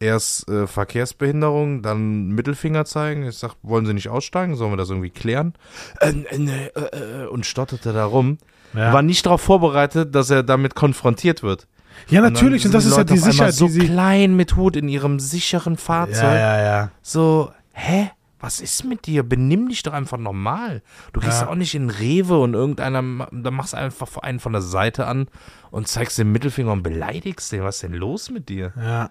Erst 0.00 0.48
äh, 0.48 0.66
Verkehrsbehinderung, 0.66 1.82
dann 1.82 2.28
Mittelfinger 2.28 2.86
zeigen. 2.86 3.26
Ich 3.26 3.36
sag, 3.36 3.54
wollen 3.62 3.84
Sie 3.84 3.92
nicht 3.92 4.08
aussteigen? 4.08 4.56
Sollen 4.56 4.72
wir 4.72 4.78
das 4.78 4.88
irgendwie 4.88 5.10
klären? 5.10 5.52
Äh, 6.00 6.10
äh, 6.10 6.38
nee, 6.38 6.66
äh, 6.74 7.24
äh, 7.24 7.26
und 7.26 7.44
stotterte 7.44 7.92
da 7.92 8.06
rum. 8.06 8.38
Ja. 8.72 8.92
War 8.94 9.02
nicht 9.02 9.26
darauf 9.26 9.42
vorbereitet, 9.42 10.14
dass 10.14 10.30
er 10.30 10.42
damit 10.42 10.74
konfrontiert 10.74 11.42
wird. 11.42 11.66
Ja, 12.08 12.22
natürlich. 12.22 12.64
Und, 12.64 12.72
dann 12.72 12.78
das 12.78 12.86
ist 12.86 12.92
ja 12.92 12.98
Leute 12.98 13.12
die 13.12 13.18
Sicherheit, 13.20 13.52
so 13.54 13.68
die 13.68 13.80
klein 13.80 14.36
mit 14.36 14.56
Hut 14.56 14.74
in 14.76 14.88
ihrem 14.88 15.20
sicheren 15.20 15.76
Fahrzeug. 15.76 16.22
Ja, 16.22 16.34
ja, 16.34 16.62
ja. 16.62 16.90
So, 17.02 17.52
hä? 17.72 18.10
Was 18.42 18.62
ist 18.62 18.84
mit 18.84 19.04
dir? 19.06 19.22
Benimm 19.22 19.68
dich 19.68 19.82
doch 19.82 19.92
einfach 19.92 20.16
normal. 20.16 20.80
Du 21.12 21.20
gehst 21.20 21.42
Ja. 21.42 21.48
auch 21.48 21.54
nicht 21.56 21.74
in 21.74 21.90
Rewe 21.90 22.38
und 22.38 22.54
irgendeiner, 22.54 23.02
da 23.30 23.50
machst 23.50 23.74
du 23.74 23.76
einfach 23.76 24.16
einen 24.16 24.40
von 24.40 24.52
der 24.52 24.62
Seite 24.62 25.06
an 25.06 25.28
und 25.70 25.88
zeigst 25.88 26.16
den 26.16 26.32
Mittelfinger 26.32 26.72
und 26.72 26.82
beleidigst 26.82 27.52
den. 27.52 27.64
Was 27.64 27.76
ist 27.76 27.82
denn 27.82 27.92
los 27.92 28.30
mit 28.30 28.48
dir? 28.48 28.72
Ja. 28.80 29.10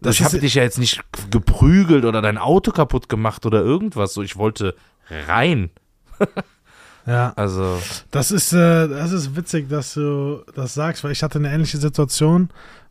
Das 0.00 0.16
ich 0.16 0.24
habe 0.24 0.38
dich 0.38 0.54
ja 0.54 0.62
jetzt 0.62 0.78
nicht 0.78 1.02
geprügelt 1.30 2.04
oder 2.04 2.22
dein 2.22 2.38
Auto 2.38 2.70
kaputt 2.72 3.08
gemacht 3.08 3.46
oder 3.46 3.60
irgendwas. 3.60 4.14
So, 4.14 4.22
ich 4.22 4.36
wollte 4.36 4.74
rein. 5.28 5.70
Ja. 7.06 7.32
Also, 7.34 7.80
Das 8.10 8.30
ist, 8.30 8.52
äh, 8.52 8.86
das 8.86 9.12
ist 9.12 9.34
witzig, 9.34 9.68
dass 9.68 9.94
du 9.94 10.44
das 10.54 10.74
sagst, 10.74 11.02
weil 11.02 11.12
ich 11.12 11.22
hatte 11.22 11.38
eine 11.38 11.52
ähnliche 11.52 11.78
Situation, 11.78 12.50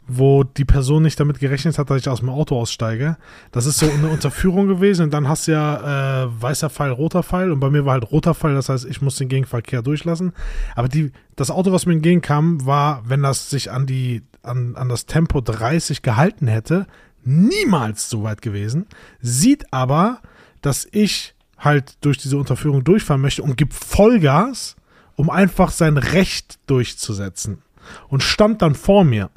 wo 0.10 0.44
die 0.44 0.66
Person 0.66 1.04
nicht 1.04 1.20
damit 1.20 1.40
gerechnet 1.40 1.78
hat, 1.78 1.90
dass 1.90 2.02
ich 2.02 2.10
aus 2.10 2.20
dem 2.20 2.30
Auto 2.30 2.60
aussteige. 2.60 3.18
Das 3.52 3.66
ist 3.66 3.78
so 3.78 3.90
eine 3.90 4.08
Unterführung 4.10 4.68
gewesen 4.68 5.04
und 5.04 5.14
dann 5.14 5.30
hast 5.30 5.48
du 5.48 5.52
ja 5.52 6.24
äh, 6.24 6.42
weißer 6.42 6.70
Pfeil, 6.70 6.92
roter 6.92 7.24
Pfeil 7.24 7.52
und 7.52 7.60
bei 7.60 7.70
mir 7.70 7.86
war 7.86 7.94
halt 7.94 8.12
roter 8.12 8.34
Pfeil, 8.34 8.56
das 8.56 8.70
heißt, 8.70 8.86
ich 8.86 9.02
muss 9.02 9.16
den 9.18 9.30
Gegenverkehr 9.30 9.82
durchlassen. 9.82 10.34
Aber 10.76 10.88
die, 10.88 11.12
das 11.36 11.52
Auto, 11.52 11.72
was 11.72 11.86
mir 11.86 11.94
entgegenkam, 11.94 12.66
war, 12.66 13.04
wenn 13.06 13.22
das 13.22 13.50
sich 13.50 13.72
an 13.72 13.86
die, 13.86 14.24
an, 14.42 14.76
an 14.76 14.90
das 14.90 15.06
Tempo 15.06 15.42
30 15.42 16.02
gehalten 16.02 16.48
hätte, 16.48 16.88
niemals 17.24 18.10
so 18.10 18.24
weit 18.24 18.42
gewesen. 18.42 18.88
Sieht 19.22 19.72
aber, 19.72 20.22
dass 20.62 20.88
ich 20.92 21.36
halt 21.58 21.98
durch 22.02 22.18
diese 22.18 22.38
Unterführung 22.38 22.84
durchfahren 22.84 23.22
möchte 23.22 23.44
und 23.44 23.58
gibt 23.58 23.74
Vollgas, 23.74 24.76
um 25.16 25.30
einfach 25.30 25.72
sein 25.72 25.98
Recht 25.98 26.60
durchzusetzen. 26.68 27.62
Und 28.08 28.24
stand 28.24 28.62
dann 28.62 28.76
vor 28.76 29.04
mir 29.04 29.30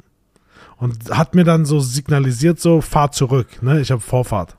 und 0.83 1.17
hat 1.17 1.33
mir 1.33 1.45
dann 1.45 1.63
so 1.63 1.79
signalisiert, 1.79 2.59
so, 2.59 2.81
fahr 2.81 3.09
zurück, 3.13 3.47
ne? 3.63 3.79
Ich 3.79 3.89
habe 3.89 4.01
Vorfahrt. 4.01 4.57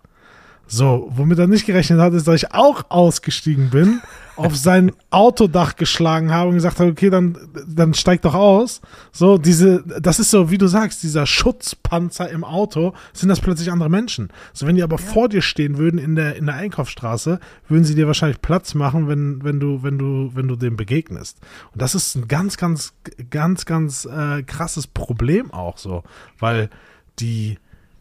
So, 0.66 1.10
womit 1.14 1.38
er 1.38 1.46
nicht 1.46 1.66
gerechnet 1.66 2.00
hat, 2.00 2.14
ist, 2.14 2.26
dass 2.26 2.36
ich 2.36 2.52
auch 2.52 2.84
ausgestiegen 2.88 3.68
bin, 3.68 4.00
auf 4.36 4.56
sein 4.56 4.92
Autodach 5.10 5.76
geschlagen 5.76 6.32
habe 6.32 6.50
und 6.50 6.56
gesagt 6.56 6.80
habe, 6.80 6.90
okay, 6.90 7.10
dann, 7.10 7.38
dann 7.66 7.94
steig 7.94 8.22
doch 8.22 8.34
aus. 8.34 8.80
So, 9.12 9.38
diese, 9.38 9.84
das 10.00 10.18
ist 10.18 10.30
so, 10.30 10.50
wie 10.50 10.58
du 10.58 10.66
sagst, 10.66 11.02
dieser 11.02 11.26
Schutzpanzer 11.26 12.28
im 12.30 12.44
Auto, 12.44 12.94
sind 13.12 13.28
das 13.28 13.40
plötzlich 13.40 13.70
andere 13.70 13.90
Menschen. 13.90 14.30
So, 14.52 14.66
wenn 14.66 14.76
die 14.76 14.82
aber 14.82 14.98
vor 14.98 15.28
dir 15.28 15.42
stehen 15.42 15.78
würden 15.78 15.98
in 15.98 16.16
der, 16.16 16.36
in 16.36 16.46
der 16.46 16.56
Einkaufsstraße, 16.56 17.38
würden 17.68 17.84
sie 17.84 17.94
dir 17.94 18.06
wahrscheinlich 18.06 18.42
Platz 18.42 18.74
machen, 18.74 19.08
wenn, 19.08 19.44
wenn 19.44 19.60
du, 19.60 19.82
wenn 19.82 19.98
du, 19.98 20.30
wenn 20.34 20.48
du 20.48 20.56
dem 20.56 20.76
begegnest. 20.76 21.38
Und 21.72 21.80
das 21.80 21.94
ist 21.94 22.14
ein 22.16 22.28
ganz, 22.28 22.56
ganz, 22.56 22.94
ganz, 23.30 23.66
ganz 23.66 24.04
äh, 24.04 24.42
krasses 24.42 24.86
Problem 24.86 25.52
auch 25.52 25.78
so, 25.78 26.02
weil 26.38 26.70
die, 27.18 27.58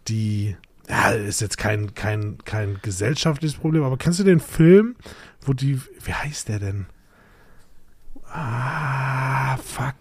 die, 0.08 0.56
ja, 0.90 1.10
ist 1.12 1.42
jetzt 1.42 1.58
kein, 1.58 1.94
kein, 1.94 2.38
kein 2.44 2.80
gesellschaftliches 2.82 3.58
Problem, 3.58 3.84
aber 3.84 3.98
kennst 3.98 4.20
du 4.20 4.24
den 4.24 4.40
Film, 4.40 4.96
wo 5.48 5.54
die, 5.54 5.80
wie 6.04 6.14
heißt 6.14 6.50
der 6.50 6.60
denn? 6.60 6.86
Ah, 8.32 9.58
fuck. 9.58 9.96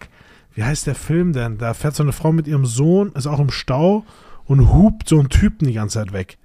Wie 0.53 0.63
heißt 0.63 0.87
der 0.87 0.95
Film 0.95 1.33
denn? 1.33 1.57
Da 1.57 1.73
fährt 1.73 1.95
so 1.95 2.03
eine 2.03 2.13
Frau 2.13 2.31
mit 2.31 2.47
ihrem 2.47 2.65
Sohn, 2.65 3.11
ist 3.13 3.27
auch 3.27 3.39
im 3.39 3.51
Stau 3.51 4.05
und 4.45 4.71
hupt 4.71 5.09
so 5.09 5.19
einen 5.19 5.29
Typen 5.29 5.67
die 5.67 5.73
ganze 5.73 5.99
Zeit 5.99 6.13
weg. 6.13 6.37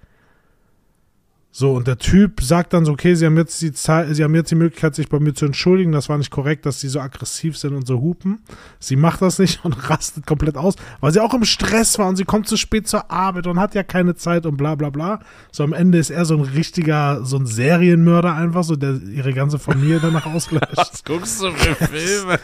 So, 1.59 1.73
und 1.73 1.89
der 1.89 1.99
Typ 1.99 2.41
sagt 2.41 2.73
dann 2.73 2.85
so, 2.85 2.93
okay, 2.93 3.17
sie 3.17 3.27
haben 3.27 3.37
jetzt 3.37 3.61
die 3.63 3.73
Zeit, 3.73 4.15
sie 4.15 4.23
haben 4.23 4.33
jetzt 4.37 4.53
die 4.53 4.55
Möglichkeit, 4.55 4.95
sich 4.95 5.09
bei 5.09 5.19
mir 5.19 5.35
zu 5.35 5.45
entschuldigen. 5.45 5.91
Das 5.91 6.09
war 6.09 6.17
nicht 6.17 6.31
korrekt, 6.31 6.65
dass 6.67 6.79
sie 6.81 6.87
so 6.87 7.01
aggressiv 7.01 7.59
sind 7.59 7.75
und 7.75 7.85
so 7.85 8.01
hupen. 8.01 8.39
Sie 8.79 8.95
macht 8.95 9.23
das 9.23 9.41
nicht 9.41 9.59
und 9.65 9.91
rastet 9.91 10.25
komplett 10.25 10.57
aus, 10.57 10.77
weil 11.01 11.13
sie 11.13 11.19
auch 11.19 11.35
im 11.35 11.45
Stress 11.45 11.99
war 11.99 12.07
und 12.07 12.15
sie 12.15 12.23
kommt 12.23 12.47
zu 12.47 12.57
spät 12.57 12.87
zur 12.87 13.11
Arbeit 13.11 13.49
und 13.49 13.59
hat 13.59 13.75
ja 13.75 13.83
keine 13.83 14.15
Zeit 14.15 14.47
und 14.47 14.57
bla 14.57 14.77
bla 14.77 14.91
bla. 14.91 15.19
So 15.51 15.65
am 15.65 15.73
Ende 15.73 15.99
ist 15.99 16.11
er 16.11 16.25
so 16.27 16.37
ein 16.37 16.43
richtiger, 16.43 17.25
so 17.25 17.39
ein 17.39 17.47
Serienmörder 17.47 18.37
einfach, 18.37 18.63
so 18.63 18.77
der 18.77 18.93
ihre 19.13 19.33
ganze 19.33 19.59
Familie 19.59 19.99
danach 19.99 20.27
auslöscht. 20.33 20.77
was 20.77 21.03
guckst 21.03 21.43
du 21.43 21.51
für 21.51 21.75
Filme? 21.87 22.39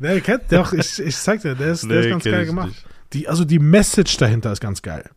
Ne, 0.00 0.14
ihr 0.16 0.20
kennt, 0.20 0.50
doch, 0.50 0.72
ich, 0.72 0.98
ich 0.98 1.16
zeig 1.16 1.42
dir, 1.42 1.54
der 1.54 1.68
ist, 1.74 1.88
der 1.88 2.00
ist 2.00 2.04
Nee, 2.06 2.10
ganz 2.10 2.24
geil 2.24 2.44
gemacht. 2.46 2.68
nicht. 2.70 2.84
Die, 3.12 3.28
also 3.28 3.44
die 3.44 3.60
Message 3.60 4.16
dahinter 4.16 4.50
ist 4.50 4.60
ganz 4.60 4.82
geil. 4.82 5.08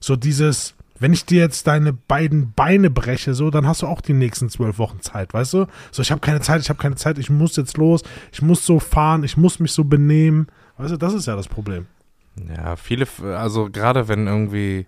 So 0.00 0.16
dieses, 0.16 0.74
wenn 1.00 1.14
ich 1.14 1.24
dir 1.24 1.40
jetzt 1.40 1.66
deine 1.66 1.94
beiden 1.94 2.52
Beine 2.52 2.90
breche, 2.90 3.34
so, 3.34 3.50
dann 3.50 3.66
hast 3.66 3.82
du 3.82 3.86
auch 3.86 4.02
die 4.02 4.12
nächsten 4.12 4.50
zwölf 4.50 4.78
Wochen 4.78 5.00
Zeit, 5.00 5.32
weißt 5.32 5.54
du? 5.54 5.66
So, 5.90 6.02
ich 6.02 6.10
habe 6.10 6.20
keine 6.20 6.42
Zeit, 6.42 6.60
ich 6.60 6.68
habe 6.68 6.80
keine 6.80 6.94
Zeit, 6.94 7.18
ich 7.18 7.30
muss 7.30 7.56
jetzt 7.56 7.78
los, 7.78 8.02
ich 8.32 8.42
muss 8.42 8.64
so 8.66 8.78
fahren, 8.78 9.24
ich 9.24 9.38
muss 9.38 9.58
mich 9.58 9.72
so 9.72 9.84
benehmen. 9.84 10.48
Weißt 10.76 10.92
du, 10.92 10.98
das 10.98 11.14
ist 11.14 11.26
ja 11.26 11.36
das 11.36 11.48
Problem. 11.48 11.86
Ja, 12.54 12.76
viele, 12.76 13.06
also 13.22 13.70
gerade 13.70 14.08
wenn 14.08 14.26
irgendwie 14.26 14.86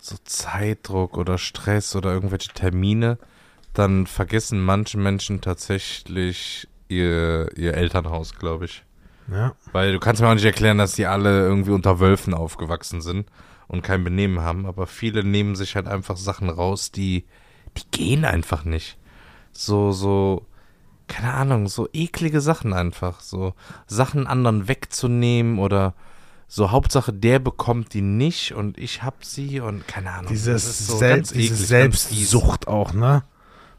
so 0.00 0.16
Zeitdruck 0.24 1.16
oder 1.16 1.38
Stress 1.38 1.94
oder 1.94 2.12
irgendwelche 2.12 2.52
Termine, 2.52 3.16
dann 3.72 4.08
vergessen 4.08 4.60
manche 4.60 4.98
Menschen 4.98 5.40
tatsächlich 5.40 6.68
ihr, 6.88 7.48
ihr 7.56 7.74
Elternhaus, 7.74 8.34
glaube 8.34 8.64
ich. 8.66 8.82
Ja. 9.30 9.54
Weil 9.72 9.92
du 9.92 10.00
kannst 10.00 10.20
mir 10.20 10.28
auch 10.28 10.34
nicht 10.34 10.44
erklären, 10.44 10.78
dass 10.78 10.92
die 10.92 11.06
alle 11.06 11.40
irgendwie 11.40 11.70
unter 11.70 12.00
Wölfen 12.00 12.34
aufgewachsen 12.34 13.00
sind 13.00 13.26
und 13.74 13.82
kein 13.82 14.02
Benehmen 14.04 14.40
haben, 14.40 14.64
aber 14.66 14.86
viele 14.86 15.22
nehmen 15.24 15.54
sich 15.56 15.76
halt 15.76 15.86
einfach 15.86 16.16
Sachen 16.16 16.48
raus, 16.48 16.90
die, 16.90 17.24
die 17.76 17.82
gehen 17.90 18.24
einfach 18.24 18.64
nicht. 18.64 18.96
So, 19.52 19.92
so, 19.92 20.46
keine 21.06 21.32
Ahnung, 21.34 21.68
so 21.68 21.88
eklige 21.92 22.40
Sachen 22.40 22.72
einfach. 22.72 23.20
So 23.20 23.54
Sachen 23.86 24.26
anderen 24.26 24.68
wegzunehmen 24.68 25.58
oder 25.58 25.94
so 26.48 26.70
Hauptsache 26.70 27.12
der 27.12 27.38
bekommt 27.38 27.94
die 27.94 28.00
nicht 28.02 28.52
und 28.52 28.78
ich 28.78 29.02
hab 29.02 29.24
sie 29.24 29.60
und 29.60 29.86
keine 29.88 30.10
Ahnung. 30.12 30.28
Dieses 30.28 30.64
ist 30.64 30.86
so 30.86 30.96
Selbst, 30.96 31.34
diese 31.34 31.44
eklig, 31.46 31.58
fies. 31.58 31.68
Selbstsucht 31.68 32.68
auch, 32.68 32.92
ne? 32.92 33.24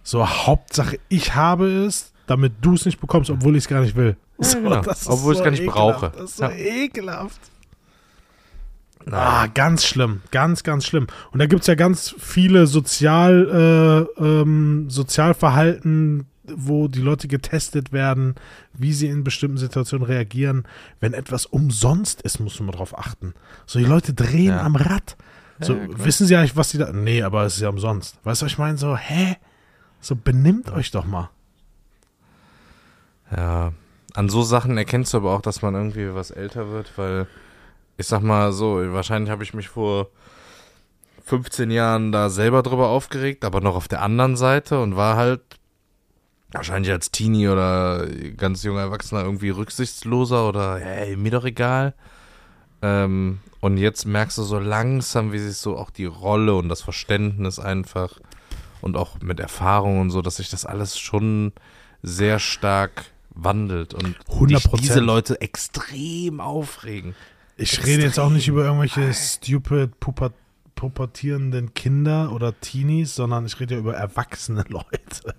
So, 0.03 0.27
Hauptsache, 0.27 0.99
ich 1.09 1.35
habe 1.35 1.67
es, 1.85 2.11
damit 2.27 2.53
du 2.61 2.73
es 2.73 2.85
nicht 2.85 2.99
bekommst, 2.99 3.29
obwohl 3.29 3.55
ich 3.55 3.63
es 3.63 3.67
gar 3.67 3.81
nicht 3.81 3.95
will. 3.95 4.17
Ja, 4.39 4.45
so, 4.45 4.57
genau. 4.61 4.81
Obwohl 5.07 5.33
ich 5.33 5.39
es 5.39 5.43
gar 5.43 5.51
nicht 5.51 5.61
ekelhaft. 5.63 5.99
brauche. 6.01 6.11
Das 6.17 6.31
ist 6.31 6.37
so 6.37 6.43
Ja. 6.43 6.51
ekelhaft. 6.51 7.39
Ah, 9.12 9.47
ganz 9.47 9.86
schlimm, 9.86 10.22
ganz, 10.32 10.64
ganz 10.64 10.86
schlimm. 10.86 11.08
Und 11.32 11.39
da 11.39 11.45
gibt 11.45 11.62
es 11.62 11.68
ja 11.68 11.76
ganz 11.76 12.16
viele 12.18 12.66
Sozial, 12.68 14.08
äh, 14.20 14.24
ähm, 14.24 14.89
Sozialverhalten, 14.89 16.26
wo 16.47 16.88
die 16.88 17.01
Leute 17.01 17.28
getestet 17.28 17.91
werden, 17.91 18.36
wie 18.74 18.93
sie 18.93 19.08
in 19.08 19.24
bestimmten 19.24 19.58
Situationen 19.58 20.06
reagieren. 20.06 20.64
Wenn 20.99 21.14
etwas 21.14 21.45
umsonst 21.45 22.22
ist, 22.24 22.39
muss 22.39 22.60
man 22.60 22.72
darauf 22.72 22.97
achten. 22.97 23.34
So, 23.66 23.80
die 23.80 23.86
Leute 23.86 24.14
drehen 24.14 24.49
Ja. 24.53 24.62
am 24.62 24.76
Rad. 24.76 25.18
So, 25.60 25.74
Ja, 25.74 25.88
wissen 26.06 26.28
sie 26.28 26.36
eigentlich, 26.36 26.56
was 26.58 26.72
sie 26.72 26.78
da. 26.78 26.91
Nee, 26.91 27.22
aber 27.24 27.43
es 27.45 27.56
ist 27.56 27.62
ja 27.62 27.70
umsonst. 27.70 28.18
Weißt 28.24 28.41
du, 28.41 28.45
was 28.45 28.51
ich 28.51 28.58
meine? 28.58 28.78
So, 28.78 28.95
hä? 28.97 29.38
So, 30.01 30.16
benimmt 30.16 30.72
euch 30.72 30.91
doch 30.91 31.06
mal. 31.06 31.30
Ja, 33.36 33.72
an 34.14 34.30
so 34.30 34.43
Sachen 34.43 34.78
erkennst 34.78 35.14
du 35.14 35.18
aber 35.18 35.32
auch, 35.34 35.41
dass 35.41 35.62
man 35.62 35.74
irgendwie 35.76 36.14
was 36.14 36.32
älter 36.32 36.70
wird, 36.70 36.91
weil 36.97 37.28
ich 37.97 38.07
sag 38.07 38.21
mal 38.21 38.51
so, 38.51 38.81
wahrscheinlich 38.93 39.31
habe 39.31 39.43
ich 39.43 39.53
mich 39.53 39.69
vor 39.69 40.09
15 41.25 41.71
Jahren 41.71 42.11
da 42.11 42.29
selber 42.29 42.61
drüber 42.61 42.89
aufgeregt, 42.89 43.45
aber 43.45 43.61
noch 43.61 43.75
auf 43.75 43.87
der 43.87 44.01
anderen 44.01 44.37
Seite 44.37 44.81
und 44.81 44.95
war 44.95 45.17
halt 45.17 45.41
wahrscheinlich 46.51 46.91
als 46.91 47.11
Teenie 47.11 47.49
oder 47.49 48.07
ganz 48.37 48.63
junger 48.63 48.81
Erwachsener 48.81 49.23
irgendwie 49.23 49.49
rücksichtsloser 49.49 50.47
oder 50.47 50.77
hey, 50.77 51.15
mir 51.17 51.31
doch 51.31 51.45
egal. 51.45 51.93
Ähm, 52.81 53.39
und 53.59 53.77
jetzt 53.77 54.05
merkst 54.05 54.37
du 54.37 54.43
so 54.43 54.59
langsam, 54.59 55.31
wie 55.31 55.39
sich 55.39 55.57
so 55.57 55.77
auch 55.77 55.89
die 55.89 56.05
Rolle 56.05 56.53
und 56.53 56.69
das 56.69 56.81
Verständnis 56.81 57.59
einfach 57.59 58.19
und 58.81 58.95
auch 58.95 59.19
mit 59.21 59.39
Erfahrung 59.39 59.99
und 59.99 60.11
so, 60.11 60.21
dass 60.21 60.37
sich 60.37 60.49
das 60.49 60.65
alles 60.65 60.99
schon 60.99 61.53
sehr 62.03 62.37
stark 62.37 63.05
wandelt 63.31 63.93
und 63.95 64.15
100%. 64.29 64.47
dich 64.47 64.67
diese 64.81 64.99
Leute 64.99 65.41
extrem 65.41 66.39
aufregen. 66.39 67.15
Ich 67.58 67.86
rede 67.86 68.03
jetzt 68.03 68.20
auch 68.20 68.30
nicht 68.30 68.47
über 68.47 68.66
irgendwelche 68.66 69.14
stupid, 69.14 69.99
puber 69.99 70.32
pubertierenden 70.76 71.74
Kinder 71.74 72.34
oder 72.34 72.60
Teenies, 72.60 73.16
sondern 73.16 73.45
ich 73.45 73.58
rede 73.62 73.76
ja 73.76 73.80
über 73.80 73.95
erwachsene 73.95 74.66
Leute, 74.70 75.34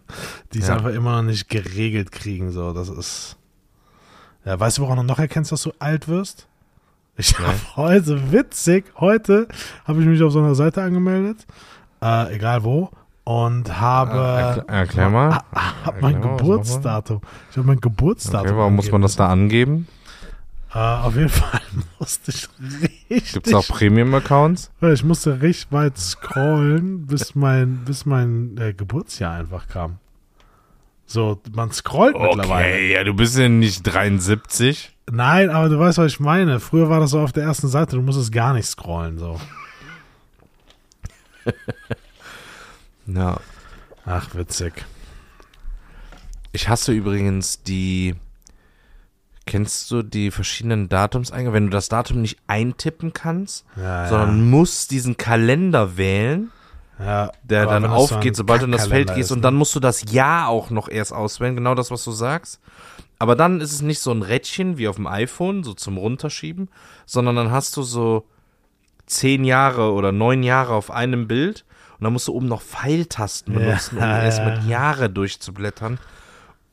die 0.55 0.61
es 0.61 0.69
Ja. 0.69 0.77
einfach 0.77 0.91
immer 0.95 1.17
noch 1.21 1.29
nicht 1.29 1.51
geregelt 1.51 2.11
kriegen. 2.11 2.53
So, 2.53 2.73
das 2.73 2.89
ist. 2.89 3.37
Ja, 4.47 4.59
weißt 4.59 4.79
du, 4.79 4.83
woran 4.83 4.97
du 4.97 5.03
noch 5.03 5.19
erkennst, 5.19 5.53
dass 5.53 5.63
du 5.63 5.73
alt 5.79 6.09
wirst? 6.09 6.47
Ich 7.19 7.39
habe 7.39 7.53
heute, 7.77 8.33
witzig, 8.33 8.87
heute 8.99 9.47
habe 9.85 10.01
ich 10.01 10.07
mich 10.07 10.23
auf 10.23 10.33
so 10.33 10.39
einer 10.39 10.55
Seite 10.55 10.83
angemeldet, 10.83 11.47
äh, 12.03 12.35
egal 12.35 12.65
wo, 12.65 12.91
und 13.25 13.79
habe. 13.79 14.65
Ah, 14.69 14.73
erklär- 14.73 15.11
mal. 15.11 15.31
Ah, 15.33 15.45
ah, 15.53 15.73
hab 15.85 16.01
mein? 16.01 16.21
Geburtsdatum. 16.23 17.21
Ich 17.51 17.57
habe 17.59 17.67
mein 17.67 17.81
Geburtsdatum. 17.81 18.47
Okay, 18.49 18.57
warum 18.57 18.77
muss 18.77 18.91
man 18.91 19.03
das 19.03 19.17
da 19.17 19.29
angeben? 19.29 19.87
Äh, 20.75 20.79
auf 20.79 21.15
jeden 21.15 21.29
Fall 21.29 21.61
musste 21.99 22.31
ich 22.31 22.49
richtig. 23.09 23.33
Gibt 23.33 23.47
es 23.47 23.55
auch 23.55 23.67
Premium-Accounts? 23.67 24.71
Ich 24.81 25.05
musste 25.05 25.41
richtig 25.41 25.71
weit 25.73 25.99
scrollen, 25.99 27.07
bis 27.07 27.35
mein, 27.35 27.85
bis 27.85 28.05
mein 28.05 28.57
äh, 28.59 28.73
Geburtsjahr 28.75 29.35
einfach 29.35 29.69
kam. 29.69 29.99
So, 31.07 31.41
man 31.53 31.71
scrollt 31.71 32.19
mittlerweile. 32.19 32.75
Okay, 32.75 32.93
ja, 32.93 33.05
du 33.05 33.15
bist 33.15 33.39
ja 33.39 33.49
nicht 33.49 33.83
73. 33.83 34.93
Nein, 35.09 35.51
aber 35.51 35.69
du 35.69 35.79
weißt, 35.79 35.99
was 35.99 36.13
ich 36.13 36.21
meine. 36.21 36.59
Früher 36.59 36.91
war 36.91 36.99
das 36.99 37.11
so 37.11 37.21
auf 37.21 37.33
der 37.33 37.45
ersten 37.45 37.69
Seite, 37.69 37.95
du 37.95 38.03
musstest 38.03 38.33
gar 38.33 38.53
nicht 38.55 38.67
scrollen. 38.67 39.19
So. 39.19 39.41
Ja. 43.07 43.39
Ach, 44.05 44.35
witzig. 44.35 44.85
Ich 46.53 46.69
hasse 46.69 46.93
übrigens 46.93 47.63
die. 47.63 48.15
Kennst 49.47 49.91
du 49.93 50.03
die 50.03 50.31
verschiedenen 50.33 50.89
Datumseingaben? 50.89 51.55
Wenn 51.55 51.65
du 51.67 51.71
das 51.71 51.89
Datum 51.89 52.21
nicht 52.21 52.39
eintippen 52.49 53.13
kannst, 53.13 53.65
Ja, 53.77 54.09
sondern 54.09 54.51
musst 54.51 54.91
diesen 54.91 55.17
Kalender 55.17 55.97
wählen, 55.97 56.51
ja. 56.99 57.31
der 57.45 57.67
dann 57.67 57.85
so 57.85 57.89
aufgeht, 57.89 58.33
ein 58.33 58.35
sobald 58.35 58.63
du 58.63 58.67
in 58.67 58.73
das 58.73 58.89
Feld 58.89 59.09
gehst. 59.15 59.27
ist, 59.27 59.31
Und 59.31 59.39
ne? 59.39 59.43
dann 59.43 59.55
musst 59.55 59.75
du 59.77 59.81
das 59.81 60.11
Jahr 60.13 60.49
auch 60.49 60.71
noch 60.71 60.89
erst 60.89 61.13
auswählen, 61.13 61.55
genau 61.55 61.75
das, 61.77 61.91
was 61.93 62.03
du 62.05 62.11
sagst. 62.11 62.61
Aber 63.19 63.37
dann 63.37 63.61
ist 63.61 63.73
es 63.73 63.83
nicht 63.83 64.01
so 64.01 64.11
ein 64.11 64.23
Rädchen 64.23 64.79
wie 64.79 64.89
auf 64.89 64.97
dem 64.97 65.07
iPhone, 65.07 65.63
so 65.63 65.75
zum 65.75 65.97
Runterschieben, 65.97 66.69
sondern 67.07 67.37
dann 67.37 67.51
hast 67.51 67.77
du 67.77 67.83
so 67.83 68.27
zehn 69.07 69.45
Jahre 69.45 69.93
oder 69.93 70.11
neun 70.11 70.43
Jahre 70.43 70.75
auf 70.75 70.91
einem 70.91 71.29
Bild 71.29 71.65
und 71.99 72.05
dann 72.05 72.13
musst 72.13 72.27
du 72.29 72.35
oben 72.35 72.49
noch 72.49 72.61
Pfeiltasten 72.63 73.55
Ja, 73.55 73.61
benutzen, 73.61 73.97
um 73.99 74.03
erstmal 74.03 74.59
die 74.59 74.65
ja. 74.69 74.81
Jahre 74.81 75.09
durchzublättern. 75.09 75.99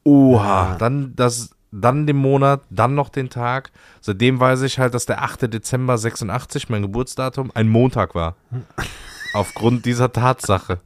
Oha, 0.04 0.72
Ja. 0.72 0.76
dann 0.78 1.14
das, 1.16 1.52
dann 1.76 2.06
den 2.08 2.18
Monat, 2.18 2.62
dann 2.70 2.94
noch 2.96 3.10
den 3.10 3.30
Tag. 3.30 3.72
Seitdem 4.00 4.40
weiß 4.40 4.62
ich 4.62 4.78
halt, 4.80 4.94
dass 4.94 5.06
der 5.06 5.24
8. 5.24 5.52
Dezember 5.54 5.98
86, 5.98 6.70
mein 6.70 6.84
Geburtsdatum, 6.84 7.52
ein 7.56 7.68
Montag 7.68 8.14
war. 8.16 8.36
Aufgrund 9.34 9.86
dieser 9.86 10.12
Tatsache. 10.12 10.80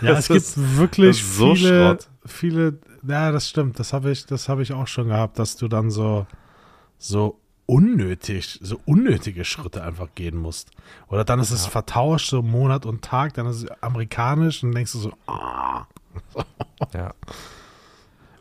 Ja, 0.00 0.10
Das 0.14 0.20
es 0.20 0.28
gibt 0.28 0.38
ist- 0.40 0.76
wirklich 0.78 1.18
das 1.18 1.26
ist 1.26 1.36
so 1.36 1.54
viele, 1.54 1.68
Schrott. 1.86 2.08
viele, 2.26 2.78
ja, 3.06 3.30
das 3.32 3.48
stimmt, 3.48 3.78
das 3.78 3.92
habe 3.92 4.10
ich, 4.10 4.26
das 4.26 4.48
habe 4.48 4.62
ich 4.62 4.72
auch 4.72 4.86
schon 4.86 5.08
gehabt, 5.08 5.38
dass 5.38 5.56
du 5.56 5.68
dann 5.68 5.90
so, 5.90 6.26
so 6.98 7.38
unnötig, 7.66 8.58
so 8.62 8.80
unnötige 8.84 9.44
Schritte 9.44 9.82
einfach 9.82 10.08
gehen 10.14 10.36
musst. 10.36 10.70
Oder 11.08 11.24
dann 11.24 11.38
ist 11.40 11.50
es 11.52 11.66
vertauscht, 11.66 12.28
so 12.30 12.42
Monat 12.42 12.84
und 12.86 13.02
Tag, 13.02 13.34
dann 13.34 13.46
ist 13.46 13.64
es 13.64 13.70
amerikanisch 13.82 14.62
und 14.62 14.72
denkst 14.72 14.92
du 14.92 14.98
so, 14.98 15.12
ah, 15.26 15.86
Ja. 16.94 17.12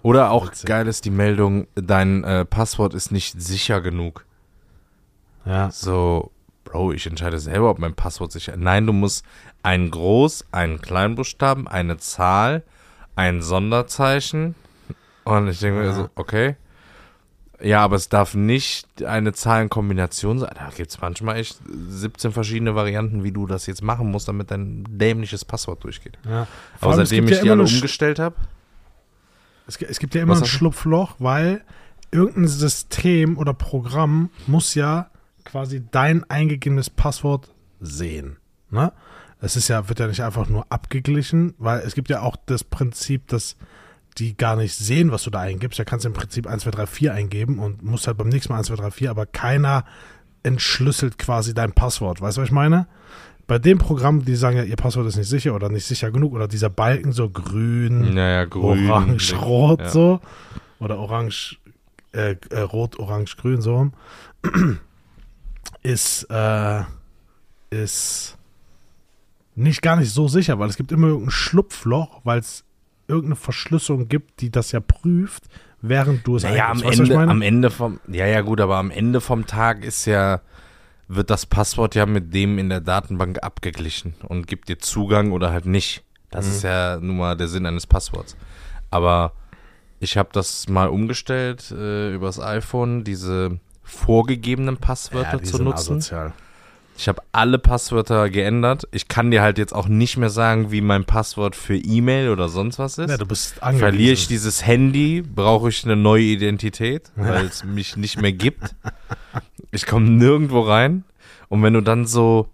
Oder 0.03 0.31
auch 0.31 0.47
Witzig. 0.47 0.65
geil 0.67 0.87
ist 0.87 1.05
die 1.05 1.11
Meldung, 1.11 1.67
dein 1.75 2.23
äh, 2.23 2.45
Passwort 2.45 2.93
ist 2.93 3.11
nicht 3.11 3.39
sicher 3.41 3.81
genug. 3.81 4.25
ja, 5.45 5.69
So, 5.71 6.31
Bro, 6.63 6.93
ich 6.93 7.05
entscheide 7.07 7.39
selber, 7.39 7.69
ob 7.69 7.79
mein 7.79 7.93
Passwort 7.95 8.31
sicher 8.31 8.55
Nein, 8.57 8.87
du 8.87 8.93
musst 8.93 9.25
einen 9.63 9.91
Groß-, 9.91 10.45
einen 10.51 10.81
Kleinbuchstaben, 10.81 11.67
eine 11.67 11.97
Zahl, 11.97 12.63
ein 13.15 13.41
Sonderzeichen. 13.41 14.55
Und 15.23 15.47
ich 15.49 15.59
denke 15.59 15.79
mir 15.81 15.85
Ja. 15.87 15.93
so, 15.93 16.09
okay. 16.15 16.55
Ja, 17.63 17.81
aber 17.83 17.95
es 17.95 18.09
darf 18.09 18.33
nicht 18.33 19.03
eine 19.03 19.33
Zahlenkombination 19.33 20.39
sein. 20.39 20.49
Da 20.55 20.69
gibt 20.75 20.89
es 20.89 20.99
manchmal 20.99 21.37
echt 21.37 21.59
17 21.89 22.31
verschiedene 22.31 22.73
Varianten, 22.73 23.23
wie 23.23 23.31
du 23.31 23.45
das 23.45 23.67
jetzt 23.67 23.83
machen 23.83 24.09
musst, 24.09 24.27
damit 24.27 24.49
dein 24.49 24.83
dämliches 24.89 25.45
Passwort 25.45 25.83
durchgeht. 25.83 26.17
ja. 26.27 26.47
Aber 26.79 26.95
seitdem 26.95 27.25
ich 27.27 27.37
ja 27.37 27.43
die 27.43 27.49
alle 27.51 27.61
umgestellt 27.61 28.17
habe, 28.17 28.35
Es, 29.67 29.81
es 29.81 29.99
gibt 29.99 30.15
ja 30.15 30.21
immer 30.21 30.33
Was 30.33 30.41
ein? 30.41 30.47
Schlupfloch, 30.47 31.15
weil 31.19 31.63
irgendein 32.11 32.47
System 32.47 33.37
oder 33.37 33.53
Programm 33.53 34.29
muss 34.47 34.75
ja 34.75 35.09
quasi 35.43 35.83
dein 35.91 36.29
eingegebenes 36.29 36.89
Passwort 36.89 37.53
sehen. 37.79 38.37
Ne? 38.69 38.91
Es 39.39 39.55
ist 39.55 39.67
ja, 39.69 39.89
wird 39.89 39.99
ja 39.99 40.07
nicht 40.07 40.23
einfach 40.23 40.47
nur 40.47 40.65
abgeglichen, 40.69 41.55
weil 41.57 41.79
es 41.79 41.95
gibt 41.95 42.09
ja 42.09 42.21
auch 42.21 42.35
das 42.45 42.63
Prinzip, 42.63 43.27
dass 43.27 43.55
die 44.17 44.35
gar 44.35 44.55
nicht 44.55 44.75
sehen, 44.75 45.11
was 45.11 45.23
du 45.23 45.29
da 45.29 45.39
eingibst. 45.39 45.79
Da 45.79 45.85
kannst 45.85 46.05
du 46.05 46.09
im 46.09 46.13
Prinzip 46.13 46.47
1, 46.47 46.63
2, 46.63 46.71
3, 46.71 46.85
4 46.85 47.13
eingeben 47.13 47.59
und 47.59 47.81
musst 47.81 48.07
halt 48.07 48.17
beim 48.17 48.29
nächsten 48.29 48.53
Mal 48.53 48.59
1, 48.59 48.67
2, 48.67 48.75
3, 48.75 48.91
4, 48.91 49.09
aber 49.09 49.25
keiner 49.25 49.85
entschlüsselt 50.43 51.17
quasi 51.17 51.53
dein 51.53 51.71
Passwort. 51.71 52.21
Weißt 52.21 52.37
du, 52.37 52.41
was 52.41 52.49
ich 52.49 52.53
meine? 52.53 52.87
Bei 53.47 53.59
dem 53.59 53.77
Programm, 53.77 54.23
die 54.23 54.35
sagen 54.35 54.57
ja, 54.57 54.63
ihr 54.63 54.75
Passwort 54.75 55.07
ist 55.07 55.17
nicht 55.17 55.29
sicher 55.29 55.53
oder 55.55 55.69
nicht 55.69 55.85
sicher 55.85 56.11
genug 56.11 56.33
oder 56.33 56.47
dieser 56.47 56.69
Balken 56.69 57.11
so 57.11 57.29
grün, 57.29 58.13
naja, 58.13 58.45
grün. 58.45 58.89
orange, 58.89 59.33
rot 59.41 59.81
ja. 59.81 59.89
so. 59.89 60.19
Oder 60.79 60.97
orange, 60.97 61.57
äh, 62.13 62.35
äh, 62.49 62.59
rot, 62.61 62.97
orange, 62.99 63.35
grün 63.37 63.61
so. 63.61 63.75
rum. 63.75 63.93
Ist, 65.83 66.27
äh, 66.29 66.83
ist 67.71 68.37
nicht 69.55 69.81
gar 69.81 69.95
nicht 69.95 70.11
so 70.11 70.27
sicher, 70.27 70.59
weil 70.59 70.69
es 70.69 70.77
gibt 70.77 70.91
immer 70.91 71.07
irgendein 71.07 71.31
Schlupfloch, 71.31 72.21
weil 72.23 72.39
es 72.39 72.63
irgendeine 73.07 73.35
Verschlüsselung 73.35 74.07
gibt, 74.07 74.41
die 74.41 74.51
das 74.51 74.71
ja 74.71 74.79
prüft, 74.79 75.43
während 75.81 76.25
du 76.25 76.35
es 76.35 76.43
Naja, 76.43 76.69
am 76.69 76.81
Ende, 76.83 77.17
am 77.17 77.41
Ende 77.41 77.69
vom, 77.69 77.99
ja, 78.07 78.25
ja, 78.25 78.41
gut, 78.41 78.61
aber 78.61 78.77
am 78.77 78.91
Ende 78.91 79.21
vom 79.21 79.45
Tag 79.45 79.83
ist 79.83 80.05
ja, 80.05 80.41
wird 81.15 81.29
das 81.29 81.45
Passwort 81.45 81.95
ja 81.95 82.05
mit 82.05 82.33
dem 82.33 82.57
in 82.57 82.69
der 82.69 82.79
Datenbank 82.81 83.43
abgeglichen 83.43 84.13
und 84.27 84.47
gibt 84.47 84.69
dir 84.69 84.79
Zugang 84.79 85.31
oder 85.31 85.51
halt 85.51 85.65
nicht. 85.65 86.03
Das 86.29 86.45
Mhm. 86.45 86.51
ist 86.51 86.63
ja 86.63 86.97
nun 87.01 87.17
mal 87.17 87.35
der 87.35 87.47
Sinn 87.47 87.65
eines 87.65 87.85
Passworts. 87.87 88.35
Aber 88.89 89.33
ich 89.99 90.17
habe 90.17 90.29
das 90.31 90.67
mal 90.69 90.87
umgestellt 90.87 91.71
äh, 91.71 92.13
übers 92.13 92.39
iPhone, 92.39 93.03
diese 93.03 93.59
vorgegebenen 93.83 94.77
Passwörter 94.77 95.37
die 95.37 95.43
zu 95.43 95.57
sind 95.57 95.65
nutzen. 95.65 95.97
asozial. 95.97 96.33
Ich 96.97 97.07
habe 97.07 97.21
alle 97.31 97.57
Passwörter 97.57 98.29
geändert. 98.29 98.87
Ich 98.91 99.07
kann 99.07 99.31
dir 99.31 99.41
halt 99.41 99.57
jetzt 99.57 99.73
auch 99.73 99.87
nicht 99.87 100.17
mehr 100.17 100.29
sagen, 100.29 100.71
wie 100.71 100.81
mein 100.81 101.03
Passwort 101.05 101.55
für 101.55 101.75
E-Mail 101.75 102.29
oder 102.29 102.47
sonst 102.47 102.79
was 102.79 102.97
ist. 102.97 103.09
Ja, 103.09 103.17
du 103.17 103.25
bist 103.25 103.63
angewiesen. 103.63 103.79
Verliere 103.79 104.13
ich 104.13 104.27
dieses 104.27 104.65
Handy, 104.65 105.21
brauche 105.23 105.69
ich 105.69 105.83
eine 105.83 105.95
neue 105.95 106.23
Identität, 106.23 107.11
weil 107.15 107.45
es 107.45 107.63
mich 107.63 107.97
nicht 107.97 108.21
mehr 108.21 108.33
gibt. 108.33 108.75
Ich 109.71 109.85
komme 109.85 110.09
nirgendwo 110.09 110.61
rein. 110.61 111.03
Und 111.49 111.63
wenn 111.63 111.73
du 111.73 111.81
dann 111.81 112.05
so, 112.05 112.47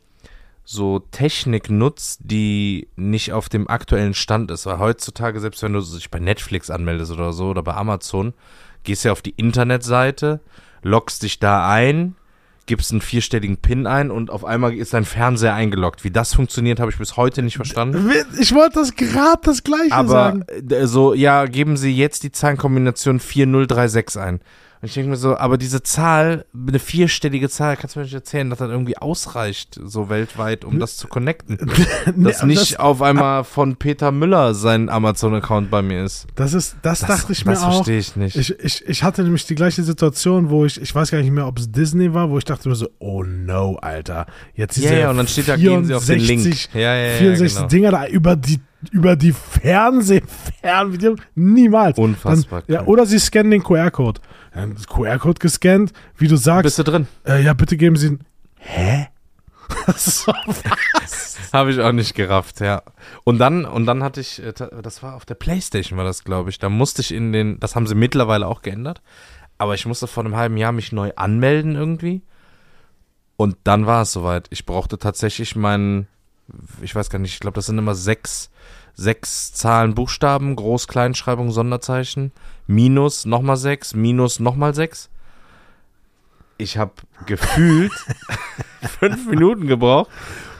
so 0.64 1.00
Technik 1.00 1.70
nutzt, 1.70 2.22
die 2.24 2.88
nicht 2.96 3.34
auf 3.34 3.50
dem 3.50 3.68
aktuellen 3.70 4.14
Stand 4.14 4.52
ist, 4.52 4.66
weil 4.66 4.80
heutzutage, 4.80 5.40
selbst 5.40 5.64
wenn 5.64 5.74
du 5.74 5.82
dich 5.82 6.10
bei 6.10 6.20
Netflix 6.20 6.70
anmeldest 6.70 7.12
oder 7.12 7.34
so 7.34 7.50
oder 7.50 7.64
bei 7.64 7.74
Amazon, 7.74 8.34
gehst 8.84 9.06
ja 9.06 9.12
auf 9.12 9.22
die 9.22 9.34
Internetseite, 9.38 10.40
loggst 10.84 11.24
dich 11.24 11.40
da 11.40 11.70
ein, 11.70 12.16
gibst 12.66 12.92
einen 12.92 13.02
vierstelligen 13.02 13.58
PIN 13.58 13.88
ein 13.88 14.12
und 14.12 14.30
auf 14.30 14.44
einmal 14.46 14.74
ist 14.74 14.94
dein 14.94 15.06
Fernseher 15.06 15.54
eingeloggt. 15.54 16.04
Wie 16.04 16.12
das 16.12 16.34
funktioniert, 16.34 16.80
habe 16.80 16.92
ich 16.92 16.98
bis 16.98 17.18
heute 17.18 17.42
nicht 17.42 17.56
verstanden. 17.56 18.12
Ich 18.40 18.54
wollte 18.54 18.80
das 18.80 18.96
gerade 18.96 19.42
das 19.44 19.64
gleiche 19.64 19.94
Aber 19.94 20.08
sagen. 20.10 20.46
äh, 20.70 20.86
so, 20.86 21.14
ja, 21.14 21.46
geben 21.46 21.78
Sie 21.78 21.96
jetzt 21.96 22.24
die 22.24 22.32
Zahlenkombination 22.32 23.20
4036 23.20 24.22
ein. 24.22 24.42
Und 24.82 24.88
ich 24.88 24.94
denke 24.94 25.10
mir 25.10 25.16
so, 25.18 25.38
aber 25.38 25.58
diese 25.58 25.82
Zahl, 25.82 26.46
eine 26.54 26.80
vierstellige 26.80 27.50
Zahl, 27.50 27.78
kannst 27.78 27.96
du 27.96 28.00
mir 28.00 28.06
nicht 28.06 28.14
erzählen, 28.14 28.50
dass 28.50 28.60
das 28.60 28.70
irgendwie 28.70 28.98
ausreicht, 28.98 29.80
so 29.84 30.10
weltweit, 30.10 30.64
um 30.66 30.80
das 30.80 30.98
zu 30.98 31.08
connecten. 31.08 31.58
Nee, 32.16 32.32
Dass 32.32 32.44
nicht 32.44 32.74
das, 32.74 32.80
auf 32.80 33.02
einmal 33.02 33.44
von 33.44 33.76
Peter 33.76 34.12
Müller 34.12 34.54
sein 34.54 34.90
Amazon-Account 34.90 35.70
bei 35.70 35.82
mir 35.82 36.04
ist. 36.04 36.28
das 36.36 36.54
ist, 36.54 36.78
das, 36.82 37.02
dachte 37.02 37.34
ich 37.34 37.46
mir 37.46 37.54
das 37.54 37.64
auch. 37.64 37.76
verstehe 37.76 38.00
ich 38.00 38.16
nicht. 38.16 38.36
Ich, 38.36 38.60
ich, 38.60 38.88
ich 38.88 39.04
hatte 39.04 39.24
nämlich 39.24 39.46
die 39.46 39.56
gleiche 39.56 39.84
Situation, 39.84 40.50
wo 40.50 40.66
ich, 40.66 40.82
ich 40.82 40.94
weiß 40.94 41.12
gar 41.12 41.20
nicht 41.20 41.32
mehr, 41.32 41.48
ob 41.48 41.60
es 41.60 41.72
Disney 41.72 42.14
war, 42.14 42.30
wo 42.30 42.38
ich 42.38 42.46
dachte 42.46 42.70
mir 42.70 42.76
so, 42.76 42.90
oh 43.00 43.24
no, 43.24 43.78
Alter. 43.82 44.26
Jetzt 44.54 44.78
ja, 44.78 44.84
diese 44.84 45.00
ja, 45.02 45.10
und 45.10 45.18
dann 45.18 45.28
steht 45.28 45.48
da, 45.48 45.56
gehen 45.56 45.86
Sie 45.86 45.94
auf 45.94 46.06
den 46.06 46.20
Link. 46.20 46.42
64 46.42 46.70
Ja, 46.74 46.96
ja, 46.96 46.96
ja, 46.96 47.18
64 47.18 47.56
genau. 47.56 47.68
Dinger 47.68 47.92
da 47.92 48.08
über 48.08 48.36
die 48.36 48.60
über 48.94 49.16
die 49.16 49.34
Fernsehfernbedienung 49.34 51.22
niemals. 51.36 51.98
Unfassbar 51.98 52.64
Dann, 52.68 52.74
ja, 52.74 52.86
oder 52.86 53.06
sie 53.06 53.20
scannen 53.20 53.52
den 53.52 53.64
QR-Code. 53.64 54.22
QR-Code 54.90 55.40
gescannt, 55.40 55.94
wie 56.18 56.28
du 56.28 56.36
sagst. 56.36 56.64
Bist 56.64 56.80
du 56.80 56.84
drin? 56.84 57.08
Äh, 57.26 57.44
ja, 57.44 57.54
bitte 57.54 57.78
geben 57.78 57.96
Sie. 57.96 58.18
Hä? 58.56 59.08
so, 59.96 60.34
Habe 61.54 61.72
ich 61.72 61.80
auch 61.80 61.92
nicht 61.92 62.16
gerafft, 62.16 62.62
ja. 62.62 62.84
Und 63.24 63.38
dann, 63.40 63.66
und 63.66 63.86
dann 63.86 64.04
hatte 64.04 64.22
ich, 64.22 64.42
äh, 64.42 64.54
das 64.54 65.04
war 65.04 65.16
auf 65.16 65.26
der 65.26 65.36
Playstation, 65.36 65.98
war 65.98 66.06
das, 66.06 66.24
glaube 66.24 66.50
ich. 66.50 66.60
Da 66.60 66.70
musste 66.70 67.02
ich 67.02 67.14
in 67.14 67.34
den, 67.34 67.60
das 67.60 67.76
haben 67.76 67.88
sie 67.88 67.96
mittlerweile 67.96 68.48
auch 68.48 68.62
geändert. 68.62 69.02
Aber 69.58 69.74
ich 69.74 69.86
musste 69.86 70.08
vor 70.08 70.24
einem 70.24 70.36
halben 70.36 70.58
Jahr 70.58 70.72
mich 70.72 70.92
neu 70.92 71.12
anmelden 71.16 71.76
irgendwie. 71.76 72.22
Und 73.38 73.58
dann 73.64 73.86
war 73.86 74.04
es 74.04 74.12
soweit. 74.12 74.48
Ich 74.50 74.66
brauchte 74.66 74.98
tatsächlich 74.98 75.56
meinen, 75.56 76.08
ich 76.82 76.94
weiß 76.96 77.10
gar 77.10 77.20
nicht, 77.20 77.34
ich 77.34 77.40
glaube, 77.40 77.56
das 77.56 77.68
sind 77.68 77.78
immer 77.78 77.96
sechs, 77.96 78.50
sechs 78.98 79.54
Zahlen, 79.54 79.94
Buchstaben, 79.96 80.56
Groß-, 80.56 80.88
Kleinschreibung, 80.88 81.52
Sonderzeichen, 81.52 82.32
Minus, 82.66 83.26
nochmal 83.26 83.56
sechs, 83.58 83.94
Minus, 83.94 84.40
nochmal 84.42 84.74
sechs. 84.74 85.10
Ich 86.58 86.78
habe 86.78 86.94
gefühlt 87.28 87.92
fünf 89.00 89.28
Minuten 89.28 89.68
gebraucht. 89.68 90.10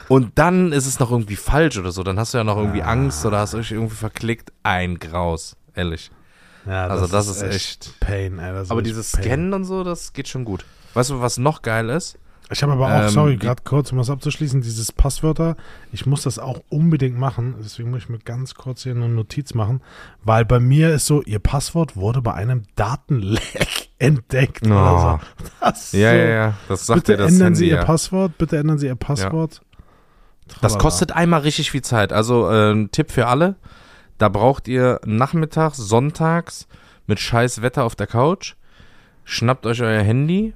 Und 0.08 0.38
dann 0.38 0.72
ist 0.72 0.86
es 0.86 1.00
noch 1.00 1.10
irgendwie 1.10 1.36
falsch 1.36 1.76
oder 1.76 1.90
so. 1.92 2.02
Dann 2.02 2.18
hast 2.18 2.32
du 2.32 2.38
ja 2.38 2.44
noch 2.44 2.56
irgendwie 2.56 2.82
Angst 2.82 3.26
oder 3.26 3.40
hast 3.40 3.52
dich 3.54 3.72
irgendwie 3.72 3.96
verklickt. 3.96 4.52
Ein 4.62 4.98
Graus, 4.98 5.56
ehrlich. 5.74 6.10
ja, 6.66 6.86
Also 6.86 7.06
das 7.08 7.26
ist 7.28 7.42
echt- 7.42 7.98
Pain, 8.00 8.38
ey, 8.38 8.52
das 8.52 8.62
ist 8.64 8.70
Aber 8.70 8.80
echt 8.80 8.88
dieses 8.90 9.12
Pain. 9.12 9.22
Scannen 9.24 9.52
und 9.52 9.64
so, 9.64 9.84
das 9.84 10.12
geht 10.14 10.28
schon 10.28 10.44
gut. 10.46 10.64
Weißt 10.94 11.10
du, 11.10 11.20
was 11.20 11.36
noch 11.36 11.60
geil 11.62 11.90
ist? 11.90 12.16
Ich 12.50 12.62
habe 12.62 12.72
aber 12.72 12.86
auch, 12.86 13.02
Ähm, 13.02 13.08
sorry, 13.10 13.36
gerade 13.36 13.62
kurz, 13.64 13.92
um 13.92 13.98
das 13.98 14.08
abzuschließen, 14.08 14.62
dieses 14.62 14.90
Passwörter, 14.92 15.56
ich 15.92 16.06
muss 16.06 16.22
das 16.22 16.38
auch 16.38 16.60
unbedingt 16.70 17.18
machen, 17.18 17.56
deswegen 17.62 17.90
muss 17.90 18.04
ich 18.04 18.08
mir 18.08 18.18
ganz 18.20 18.54
kurz 18.54 18.84
hier 18.84 18.92
eine 18.92 19.08
Notiz 19.08 19.52
machen, 19.54 19.82
weil 20.24 20.44
bei 20.46 20.58
mir 20.58 20.94
ist 20.94 21.06
so, 21.06 21.22
ihr 21.22 21.40
Passwort 21.40 21.96
wurde 21.96 22.22
bei 22.22 22.32
einem 22.34 22.62
Datenleck 22.76 23.90
entdeckt 23.98 24.62
Oh. 24.66 24.70
oder 24.70 25.20
so. 25.20 25.44
Das 25.60 25.92
Ja, 25.92 26.12
ja, 26.14 26.24
ja. 26.28 26.54
Das 26.68 26.86
sagt 26.86 27.04
Bitte 27.04 27.16
das 27.18 27.32
ändern 27.32 27.46
Handy 27.48 27.58
Sie 27.58 27.68
Ihr 27.68 27.76
ja. 27.76 27.84
Passwort, 27.84 28.38
bitte 28.38 28.56
ändern 28.56 28.78
Sie 28.78 28.86
Ihr 28.86 28.94
Passwort. 28.96 29.60
Das 30.46 30.72
Tralala. 30.72 30.78
kostet 30.80 31.12
einmal 31.12 31.40
richtig 31.40 31.70
viel 31.70 31.82
Zeit. 31.82 32.12
Also 32.12 32.48
äh, 32.50 32.72
ein 32.72 32.90
Tipp 32.90 33.10
für 33.12 33.26
alle. 33.26 33.56
Da 34.16 34.30
braucht 34.30 34.66
ihr 34.66 35.00
nachmittags, 35.04 35.76
sonntags 35.76 36.66
mit 37.06 37.20
scheiß 37.20 37.60
Wetter 37.62 37.84
auf 37.84 37.94
der 37.94 38.06
Couch. 38.06 38.54
Schnappt 39.24 39.66
euch 39.66 39.82
euer 39.82 40.02
Handy. 40.02 40.54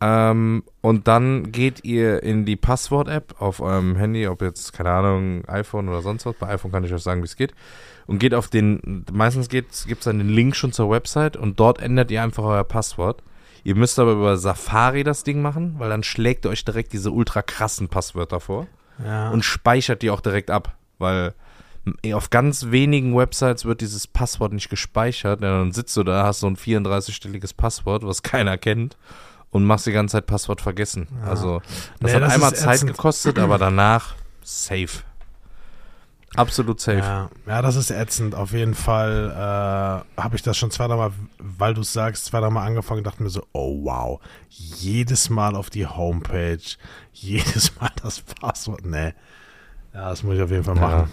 Ähm, 0.00 0.62
und 0.80 1.08
dann 1.08 1.52
geht 1.52 1.84
ihr 1.84 2.22
in 2.22 2.46
die 2.46 2.56
Passwort-App 2.56 3.40
auf 3.40 3.60
eurem 3.60 3.96
Handy, 3.96 4.26
ob 4.28 4.40
jetzt, 4.40 4.72
keine 4.72 4.90
Ahnung, 4.90 5.44
iPhone 5.46 5.88
oder 5.88 6.00
sonst 6.00 6.24
was. 6.24 6.34
Bei 6.36 6.48
iPhone 6.48 6.72
kann 6.72 6.84
ich 6.84 6.92
euch 6.92 7.02
sagen, 7.02 7.20
wie 7.20 7.26
es 7.26 7.36
geht. 7.36 7.52
Und 8.06 8.18
geht 8.18 8.34
auf 8.34 8.48
den, 8.48 9.04
meistens 9.12 9.48
gibt 9.48 9.72
es 9.72 9.86
dann 10.04 10.18
den 10.18 10.30
Link 10.30 10.56
schon 10.56 10.72
zur 10.72 10.90
Website 10.90 11.36
und 11.36 11.60
dort 11.60 11.80
ändert 11.80 12.10
ihr 12.10 12.22
einfach 12.22 12.44
euer 12.44 12.64
Passwort. 12.64 13.22
Ihr 13.62 13.74
müsst 13.76 13.98
aber 13.98 14.12
über 14.12 14.36
Safari 14.38 15.04
das 15.04 15.22
Ding 15.22 15.42
machen, 15.42 15.74
weil 15.78 15.90
dann 15.90 16.02
schlägt 16.02 16.46
ihr 16.46 16.50
euch 16.50 16.64
direkt 16.64 16.94
diese 16.94 17.10
ultra 17.10 17.42
krassen 17.42 17.88
Passwörter 17.88 18.40
vor 18.40 18.66
Ja. 19.04 19.30
und 19.30 19.44
speichert 19.44 20.00
die 20.02 20.10
auch 20.10 20.22
direkt 20.22 20.50
ab, 20.50 20.76
weil 20.98 21.34
auf 22.12 22.30
ganz 22.30 22.70
wenigen 22.70 23.16
Websites 23.16 23.64
wird 23.64 23.80
dieses 23.82 24.06
Passwort 24.06 24.52
nicht 24.54 24.70
gespeichert. 24.70 25.42
Ja, 25.42 25.58
dann 25.58 25.72
sitzt 25.72 25.96
du 25.96 26.02
da, 26.02 26.24
hast 26.24 26.40
so 26.40 26.46
ein 26.46 26.56
34-stelliges 26.56 27.54
Passwort, 27.54 28.02
was 28.04 28.22
keiner 28.22 28.56
kennt 28.58 28.96
und 29.50 29.64
machst 29.64 29.86
die 29.86 29.92
ganze 29.92 30.12
Zeit 30.18 30.26
Passwort 30.26 30.60
vergessen. 30.60 31.08
Also 31.24 31.60
das 32.00 32.10
Nee, 32.10 32.14
hat 32.14 32.22
das 32.22 32.34
einmal 32.34 32.54
Zeit 32.54 32.74
ätzend. 32.76 32.92
gekostet, 32.92 33.38
aber 33.38 33.58
danach 33.58 34.14
safe. 34.42 35.02
Absolut 36.36 36.80
safe. 36.80 36.98
Ja, 36.98 37.28
ja, 37.48 37.60
das 37.60 37.74
ist 37.74 37.90
ätzend. 37.90 38.36
Auf 38.36 38.52
jeden 38.52 38.74
Fall 38.74 39.30
äh, 40.16 40.20
habe 40.22 40.36
ich 40.36 40.42
das 40.42 40.56
schon 40.56 40.70
zweimal, 40.70 41.10
weil 41.38 41.74
du 41.74 41.80
es 41.80 41.92
sagst, 41.92 42.26
zweimal 42.26 42.64
angefangen 42.64 43.02
dachte 43.02 43.20
mir 43.24 43.30
so, 43.30 43.44
oh 43.52 43.84
wow, 43.84 44.20
jedes 44.48 45.28
Mal 45.28 45.56
auf 45.56 45.70
die 45.70 45.86
Homepage, 45.88 46.60
jedes 47.12 47.74
Mal 47.80 47.90
das 48.02 48.20
Passwort. 48.20 48.84
Nee. 48.84 49.12
Ja, 49.92 50.10
das 50.10 50.22
muss 50.22 50.36
ich 50.36 50.42
auf 50.42 50.50
jeden 50.52 50.62
Fall 50.62 50.76
Ja. 50.76 50.80
machen. 50.82 51.10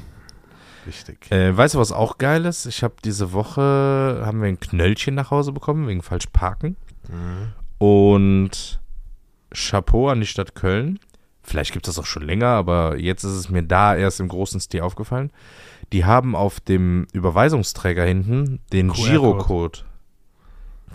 Wichtig. 0.86 1.32
Äh, 1.32 1.58
weißt 1.58 1.74
du, 1.74 1.80
was 1.80 1.92
auch 1.92 2.20
geil 2.20 2.46
ist? 2.46 2.68
Ich 2.68 2.84
habe 2.84 2.94
diese 3.04 3.34
Woche, 3.34 4.22
haben 4.24 4.40
wir 4.42 4.48
ein 4.48 4.60
Knöllchen 4.60 5.16
nach 5.16 5.32
Hause 5.32 5.52
bekommen, 5.52 5.88
wegen 5.88 6.04
falsch 6.04 6.28
parken. 6.32 6.78
Und 7.78 8.80
Chapeau 9.54 10.10
an 10.10 10.20
die 10.20 10.28
Stadt 10.28 10.56
Köln. 10.56 11.00
Vielleicht 11.44 11.72
gibt 11.72 11.88
es 11.88 11.96
das 11.96 12.04
auch 12.04 12.08
schon 12.08 12.24
länger, 12.24 12.48
aber 12.48 12.98
jetzt 12.98 13.24
ist 13.24 13.32
es 13.32 13.50
mir 13.50 13.64
da 13.64 13.96
erst 13.96 14.20
im 14.20 14.28
großen 14.28 14.60
Stil 14.60 14.82
aufgefallen. 14.82 15.32
Die 15.94 16.04
haben 16.04 16.36
auf 16.36 16.60
dem 16.60 17.08
Überweisungsträger 17.14 18.04
hinten 18.04 18.60
den. 18.74 18.92
Girocode. 18.92 19.86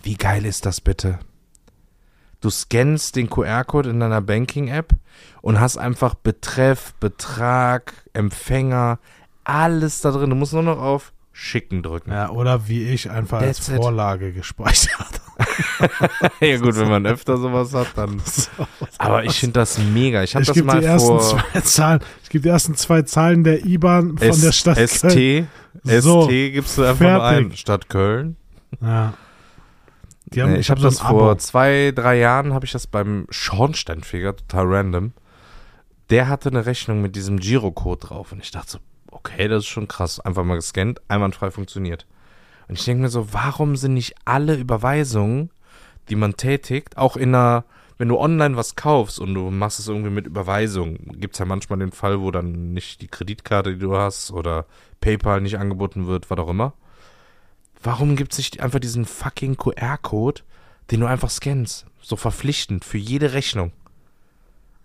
Wie 0.02 0.16
geil 0.16 0.44
ist 0.44 0.66
das 0.66 0.80
bitte? 0.80 1.20
Du 2.40 2.50
scannst 2.50 3.14
den 3.16 3.30
QR-Code 3.30 3.88
in 3.88 4.00
deiner 4.00 4.20
Banking-App 4.20 4.94
und 5.42 5.60
hast 5.60 5.76
einfach 5.76 6.14
Betreff, 6.14 6.92
Betrag, 6.94 7.94
Empfänger, 8.12 8.98
alles 9.44 10.00
da 10.00 10.10
drin. 10.10 10.30
Du 10.30 10.36
musst 10.36 10.52
nur 10.52 10.64
noch 10.64 10.78
auf 10.78 11.12
Schicken 11.30 11.82
drücken. 11.82 12.10
Ja, 12.10 12.30
oder 12.30 12.68
wie 12.68 12.82
ich 12.82 13.10
einfach 13.10 13.40
als 13.40 13.58
That's 13.58 13.68
it. 13.70 13.76
Vorlage 13.76 14.32
gespeichert. 14.32 15.20
Ja 16.40 16.58
gut, 16.58 16.76
wenn 16.76 16.88
man 16.88 17.06
öfter 17.06 17.36
sowas 17.36 17.74
hat, 17.74 17.88
dann. 17.96 18.20
Aber 18.98 19.24
ich 19.24 19.38
finde 19.38 19.54
das 19.54 19.78
mega. 19.78 20.22
Ich 20.22 20.34
habe 20.34 20.44
das 20.44 20.54
gebe 20.54 20.66
mal 20.66 20.80
die 20.80 20.86
ersten 20.86 21.06
vor 21.08 21.20
zwei 21.20 21.60
Zahlen. 21.60 22.00
Ich 22.22 22.30
gebe 22.30 22.42
die 22.42 22.48
ersten 22.48 22.74
zwei 22.74 23.02
Zahlen 23.02 23.44
der 23.44 23.64
IBAN 23.64 24.18
von 24.18 24.28
S 24.28 24.40
der 24.40 24.52
Stadt 24.52 24.76
Köln. 24.76 25.48
ST. 25.84 26.02
So, 26.02 26.22
ST 26.22 26.30
gibst 26.30 26.78
du 26.78 26.84
einfach 26.84 27.00
nur 27.00 27.20
fertig. 27.20 27.50
ein. 27.52 27.56
Stadt 27.56 27.88
Köln. 27.88 28.36
Ja. 28.80 29.14
Haben, 30.40 30.56
ich 30.56 30.70
habe 30.70 30.80
hab 30.80 30.88
das 30.88 30.96
so 30.96 31.04
vor 31.04 31.30
Abo. 31.30 31.34
zwei, 31.36 31.92
drei 31.94 32.18
Jahren, 32.18 32.54
habe 32.54 32.64
ich 32.64 32.72
das 32.72 32.86
beim 32.86 33.26
Schornsteinfeger, 33.28 34.36
total 34.36 34.66
random. 34.66 35.12
Der 36.10 36.28
hatte 36.28 36.48
eine 36.48 36.64
Rechnung 36.64 37.02
mit 37.02 37.16
diesem 37.16 37.38
Girocode 37.38 38.08
drauf 38.08 38.32
und 38.32 38.42
ich 38.42 38.50
dachte 38.50 38.72
so, 38.72 38.78
okay, 39.10 39.48
das 39.48 39.64
ist 39.64 39.68
schon 39.68 39.88
krass. 39.88 40.20
Einfach 40.20 40.44
mal 40.44 40.56
gescannt, 40.56 41.00
einwandfrei 41.08 41.50
funktioniert. 41.50 42.06
Und 42.68 42.78
ich 42.78 42.84
denke 42.84 43.02
mir 43.02 43.08
so, 43.08 43.32
warum 43.32 43.76
sind 43.76 43.94
nicht 43.94 44.14
alle 44.24 44.54
Überweisungen, 44.54 45.50
die 46.08 46.16
man 46.16 46.36
tätigt, 46.36 46.96
auch 46.96 47.16
in 47.16 47.34
einer, 47.34 47.64
wenn 47.98 48.08
du 48.08 48.18
online 48.18 48.56
was 48.56 48.76
kaufst 48.76 49.20
und 49.20 49.34
du 49.34 49.50
machst 49.50 49.78
es 49.78 49.88
irgendwie 49.88 50.10
mit 50.10 50.26
Überweisung, 50.26 50.98
gibt 51.12 51.34
es 51.34 51.38
ja 51.38 51.44
manchmal 51.44 51.78
den 51.78 51.92
Fall, 51.92 52.20
wo 52.20 52.30
dann 52.30 52.72
nicht 52.72 53.00
die 53.00 53.08
Kreditkarte, 53.08 53.74
die 53.74 53.78
du 53.78 53.96
hast, 53.96 54.32
oder 54.32 54.66
PayPal 55.00 55.40
nicht 55.40 55.58
angeboten 55.58 56.06
wird, 56.06 56.30
was 56.30 56.38
auch 56.38 56.48
immer. 56.48 56.72
Warum 57.82 58.16
gibt 58.16 58.32
es 58.32 58.38
nicht 58.38 58.60
einfach 58.60 58.78
diesen 58.78 59.04
fucking 59.04 59.56
QR-Code, 59.56 60.42
den 60.90 61.00
du 61.00 61.06
einfach 61.06 61.30
scannst? 61.30 61.86
So 62.00 62.16
verpflichtend 62.16 62.84
für 62.84 62.98
jede 62.98 63.32
Rechnung. 63.32 63.72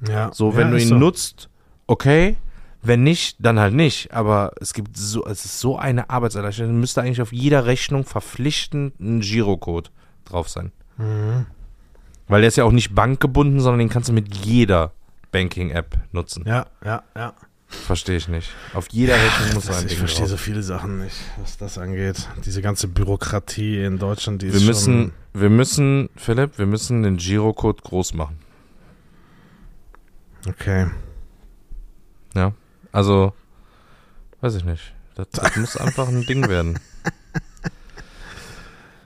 Ja. 0.07 0.31
So, 0.33 0.51
ja, 0.51 0.57
wenn 0.57 0.71
du 0.71 0.77
ist 0.77 0.83
ihn 0.83 0.89
so. 0.89 0.95
nutzt, 0.95 1.49
okay. 1.87 2.37
Wenn 2.81 3.03
nicht, 3.03 3.37
dann 3.39 3.59
halt 3.59 3.73
nicht. 3.73 4.13
Aber 4.13 4.51
es 4.61 4.73
gibt 4.73 4.95
so, 4.97 5.25
es 5.25 5.45
ist 5.45 5.59
so 5.59 5.77
eine 5.77 6.09
Arbeitserleichterung. 6.09 6.79
Müsste 6.79 7.01
eigentlich 7.01 7.21
auf 7.21 7.33
jeder 7.33 7.65
Rechnung 7.65 8.05
verpflichtend 8.05 8.99
ein 8.99 9.21
Girocode 9.21 9.91
drauf 10.25 10.49
sein. 10.49 10.71
Mhm. 10.97 11.47
Weil 12.27 12.41
der 12.41 12.49
ist 12.49 12.57
ja 12.57 12.65
auch 12.65 12.71
nicht 12.71 12.93
bankgebunden, 12.93 13.59
sondern 13.59 13.79
den 13.79 13.89
kannst 13.89 14.09
du 14.09 14.13
mit 14.13 14.35
jeder 14.45 14.91
Banking-App 15.31 15.97
nutzen. 16.11 16.43
Ja, 16.45 16.67
ja, 16.83 17.03
ja. 17.15 17.33
Verstehe 17.69 18.15
ich 18.15 18.29
nicht. 18.29 18.49
Auf 18.73 18.87
jeder 18.91 19.15
Rechnung 19.15 19.55
muss 19.55 19.65
Das, 19.65 19.81
ein 19.81 19.87
ich 19.87 19.97
verstehe 19.97 20.27
so 20.27 20.37
viele 20.37 20.63
Sachen 20.63 21.03
nicht, 21.03 21.17
was 21.41 21.57
das 21.57 21.77
angeht. 21.77 22.29
Diese 22.45 22.61
ganze 22.61 22.87
Bürokratie 22.87 23.83
in 23.83 23.99
Deutschland, 23.99 24.41
die 24.41 24.47
Wir 24.47 24.55
ist 24.55 24.65
müssen, 24.65 25.11
wir 25.33 25.49
müssen, 25.49 26.09
Philipp, 26.15 26.57
wir 26.57 26.65
müssen 26.65 27.03
den 27.03 27.17
Girocode 27.17 27.81
groß 27.81 28.13
machen. 28.13 28.39
schon... 30.45 30.53
Okay. 30.53 30.87
Ja. 32.35 32.53
Also, 32.91 33.33
weiß 34.41 34.55
ich 34.55 34.63
nicht. 34.65 34.93
Das, 35.15 35.27
das 35.31 35.55
muss 35.55 35.77
einfach 35.77 36.07
ein 36.07 36.25
Ding 36.25 36.47
werden. 36.47 36.79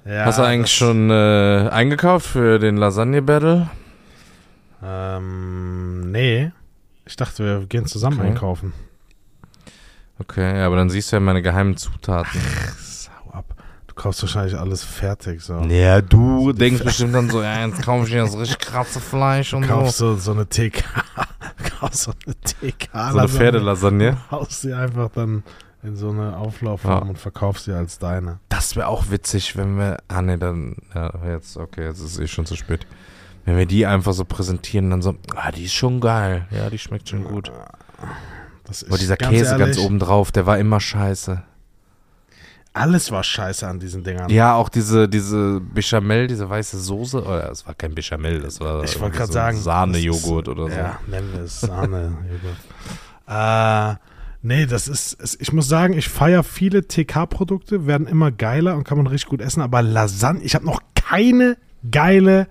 Ja, 0.03 0.25
Hast 0.25 0.39
du 0.39 0.41
eigentlich 0.43 0.73
schon 0.73 1.11
äh, 1.11 1.69
eingekauft 1.71 2.25
für 2.25 2.57
den 2.57 2.75
Lasagne-Battle? 2.75 3.69
Ähm, 4.83 6.11
nee. 6.11 6.51
Ich 7.05 7.15
dachte, 7.15 7.43
wir 7.45 7.67
gehen 7.67 7.85
zusammen 7.85 8.17
Okay. 8.19 8.29
einkaufen. 8.29 8.73
Okay, 10.19 10.57
ja, 10.57 10.65
aber 10.65 10.75
dann 10.77 10.89
siehst 10.89 11.11
du 11.11 11.17
ja 11.17 11.19
meine 11.19 11.43
geheimen 11.43 11.77
Zutaten. 11.77 12.41
Sau 12.79 13.11
ab. 13.31 13.45
Du 13.85 13.93
kaufst 13.93 14.23
wahrscheinlich 14.23 14.57
alles 14.57 14.83
fertig. 14.83 15.41
So. 15.41 15.59
Ja, 15.65 16.01
du 16.01 16.51
denkst 16.51 16.83
bestimmt 16.83 17.13
dann 17.13 17.29
so, 17.29 17.43
ja, 17.43 17.63
jetzt 17.67 17.83
kaufe 17.83 18.07
ich 18.07 18.13
mir 18.13 18.21
das 18.21 18.35
richtig 18.35 18.57
krasse 18.67 18.99
Fleisch 18.99 19.53
und 19.53 19.61
Du 19.61 19.67
so. 19.67 19.73
kaufst 19.75 19.97
so, 19.99 20.15
so 20.15 20.31
eine 20.31 20.47
TK. 20.47 20.83
Kaufst 21.81 22.03
so 22.03 22.11
eine 22.25 22.35
TK. 22.41 23.11
So 23.11 23.17
eine 23.19 23.27
Pferdelasagne. 23.27 24.17
Haust 24.31 24.61
sie 24.61 24.73
einfach 24.73 25.09
dann 25.09 25.43
in 25.83 25.95
so 25.95 26.09
eine 26.09 26.37
Auflaufform 26.37 27.03
Ja. 27.03 27.09
und 27.09 27.17
verkaufst 27.17 27.65
sie 27.65 27.73
als 27.73 27.97
deine. 27.99 28.39
Das 28.49 28.75
wäre 28.75 28.87
auch 28.87 29.09
witzig, 29.09 29.57
wenn 29.57 29.77
wir. 29.77 29.97
Ah, 30.07 30.21
ne, 30.21 30.37
dann. 30.37 30.75
Ja, 30.93 31.11
jetzt, 31.27 31.57
okay, 31.57 31.85
jetzt 31.85 31.99
ist 31.99 32.19
eh 32.19 32.27
schon 32.27 32.45
zu 32.45 32.55
spät. 32.55 32.85
Wenn 33.45 33.57
wir 33.57 33.65
die 33.65 33.87
einfach 33.87 34.13
so 34.13 34.23
präsentieren, 34.23 34.91
dann 34.91 35.01
so, 35.01 35.15
ah, 35.35 35.51
die 35.51 35.65
ist 35.65 35.73
schon 35.73 35.99
geil. 35.99 36.45
Ja, 36.51 36.69
die 36.69 36.77
schmeckt 36.77 37.09
schon 37.09 37.23
gut. 37.23 37.51
Das 38.65 38.83
ist 38.83 38.89
Aber 38.89 38.99
dieser 38.99 39.17
ganz 39.17 39.31
Käse 39.31 39.57
ganz 39.57 39.75
ehrlich, 39.77 39.79
oben 39.79 39.97
drauf, 39.97 40.31
der 40.31 40.45
war 40.45 40.59
immer 40.59 40.79
scheiße. 40.79 41.41
Alles 42.73 43.11
war 43.11 43.23
scheiße 43.23 43.67
an 43.67 43.79
diesen 43.79 44.03
Dingern. 44.03 44.29
Ja, 44.29 44.55
auch 44.55 44.69
diese, 44.69 45.09
diese 45.09 45.59
Bechamel, 45.59 46.27
diese 46.27 46.49
weiße 46.49 46.79
Soße. 46.79 47.21
Oder 47.21 47.51
es 47.51 47.67
war 47.67 47.73
kein 47.73 47.93
Bechamel, 47.93 48.39
das 48.41 48.61
war 48.61 48.83
Ich 48.85 48.97
wollte 48.99 49.17
gerade 49.17 49.27
so 49.27 49.33
sagen. 49.33 49.57
Sahnejoghurt 49.57 50.47
oder 50.47 50.69
so. 50.69 50.77
Ja, 50.77 50.99
nennen 51.07 51.33
wir 51.33 51.41
es 51.41 51.59
Sahnejoghurt. 51.59 52.15
äh, 53.27 53.95
nee, 54.41 54.65
das 54.65 54.87
ist, 54.87 55.37
ich 55.41 55.51
muss 55.51 55.67
sagen, 55.67 55.93
ich 55.97 56.07
feiere 56.07 56.43
viele 56.43 56.87
TK-Produkte, 56.87 57.87
werden 57.87 58.07
immer 58.07 58.31
geiler 58.31 58.77
und 58.77 58.85
kann 58.85 58.97
man 58.97 59.07
richtig 59.07 59.29
gut 59.29 59.41
essen, 59.41 59.61
aber 59.61 59.81
Lasagne, 59.81 60.41
ich 60.41 60.55
habe 60.55 60.65
noch 60.65 60.81
keine 60.95 61.57
geile 61.91 62.47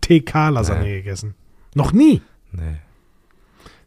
TK-Lasagne 0.00 0.84
Nee. 0.84 0.96
gegessen. 1.02 1.34
Noch 1.74 1.92
nie. 1.92 2.22
Nee. 2.52 2.76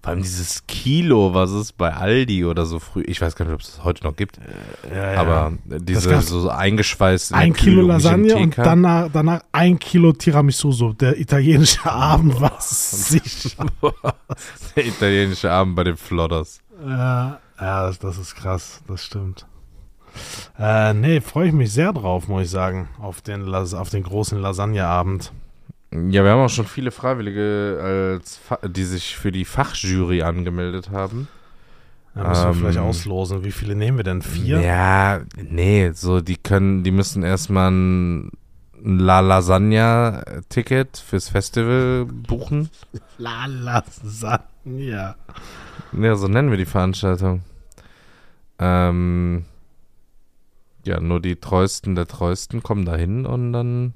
Vor 0.02 0.12
allem 0.12 0.22
dieses 0.22 0.66
Kilo, 0.66 1.34
was 1.34 1.52
es 1.52 1.74
bei 1.74 1.93
Aldi 1.93 2.45
oder 2.45 2.66
so 2.66 2.80
früh, 2.80 3.04
ich 3.06 3.20
weiß 3.20 3.36
gar 3.36 3.43
nicht, 3.45 3.54
ob 3.54 3.60
es 3.60 3.76
das 3.76 3.84
heute 3.84 4.06
noch 4.06 4.16
gibt, 4.16 4.39
Ja, 4.93 5.20
aber 5.20 5.52
diese 5.66 6.22
so 6.22 6.50
eingeschweißt 6.50 7.34
ein 7.34 7.52
Kilo 7.52 7.82
Lasagne 7.82 8.38
und 8.38 8.58
danach, 8.58 9.10
danach 9.12 9.41
ein 9.52 9.78
Kilo 9.78 10.14
Tiramisu. 10.14 10.72
So. 10.72 10.93
Der 10.93 11.20
italienische 11.20 11.86
Abend 11.91 12.39
war 12.39 12.56
sicher. 12.60 13.66
der 14.76 14.86
italienische 14.86 15.52
Abend 15.52 15.76
bei 15.76 15.84
den 15.84 15.97
Flodders. 15.97 16.62
Ja, 16.82 17.39
ja 17.60 17.88
das, 17.88 18.00
das 18.00 18.18
ist 18.18 18.36
krass, 18.36 18.82
das 18.88 19.04
stimmt. 19.04 19.45
Äh, 20.58 20.93
nee, 20.93 21.20
freue 21.20 21.47
ich 21.50 21.54
mich 21.54 21.74
sehr 21.74 21.91
drauf, 21.91 22.30
muss 22.30 22.43
ich 22.43 22.50
sagen, 22.50 22.88
auf 23.00 23.22
den, 23.22 23.41
Las 23.41 23.74
auf 23.74 23.89
den 23.89 24.04
großen 24.04 24.39
Lasagneabend. 24.39 25.34
Ja, 25.92 26.24
wir 26.24 26.32
haben 26.32 26.42
auch 26.42 26.50
schon 26.50 26.68
viele 26.68 26.92
Freiwillige, 26.92 28.22
die 28.64 28.84
sich 28.84 29.16
für 29.18 29.32
die 29.32 29.46
Fachjury 29.46 30.22
angemeldet 30.22 30.92
haben. 30.92 31.28
Da 32.14 32.28
müssen 32.30 32.44
wir 32.44 32.50
Ähm, 32.50 32.56
vielleicht 32.56 32.78
auslosen. 32.80 33.44
Wie 33.44 33.52
viele 33.52 33.76
nehmen 33.76 33.98
wir 33.98 34.04
denn? 34.04 34.22
Vier? 34.22 34.62
Ja, 34.62 35.22
nee, 35.38 35.92
so 35.94 36.22
die 36.22 36.38
können, 36.38 36.84
die 36.84 36.92
müssen 36.92 37.24
erstmal 37.24 37.72
ein 37.72 38.32
La 38.82 39.20
Lasagna-Ticket 39.20 40.98
fürs 40.98 41.30
Festival 41.30 42.06
buchen. 42.06 42.70
La 43.18 43.46
Lasagna. 43.48 45.16
Ja, 45.94 46.16
so 46.16 46.28
nennen 46.28 46.50
wir 46.52 46.58
die 46.58 46.66
Veranstaltung. 46.66 47.42
Ähm, 48.60 49.46
ja, 50.86 51.00
nur 51.00 51.20
die 51.20 51.36
Treuesten 51.36 51.96
der 51.96 52.08
Treuesten 52.08 52.64
kommen 52.64 52.86
da 52.86 52.96
hin 52.96 53.26
und 53.26 53.54
dann, 53.54 53.94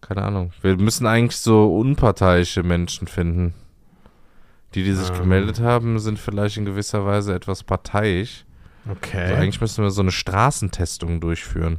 keine 0.00 0.22
Ahnung. 0.22 0.52
Wir 0.62 0.76
müssen 0.76 1.06
eigentlich 1.06 1.36
so 1.38 1.76
unparteiische 1.76 2.62
Menschen 2.62 3.06
finden. 3.08 3.54
Die, 4.74 4.84
die 4.84 4.92
sich 4.92 5.08
Ähm. 5.10 5.18
gemeldet 5.18 5.60
haben, 5.60 5.98
sind 5.98 6.18
vielleicht 6.18 6.56
in 6.58 6.64
gewisser 6.64 7.04
Weise 7.06 7.34
etwas 7.34 7.62
parteiisch. 7.62 8.44
Okay. 8.90 9.18
Also 9.20 9.34
eigentlich 9.34 9.60
müssen 9.60 9.82
wir 9.82 9.90
so 9.90 10.02
eine 10.02 10.12
Straßentestung 10.12 11.20
durchführen. 11.20 11.78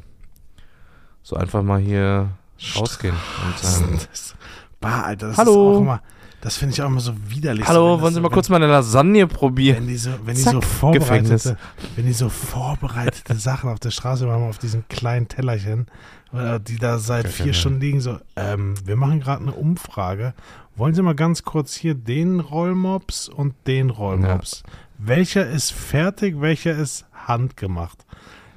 So 1.23 1.35
einfach 1.35 1.61
mal 1.63 1.79
hier 1.79 2.29
rausgehen 2.75 3.15
und 3.45 3.57
sagen, 3.59 3.99
Das, 4.11 4.35
bah, 4.79 5.01
Alter, 5.03 5.27
das 5.27 5.37
Hallo. 5.37 5.51
ist 5.71 5.77
auch 5.77 5.81
immer, 5.81 6.01
das 6.41 6.57
finde 6.57 6.73
ich 6.73 6.81
auch 6.81 6.87
immer 6.87 6.99
so 6.99 7.13
widerlich. 7.29 7.65
so, 7.65 7.69
Hallo, 7.69 7.95
wenn 7.95 8.01
wollen 8.01 8.13
Sie 8.13 8.15
so, 8.15 8.21
mal 8.21 8.29
wenn, 8.29 8.33
kurz 8.33 8.49
meine 8.49 8.67
Lasagne 8.67 9.27
probieren? 9.27 9.77
Wenn 9.79 9.87
die 9.87 9.97
so, 9.97 10.11
wenn 10.23 10.35
die 10.35 10.41
Zack, 10.41 10.53
so 10.53 10.59
Gefängnis. 10.91 11.43
vorbereitete, 11.43 11.57
wenn 11.95 12.05
die 12.05 12.13
so 12.13 12.29
vorbereitete 12.29 13.35
Sachen 13.35 13.69
auf 13.69 13.79
der 13.79 13.91
Straße 13.91 14.25
machen, 14.25 14.43
auf 14.49 14.57
diesem 14.57 14.87
kleinen 14.87 15.27
Tellerchen, 15.27 15.87
die 16.31 16.77
da 16.77 16.99
seit 16.99 17.27
vier. 17.27 17.53
Stunden 17.53 17.79
liegen, 17.79 18.01
so, 18.01 18.19
ähm, 18.35 18.75
wir 18.85 18.95
machen 18.95 19.19
gerade 19.19 19.41
eine 19.41 19.53
Umfrage. 19.53 20.33
Wollen 20.75 20.93
Sie 20.93 21.01
mal 21.01 21.15
ganz 21.15 21.43
kurz 21.43 21.75
hier 21.75 21.95
den 21.95 22.39
Rollmops 22.39 23.29
und 23.29 23.55
den 23.65 23.89
Rollmops? 23.89 24.63
Welcher 24.97 25.47
ist 25.47 25.71
fertig, 25.71 26.39
welcher 26.41 26.75
ist 26.75 27.05
handgemacht? 27.13 28.05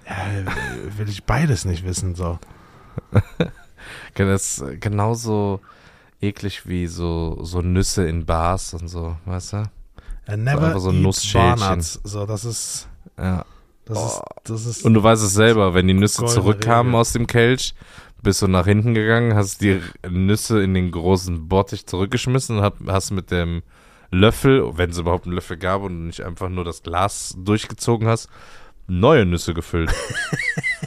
Ja, 0.07 0.15
äh, 0.41 0.99
will 0.99 1.09
ich 1.09 1.25
beides 1.25 1.65
nicht 1.65 1.85
wissen, 1.85 2.15
so. 2.15 2.39
Das 4.15 4.59
ist 4.59 4.81
genauso 4.81 5.61
eklig 6.21 6.67
wie 6.67 6.87
so, 6.87 7.39
so 7.43 7.63
Nüsse 7.63 8.07
in 8.07 8.27
Bars 8.27 8.75
und 8.75 8.89
so, 8.89 9.17
weißt 9.25 9.53
du? 9.55 9.63
Äh, 10.27 10.37
never 10.37 10.79
so 10.79 10.91
ein 10.91 10.97
eat 10.97 11.03
Nussschälchen. 11.03 11.59
Barnuts. 11.59 12.01
So, 12.05 12.27
das 12.27 12.45
ist, 12.45 12.89
Ja. 13.19 13.45
Das 13.91 14.05
ist, 14.05 14.23
das 14.45 14.67
ist, 14.67 14.85
Und 14.85 14.95
du 14.95 15.03
weißt 15.03 15.23
es 15.23 15.35
selber, 15.35 15.75
wenn 15.75 15.87
die 15.87 15.95
Nüsse 15.95 16.25
zurückkamen 16.25 16.93
Regel. 16.93 17.01
aus 17.01 17.13
dem 17.13 17.27
Kelch, 17.27 17.75
bist 18.23 18.43
du 18.43 18.49
nach 18.49 18.67
hinten 18.67 18.95
gegangen, 18.95 19.35
hast 19.35 19.61
die 19.61 19.81
Nüsse 20.09 20.63
in 20.63 20.75
den 20.75 20.91
großen 20.91 21.49
Bottich 21.49 21.87
zurückgeschmissen 21.87 22.59
und 22.59 22.89
hast 22.89 23.11
mit 23.11 23.31
dem 23.31 23.63
Löffel, 24.11 24.77
wenn 24.77 24.91
es 24.91 24.99
überhaupt 24.99 25.27
einen 25.27 25.35
Löffel 25.35 25.57
gab 25.57 25.83
und 25.83 26.07
nicht 26.07 26.23
einfach 26.23 26.49
nur 26.49 26.65
das 26.65 26.83
Glas 26.83 27.35
durchgezogen 27.39 28.09
hast, 28.09 28.29
neue 28.89 29.25
Nüsse 29.25 29.55
gefüllt. 29.55 29.91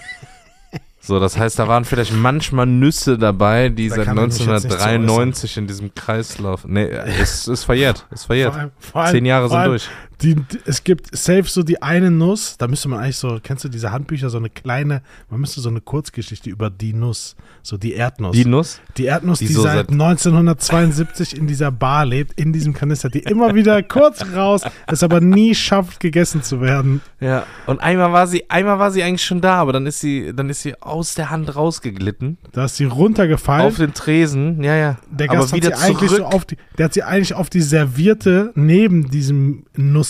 so, 1.00 1.20
das 1.20 1.38
heißt, 1.38 1.58
da 1.58 1.68
waren 1.68 1.86
vielleicht 1.86 2.14
manchmal 2.14 2.66
Nüsse 2.66 3.18
dabei, 3.18 3.70
die 3.70 3.88
Da 3.88 3.96
seit 3.96 4.06
kann 4.06 4.18
ich 4.18 4.24
mich 4.24 4.40
jetzt 4.40 4.48
nicht 4.48 4.72
zu 4.72 4.78
1993 4.78 5.58
in 5.58 5.68
diesem 5.68 5.96
Kreislauf. 5.96 6.66
Nee, 6.66 6.86
es 6.86 7.48
ist 7.48 7.64
verjährt, 7.64 8.06
ist 8.12 8.26
verjährt. 8.26 8.54
vor 8.54 8.62
allem, 8.62 8.72
vor 8.78 9.02
allem, 9.02 9.12
Zehn 9.12 9.26
Jahre 9.26 9.48
sind 9.48 9.58
allem, 9.58 9.72
durch. 9.72 9.90
Die, 10.22 10.36
die, 10.36 10.60
es 10.66 10.84
gibt 10.84 11.16
safe 11.16 11.44
so 11.44 11.64
die 11.64 11.82
eine 11.82 12.12
Nuss, 12.12 12.58
da 12.58 12.68
müsste 12.68 12.88
man 12.90 13.00
eigentlich 13.00 13.18
so, 13.18 13.40
kennst 13.42 13.64
du 13.64 13.70
diese 13.70 13.92
Handbücher, 13.92 14.30
so 14.30 14.38
eine 14.38 14.50
kleine, 14.50 15.02
man 15.30 15.40
müsste 15.42 15.60
so 15.62 15.70
eine 15.70 15.82
Kurzgeschichte 15.82 16.50
über 16.50 16.70
die 16.70 16.94
Nuss, 16.94 17.36
so 17.62 17.78
die 17.78 17.94
Erdnuss. 17.94 18.36
Die 18.36 18.46
Nuss? 18.46 18.80
Die 18.98 19.06
Erdnuss, 19.06 19.40
die, 19.40 19.48
die 19.48 19.54
so 19.54 19.64
seit 19.64 19.88
seit- 19.88 19.92
1972 19.92 21.36
in 21.38 21.48
dieser 21.48 21.72
Bar 21.72 22.06
lebt, 22.06 22.40
in 22.40 22.54
diesem 22.54 22.74
Kanister, 22.74 23.10
die 23.10 23.20
immer 23.20 23.56
wieder 23.56 23.82
kurz 23.84 24.24
raus, 24.36 24.62
es 24.88 25.04
aber 25.04 25.20
nie 25.22 25.56
schafft, 25.56 26.00
gegessen 26.00 26.44
zu 26.44 26.62
werden. 26.62 27.02
Ja, 27.20 27.46
und 27.68 27.80
einmal 27.82 28.12
war 28.12 28.28
sie, 28.28 28.50
einmal 28.50 28.80
war 28.80 28.92
sie 28.92 29.04
eigentlich 29.04 29.24
schon 29.26 29.42
da, 29.42 29.56
aber 29.56 29.74
dann 29.74 29.86
ist 29.86 30.00
sie, 30.00 30.32
dann 30.36 30.50
ist 30.50 30.62
sie 30.62 30.80
aus 30.82 31.16
der 31.16 31.30
Hand 31.30 31.56
rausgeglitten 31.56 32.38
Da 32.52 32.66
ist 32.66 32.78
sie 32.78 32.86
runtergefallen. 32.86 33.66
auf 33.68 33.78
den 33.78 33.94
Tresen. 33.94 34.62
Ja, 34.64 34.76
ja. 34.76 34.98
der 35.10 35.30
aber 35.30 35.40
Gast 35.40 35.54
hat 35.54 35.58
wieder 35.58 35.76
sie 35.78 35.84
eigentlich 35.84 36.12
so 36.12 36.26
auf 36.26 36.46
die, 36.46 36.58
der 36.78 36.86
hat 36.86 36.94
sie 36.94 37.04
eigentlich 37.04 37.34
auf 37.34 37.50
die 37.50 37.62
Servierte 37.62 38.52
neben 38.56 39.10
diesem 39.10 39.64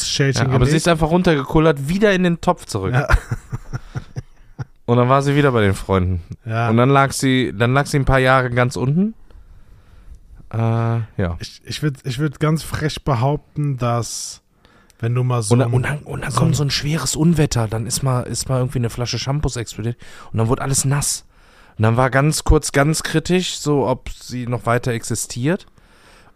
Nussschälchen 0.04 0.50
ja, 0.50 0.54
aber 0.56 0.66
sie 0.66 0.76
ist 0.78 0.88
einfach 0.88 1.10
runtergekullert, 1.10 1.88
wieder 1.88 2.14
in 2.14 2.24
den 2.24 2.42
Topf 2.42 2.66
zurück. 2.66 2.94
Ja. 2.94 3.08
Und 4.86 4.98
dann 4.98 5.08
war 5.08 5.22
sie 5.22 5.36
wieder 5.36 5.52
bei 5.54 5.62
den 5.62 5.74
Freunden. 5.76 6.22
ja. 6.46 6.70
Und 6.70 6.76
dann 6.78 6.90
lag 6.90 7.14
sie, 7.14 7.54
dann 7.58 7.74
lag 7.74 7.86
sie 7.86 7.98
ein 7.98 8.06
paar 8.06 8.20
Jahre 8.20 8.50
ganz 8.50 8.76
unten. 8.76 9.14
Äh, 10.52 10.58
ja. 10.58 11.38
Ich, 11.40 11.62
ich 11.64 11.82
würde 11.82 12.00
ich 12.04 12.20
würd 12.20 12.40
ganz 12.42 12.64
frech 12.64 13.04
behaupten, 13.06 13.78
dass 13.78 14.42
wenn 15.00 15.16
du 15.16 15.24
mal 15.24 15.42
so. 15.42 15.54
Und, 15.54 15.60
dann- 15.60 15.74
und 15.74 15.84
dann, 15.84 16.00
und 16.00 16.22
dann 16.24 16.32
so 16.32 16.40
kommt 16.40 16.56
so 16.58 16.64
ein 16.64 16.70
schweres 16.70 17.16
Unwetter, 17.16 17.68
dann 17.70 17.88
ist 17.88 18.04
mal, 18.04 18.24
ist 18.24 18.50
mal 18.50 18.60
irgendwie 18.60 18.80
eine 18.80 18.90
Flasche 18.90 19.18
Shampoos 19.18 19.56
explodiert 19.56 19.98
und 20.32 20.38
dann 20.38 20.48
wurde 20.50 20.62
alles 20.62 20.84
nass. 20.86 21.26
Und 21.78 21.84
dann 21.84 21.96
war 21.98 22.10
ganz 22.10 22.44
kurz 22.44 22.72
ganz 22.74 23.04
kritisch, 23.04 23.58
so 23.58 23.88
ob 23.88 24.10
sie 24.10 24.48
noch 24.48 24.66
weiter 24.66 24.92
existiert 24.92 25.66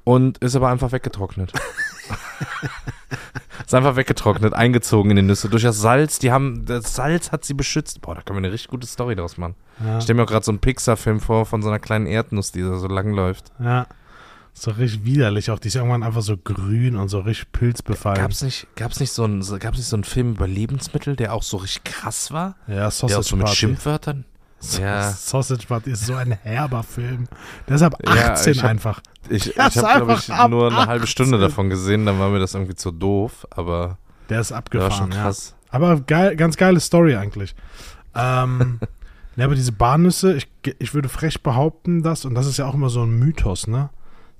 und 0.06 0.38
ist 0.40 0.56
aber 0.56 0.70
einfach 0.70 0.94
weggetrocknet. 0.94 1.52
ist 3.68 3.74
einfach 3.76 3.96
weggetrocknet, 3.98 4.54
eingezogen 4.54 5.12
in 5.12 5.18
die 5.18 5.22
Nüsse. 5.24 5.50
Durch 5.50 5.64
das 5.64 5.80
Salz, 5.80 6.20
die 6.20 6.32
haben, 6.32 6.66
das 6.66 6.96
Salz 6.96 7.32
hat 7.32 7.46
sie 7.46 7.54
beschützt. 7.54 8.02
Boah, 8.02 8.16
da 8.16 8.22
können 8.22 8.38
wir 8.40 8.46
eine 8.48 8.52
richtig 8.54 8.70
gute 8.70 8.88
Story 8.88 9.16
draus 9.16 9.38
machen. 9.38 9.56
ja, 9.86 9.98
Ich 9.98 10.06
stelle 10.06 10.18
mir 10.18 10.24
auch 10.24 10.28
gerade 10.28 10.46
so 10.46 10.52
einen 10.52 10.60
Pixar-Film 10.60 11.20
vor 11.20 11.46
von 11.46 11.62
so 11.62 11.68
einer 11.68 11.80
kleinen 11.80 12.08
Erdnuss, 12.08 12.52
die 12.52 12.62
da 12.62 12.78
so 12.78 12.88
lang 12.88 13.12
läuft. 13.14 13.52
ja. 13.60 13.86
So 14.60 14.72
richtig 14.72 15.06
widerlich 15.06 15.52
auch. 15.52 15.60
Die 15.60 15.68
ist 15.68 15.76
irgendwann 15.76 16.02
einfach 16.02 16.24
so 16.24 16.36
grün 16.36 16.96
und 16.96 17.10
so 17.10 17.20
richtig 17.20 17.52
pilzbefallen. 17.52 18.18
Gab's 18.20 18.42
nicht, 18.42 18.66
gab's 18.76 19.00
nicht 19.00 19.12
so 19.12 19.24
einen, 19.24 19.42
gab's 19.60 19.78
nicht 19.78 19.86
so 19.86 19.96
einen 19.96 20.04
Film 20.04 20.32
über 20.32 20.48
Lebensmittel, 20.48 21.16
der 21.16 21.34
auch 21.36 21.44
so 21.44 21.58
richtig 21.58 21.84
krass 21.84 22.32
war? 22.32 22.56
ja, 22.68 22.74
Der 22.78 22.88
auch 22.88 22.92
Sausage 22.92 23.22
so 23.22 23.36
mit. 23.36 23.50
Schimpfwörtern? 23.50 24.26
Ja. 24.80 25.12
Sausage 25.12 25.68
Party 25.68 25.92
ist 25.92 26.06
so 26.06 26.16
ein 26.16 26.32
herber 26.32 26.84
Film. 26.84 27.28
Ja, 27.70 27.76
18 28.34 28.54
ich 28.54 28.64
hab- 28.64 28.70
einfach. 28.70 29.02
Ich, 29.30 29.56
ich 29.56 29.58
habe, 29.58 29.72
glaube 30.06 30.14
ich, 30.14 30.28
nur 30.50 30.68
eine 30.68 30.88
halbe 30.88 31.06
Stunde 31.08 31.36
18. 31.36 31.42
davon 31.50 31.70
gesehen, 31.70 32.06
dann 32.06 32.20
war 32.20 32.30
mir 32.30 32.40
das 32.40 32.54
irgendwie 32.54 32.76
zu 32.76 32.92
doof, 32.92 33.46
aber 33.52 33.98
Der 34.30 34.42
ist 34.42 34.52
war 34.52 34.60
abgefahren. 34.60 34.92
schon 34.94 35.12
ja. 35.12 35.24
krass. 35.24 35.54
Aber 35.70 36.00
geil, 36.00 36.36
ganz 36.36 36.58
geile 36.58 36.80
Story 36.80 37.16
eigentlich. 37.16 37.56
Ähm, 38.16 38.80
ne, 39.36 39.44
aber 39.44 39.56
diese 39.56 39.74
Barnüsse, 39.74 40.36
ich, 40.36 40.48
ich 40.80 40.94
würde 40.94 41.10
frech 41.10 41.44
behaupten, 41.44 42.04
dass, 42.04 42.26
und 42.26 42.36
das 42.36 42.48
ist 42.48 42.58
ja 42.58 42.66
auch 42.66 42.74
immer 42.74 42.90
so 42.90 43.04
ein 43.04 43.20
Mythos, 43.20 43.68
ne? 43.68 43.90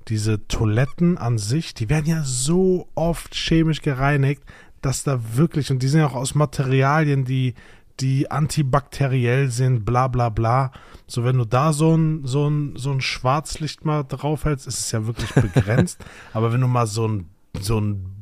diese 0.08 0.48
Toiletten 0.48 1.18
an 1.18 1.38
sich, 1.38 1.74
die 1.74 1.90
werden 1.90 2.06
ja 2.06 2.22
so 2.24 2.88
oft 2.96 3.36
chemisch 3.36 3.82
gereinigt, 3.82 4.42
dass 4.82 5.04
da 5.04 5.20
wirklich, 5.34 5.70
und 5.72 5.84
die 5.84 5.88
sind 5.88 6.00
ja 6.00 6.08
auch 6.08 6.16
aus 6.16 6.34
Materialien, 6.36 7.26
die, 7.26 7.56
die 8.00 8.30
antibakteriell 8.32 9.50
sind, 9.50 9.86
bla 9.86 10.08
bla 10.08 10.30
bla. 10.30 10.72
So, 11.08 11.24
wenn 11.24 11.38
du 11.38 11.46
da 11.46 11.74
so 11.74 11.96
ein, 11.96 12.26
so 12.26 12.48
ein, 12.50 12.74
so 12.76 12.92
ein 12.92 13.02
Schwarzlicht 13.02 13.86
mal 13.86 14.04
draufhältst, 14.04 14.68
ist 14.68 14.80
es 14.80 14.92
ja 14.92 15.06
wirklich 15.08 15.32
begrenzt. 15.34 16.04
Aber 16.34 16.52
wenn 16.54 16.62
du 16.62 16.68
mal 16.68 16.86
so 16.88 17.08
ein, 17.08 17.30
so 17.60 17.80
ein 17.80 18.14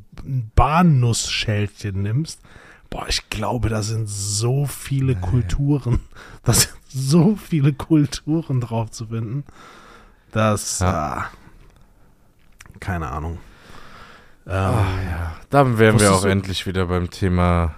Bahnnussschälchen 0.55 2.01
nimmst, 2.01 2.41
boah, 2.89 3.05
ich 3.07 3.29
glaube, 3.29 3.69
da 3.69 3.81
sind 3.81 4.07
so 4.07 4.65
viele 4.65 5.15
Kulturen, 5.15 5.99
da 6.43 6.53
sind 6.53 6.73
so 6.87 7.35
viele 7.35 7.73
Kulturen 7.73 8.61
drauf 8.61 8.91
zu 8.91 9.07
finden, 9.07 9.43
dass, 10.31 10.79
Ja. 10.79 10.87
ah, 10.87 11.25
keine 12.79 13.09
Ahnung. 13.11 13.39
Ähm, 14.47 14.51
Ah, 14.53 14.85
ja. 15.09 15.35
Dann 15.49 15.77
wären 15.79 15.99
wir 15.99 16.13
auch 16.13 16.23
endlich 16.25 16.65
wieder 16.67 16.85
beim 16.85 17.09
Thema 17.09 17.73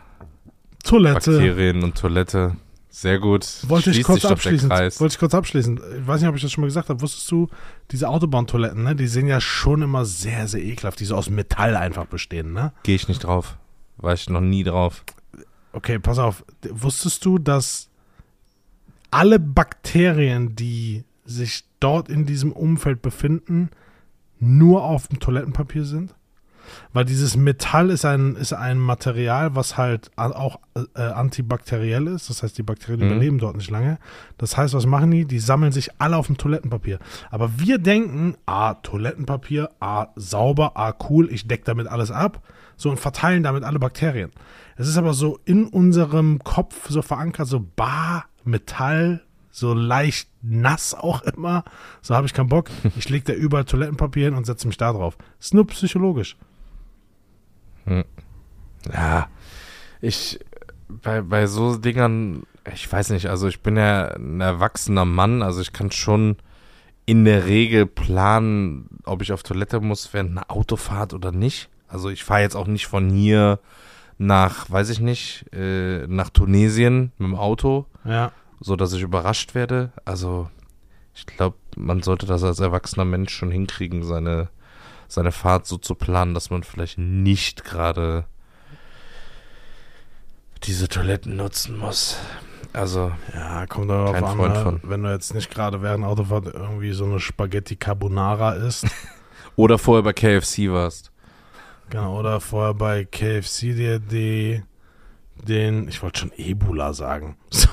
Toilette. 0.88 1.32
Bakterien 1.32 1.84
und 1.84 1.98
Toilette. 1.98 2.56
Sehr 2.90 3.20
gut. 3.20 3.46
Wollte 3.68 3.92
ich 3.92 4.04
kurz 4.04 4.26
abschließen. 4.26 4.70
Wollte 4.70 5.06
ich 5.06 5.20
kurz 5.20 5.36
abschließen. 5.36 5.80
Ich 6.00 6.08
weiß 6.08 6.22
nicht, 6.22 6.30
ob 6.30 6.36
ich 6.36 6.42
das 6.42 6.52
schon 6.52 6.62
mal 6.62 6.68
gesagt 6.68 6.90
habe. 6.90 7.00
Wusstest 7.02 7.30
du, 7.30 7.48
diese 7.92 8.10
Autobahntoiletten, 8.10 8.84
ne, 8.84 8.96
die 8.96 9.08
sehen 9.08 9.28
ja 9.28 9.40
schon 9.40 9.84
immer 9.84 10.04
sehr, 10.06 10.48
sehr 10.48 10.64
ekelhaft, 10.64 11.00
die 11.00 11.06
so 11.06 11.16
aus 11.16 11.30
Metall 11.30 11.76
einfach 11.76 12.06
bestehen, 12.06 12.54
ne? 12.54 12.74
Gehe 12.82 12.96
ich 12.96 13.08
nicht 13.08 13.24
drauf. 13.24 13.58
War 13.98 14.14
ich 14.14 14.30
noch 14.30 14.42
nie 14.42 14.64
drauf. 14.64 15.04
Okay, 15.74 16.00
pass 16.00 16.18
auf. 16.18 16.44
Wusstest 16.72 17.24
du, 17.24 17.38
dass 17.38 17.90
alle 19.12 19.38
Bakterien, 19.40 20.56
die 20.56 21.04
sich 21.24 21.66
dort 21.80 22.10
in 22.10 22.26
diesem 22.26 22.52
Umfeld 22.52 23.02
befinden, 23.04 23.70
nur 24.40 24.84
auf 24.84 25.08
dem 25.08 25.20
Toilettenpapier 25.20 25.86
sind? 25.86 26.16
Weil 26.94 27.06
dieses 27.06 27.36
Metall 27.38 27.90
ist 27.90 28.06
ein, 28.06 28.36
ist 28.36 28.54
ein 28.54 28.80
Material, 28.80 29.56
was 29.56 29.78
halt 29.78 30.12
auch 30.16 30.60
äh, 30.96 31.02
antibakteriell 31.02 32.08
ist. 32.08 32.30
Das 32.30 32.44
heißt, 32.44 32.58
die 32.58 32.64
Bakterien 32.64 33.02
Mhm. 33.02 33.08
überleben 33.12 33.38
dort 33.40 33.58
nicht 33.58 33.70
lange. 33.70 34.00
Das 34.38 34.58
heißt, 34.58 34.74
was 34.74 34.86
machen 34.86 35.12
die? 35.12 35.26
Die 35.26 35.40
sammeln 35.40 35.72
sich 35.72 35.90
alle 36.00 36.18
auf 36.18 36.28
dem 36.28 36.38
Toilettenpapier. 36.38 37.00
Aber 37.32 37.60
wir 37.60 37.78
denken, 37.78 38.36
ah, 38.46 38.76
Toilettenpapier, 38.76 39.70
ah, 39.80 40.08
sauber, 40.16 40.72
ah, 40.76 40.94
cool, 41.10 41.30
ich 41.32 41.48
decke 41.48 41.64
damit 41.66 41.88
alles 41.88 42.12
ab. 42.12 42.42
So 42.76 42.90
und 42.90 43.00
verteilen 43.00 43.44
damit 43.44 43.64
alle 43.64 43.80
Bakterien. 43.80 44.32
Es 44.76 44.88
ist 44.88 44.98
aber 44.98 45.14
so 45.14 45.40
in 45.46 45.66
unserem 45.66 46.40
Kopf 46.44 46.90
so 46.90 47.02
verankert, 47.02 47.48
so 47.48 47.66
bar, 47.76 48.26
Metall, 48.44 49.24
so 49.50 49.74
leicht 49.74 50.30
nass 50.44 50.94
auch 50.94 51.24
immer. 51.24 51.64
So 52.04 52.14
habe 52.16 52.28
ich 52.28 52.34
keinen 52.36 52.50
Bock. 52.50 52.70
Ich 52.96 53.10
lege 53.10 53.26
da 53.26 53.34
überall 53.34 53.66
Toilettenpapier 53.66 54.26
hin 54.26 54.36
und 54.36 54.46
setze 54.46 54.68
mich 54.68 54.78
da 54.78 54.94
drauf. 54.94 55.18
Ist 55.40 55.56
nur 55.56 55.66
psychologisch. 55.66 56.38
Ja, 58.94 59.28
ich, 60.02 60.40
bei, 60.88 61.22
bei 61.22 61.48
so 61.48 61.78
Dingern, 61.78 62.44
ich 62.74 62.92
weiß 62.92 63.10
nicht, 63.10 63.28
also 63.28 63.48
ich 63.48 63.62
bin 63.62 63.76
ja 63.78 64.10
ein 64.16 64.42
erwachsener 64.42 65.06
Mann, 65.06 65.42
also 65.42 65.62
ich 65.62 65.74
kann 65.74 65.92
schon 65.92 66.38
in 67.06 67.26
der 67.26 67.46
Regel 67.46 67.86
planen, 67.86 68.90
ob 69.06 69.22
ich 69.22 69.32
auf 69.32 69.44
Toilette 69.44 69.80
muss 69.80 70.14
während 70.14 70.32
einer 70.32 70.52
Autofahrt 70.52 71.14
oder 71.14 71.32
nicht. 71.32 71.70
Also 71.88 72.10
ich 72.10 72.24
fahre 72.24 72.42
jetzt 72.42 72.56
auch 72.56 72.68
nicht 72.68 72.88
von 72.88 73.10
hier 73.10 73.60
nach, 74.18 74.70
weiß 74.70 74.90
ich 74.90 75.00
nicht, 75.00 75.46
äh, 75.54 76.06
nach 76.08 76.30
Tunesien 76.30 77.12
mit 77.18 77.28
dem 77.30 77.36
Auto, 77.36 77.86
Ja. 78.04 78.32
so 78.60 78.76
dass 78.76 78.92
ich 78.94 79.02
überrascht 79.04 79.56
werde. 79.56 79.92
Also 80.04 80.50
ich 81.14 81.26
glaube, 81.26 81.56
man 81.78 82.04
sollte 82.04 82.26
das 82.26 82.44
als 82.44 82.60
erwachsener 82.60 83.06
Mensch 83.06 83.34
schon 83.34 83.52
hinkriegen, 83.52 84.04
seine, 84.04 84.50
seine 85.08 85.32
Fahrt 85.32 85.66
so 85.66 85.78
zu 85.78 85.96
planen, 85.96 86.34
dass 86.34 86.50
man 86.50 86.64
vielleicht 86.64 86.98
nicht 86.98 87.64
gerade 87.64 88.26
diese 90.64 90.88
Toiletten 90.88 91.36
nutzen 91.36 91.78
muss. 91.78 92.18
Also, 92.74 93.12
Ja, 93.34 93.66
kommt 93.68 93.90
darauf 93.90 94.14
Kein 94.14 94.24
an, 94.24 94.38
Freund 94.38 94.58
von. 94.58 94.80
wenn 94.84 95.04
du 95.04 95.12
jetzt 95.12 95.34
nicht 95.34 95.50
gerade 95.50 95.82
während 95.82 96.04
Autofahrt 96.04 96.48
irgendwie 96.48 96.92
so 96.94 97.06
eine 97.06 97.20
Spaghetti 97.20 97.76
Carbonara 97.76 98.54
isst. 98.54 98.86
oder 99.56 99.78
vorher 99.78 100.04
bei 100.04 100.14
KFC 100.14 100.70
warst. 100.72 101.12
genau, 101.90 102.20
oder 102.20 102.40
vorher 102.40 102.74
bei 102.74 103.06
KFC 103.06 103.60
dir 103.76 104.00
die, 104.00 104.62
den, 105.36 105.88
ich 105.88 106.02
wollte 106.04 106.20
schon 106.22 106.32
Ebola 106.38 106.94
sagen, 106.94 107.38
so, 107.50 107.70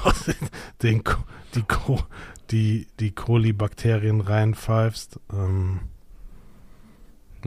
den, 0.83 1.03
die, 1.55 1.63
Ko, 1.63 2.01
die, 2.51 2.87
die 3.01 3.11
Kolibakterien 3.13 4.21
reinpfeifst. 4.21 5.19
Ähm, 5.33 5.81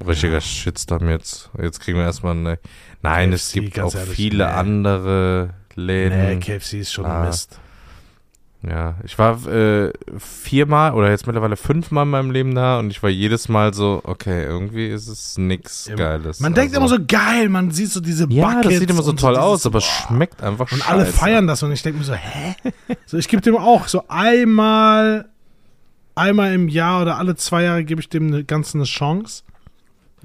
Richtiger 0.06 0.42
Shitstorm 0.42 1.10
jetzt. 1.10 1.50
Jetzt 1.62 1.80
kriegen 1.80 1.98
wir 1.98 2.06
erstmal 2.06 2.36
eine. 2.36 2.60
Nein, 3.02 3.34
es 3.34 3.48
KFC, 3.52 3.54
gibt 3.62 3.74
ganz 3.76 3.96
auch 3.96 4.00
ehrlich, 4.00 4.16
viele 4.16 4.46
nee. 4.46 4.52
andere 4.52 5.54
nee, 5.76 5.82
Läden. 5.84 6.40
KFC 6.40 6.74
ist 6.80 6.92
schon 6.94 7.06
Ah. 7.06 7.26
Mist. 7.26 7.60
Ja, 8.68 8.96
ich 9.04 9.18
war 9.20 9.46
äh, 9.48 9.94
viermal 10.18 10.94
oder 10.94 11.12
jetzt 11.12 11.28
mittlerweile 11.28 11.56
fünfmal 11.56 12.04
in 12.06 12.10
meinem 12.10 12.32
Leben 12.32 12.56
da 12.56 12.80
und 12.80 12.90
ich 12.90 13.02
war 13.04 13.10
jedes 13.10 13.50
Mal 13.50 13.74
so, 13.76 14.02
okay, 14.04 14.44
irgendwie 14.44 14.88
ist 14.88 15.08
es 15.08 15.38
nix 15.38 15.86
Ja, 15.88 15.96
Geiles. 15.96 16.40
Man 16.40 16.56
denkt 16.56 16.76
Also- 16.76 16.96
immer 16.96 17.00
so 17.02 17.06
geil, 17.08 17.50
man 17.50 17.70
sieht 17.70 17.92
so 17.92 18.02
diese 18.02 18.28
Ja, 18.30 18.48
Buckets 18.48 18.70
das 18.70 18.80
sieht 18.80 18.90
immer 18.90 19.04
so 19.04 19.14
toll 19.14 19.34
dieses- 19.34 19.44
aus, 19.46 19.66
aber 19.68 19.78
es 19.78 19.86
boah. 19.86 20.08
schmeckt 20.08 20.42
einfach 20.42 20.72
Und 20.72 20.80
scheiße. 20.80 20.90
alle 20.92 21.06
feiern 21.06 21.46
das 21.48 21.62
und 21.62 21.72
ich 21.72 21.84
denke 21.84 22.00
mir 22.00 22.06
so, 22.06 22.14
hä? 22.16 22.56
So, 23.06 23.18
ich 23.18 23.28
gebe 23.28 23.44
dem 23.44 23.56
auch 23.56 23.88
so 23.88 24.04
einmal, 24.08 25.30
einmal 26.16 26.52
im 26.54 26.68
Jahr 26.68 27.04
oder 27.04 27.20
alle 27.20 27.36
zwei 27.36 27.62
Jahre 27.62 27.84
gebe 27.84 28.02
ich 28.02 28.10
dem 28.10 28.28
eine 28.28 28.44
ganze 28.44 28.78
eine 28.80 28.86
Chance. 28.86 29.44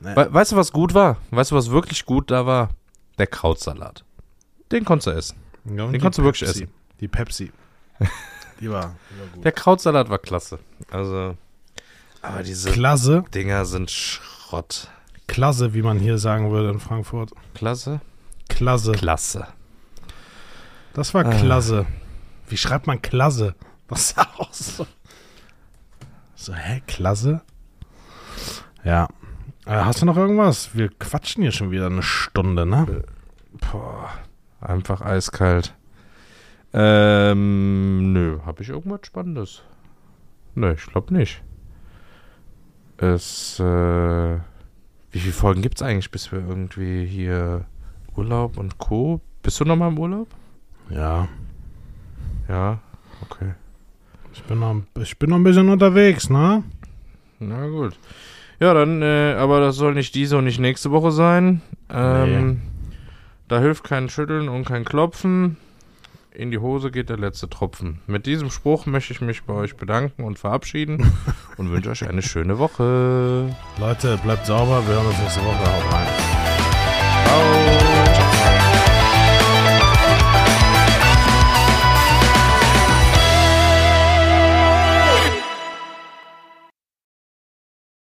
We 0.05 0.33
weißt 0.35 0.53
du, 0.53 0.57
was 0.57 0.73
gut 0.73 0.95
war? 0.95 1.17
Weißt 1.31 1.51
du, 1.51 1.57
was 1.57 1.71
wirklich 1.71 2.05
gut 2.07 2.31
da 2.31 2.47
war? 2.47 2.71
Der 3.19 3.27
Krautsalat. 3.27 4.05
Den 4.71 4.85
konntest 4.85 5.07
du 5.07 5.11
essen. 5.13 5.37
Ja, 5.65 5.87
Den 5.87 6.01
kannst 6.01 6.19
du 6.19 6.25
wirklich 6.25 6.49
essen. 6.49 6.69
Die 7.01 7.09
Pepsi. 7.09 7.53
Die 8.61 8.71
war, 8.71 8.95
die 9.11 9.19
war 9.21 9.27
gut. 9.35 9.45
Der 9.45 9.53
Krautsalat 9.53 10.09
war 10.09 10.19
klasse. 10.19 10.59
Also, 10.91 11.37
aber 12.21 12.43
diese 12.45 12.71
Klasse, 12.71 13.25
Dinger 13.35 13.65
sind 13.65 13.91
Schrott. 13.91 14.89
Klasse, 15.27 15.75
wie 15.75 15.83
man 15.83 15.99
hier 15.99 16.17
sagen 16.19 16.51
würde 16.53 16.71
in 16.71 16.79
Frankfurt. 16.79 17.33
Klasse? 17.55 18.01
Klasse. 18.49 18.93
Klasse. 18.93 19.49
Das 20.95 21.13
war 21.13 21.27
Ah. 21.27 21.31
klasse. 21.31 21.87
Wie 22.47 22.57
schreibt 22.57 22.87
man 22.87 23.03
klasse? 23.03 23.57
Das 23.89 24.11
ist 24.11 24.19
auch 24.19 24.53
so. 24.53 24.87
So, 26.37 26.55
hä, 26.55 26.83
klasse? 26.87 27.41
Ja. 28.85 29.09
Äh, 29.67 29.71
hast 29.85 30.03
du 30.03 30.07
noch 30.07 30.17
irgendwas? 30.17 30.75
Wir 30.77 30.89
quatschen 30.89 31.43
hier 31.43 31.53
schon 31.53 31.71
wieder 31.71 31.87
eine 31.87 32.03
Stunde, 32.03 32.67
ne? 32.67 33.05
Boah, 33.71 34.11
einfach 34.61 35.01
eiskalt. 35.03 35.75
Ähm, 36.73 38.13
nö, 38.13 38.41
habe 38.45 38.63
ich 38.63 38.71
irgendwas 38.71 39.01
Spannendes? 39.05 39.63
Nö, 40.55 40.73
ich 40.73 40.87
glaube 40.87 41.15
nicht. 41.15 41.43
Es, 42.97 43.61
äh, 43.61 44.39
wie 45.11 45.19
viele 45.19 45.33
Folgen 45.33 45.63
gibt's 45.63 45.83
eigentlich, 45.83 46.11
bis 46.11 46.33
wir 46.33 46.41
irgendwie 46.41 47.05
hier 47.05 47.67
Urlaub 48.17 48.59
und 48.59 48.79
Co. 48.79 49.21
Bist 49.43 49.61
du 49.61 49.65
noch 49.65 49.77
mal 49.77 49.89
im 49.89 49.99
Urlaub? 49.99 50.29
Ja. 50.91 51.29
Ja, 52.49 52.81
okay. 53.23 53.55
Ich 54.33 54.43
bin 54.45 54.59
noch, 54.61 54.77
ich 54.99 55.19
bin 55.19 55.31
noch 55.31 55.37
ein 55.37 55.45
bisschen 55.45 55.69
unterwegs, 55.69 56.31
ne? 56.31 56.63
Na 57.39 57.67
gut. 57.69 57.97
Ja, 58.63 58.75
dann, 58.75 59.03
äh, 59.03 59.35
aber 59.41 59.59
das 59.59 59.75
soll 59.75 59.93
nicht 59.95 60.15
diese 60.15 60.37
und 60.37 60.45
nicht 60.45 60.61
nächste 60.61 60.93
Woche 60.93 61.11
sein. 61.11 61.63
Ähm, 61.93 62.61
Da 63.49 63.59
hilft 63.59 63.83
kein 63.83 64.09
Schütteln 64.09 64.49
und 64.49 64.65
kein 64.65 64.85
Klopfen. 64.85 65.57
In 66.33 66.53
die 66.53 66.59
Hose 66.59 66.93
geht 66.93 67.09
der 67.09 67.19
letzte 67.19 67.51
Tropfen. 67.51 68.03
Mit 68.07 68.25
diesem 68.25 68.53
Spruch 68.53 68.87
möchte 68.87 69.15
ich 69.15 69.21
mich 69.21 69.43
bei 69.43 69.53
euch 69.55 69.75
bedanken 69.77 70.23
und 70.23 70.39
verabschieden 70.39 71.13
und 71.57 71.73
wünsche 71.73 71.91
euch 71.91 72.09
eine 72.09 72.23
schöne 72.23 72.61
Woche. 72.61 73.53
Leute, 73.81 74.17
bleibt 74.23 74.47
sauber. 74.47 74.87
Wir 74.87 74.95
hören 74.95 75.07
uns 75.07 75.19
nächste 75.19 75.41
Woche. 75.41 75.59
Haut 75.59 75.93
rein. 75.93 76.07
Ciao. 77.27 77.92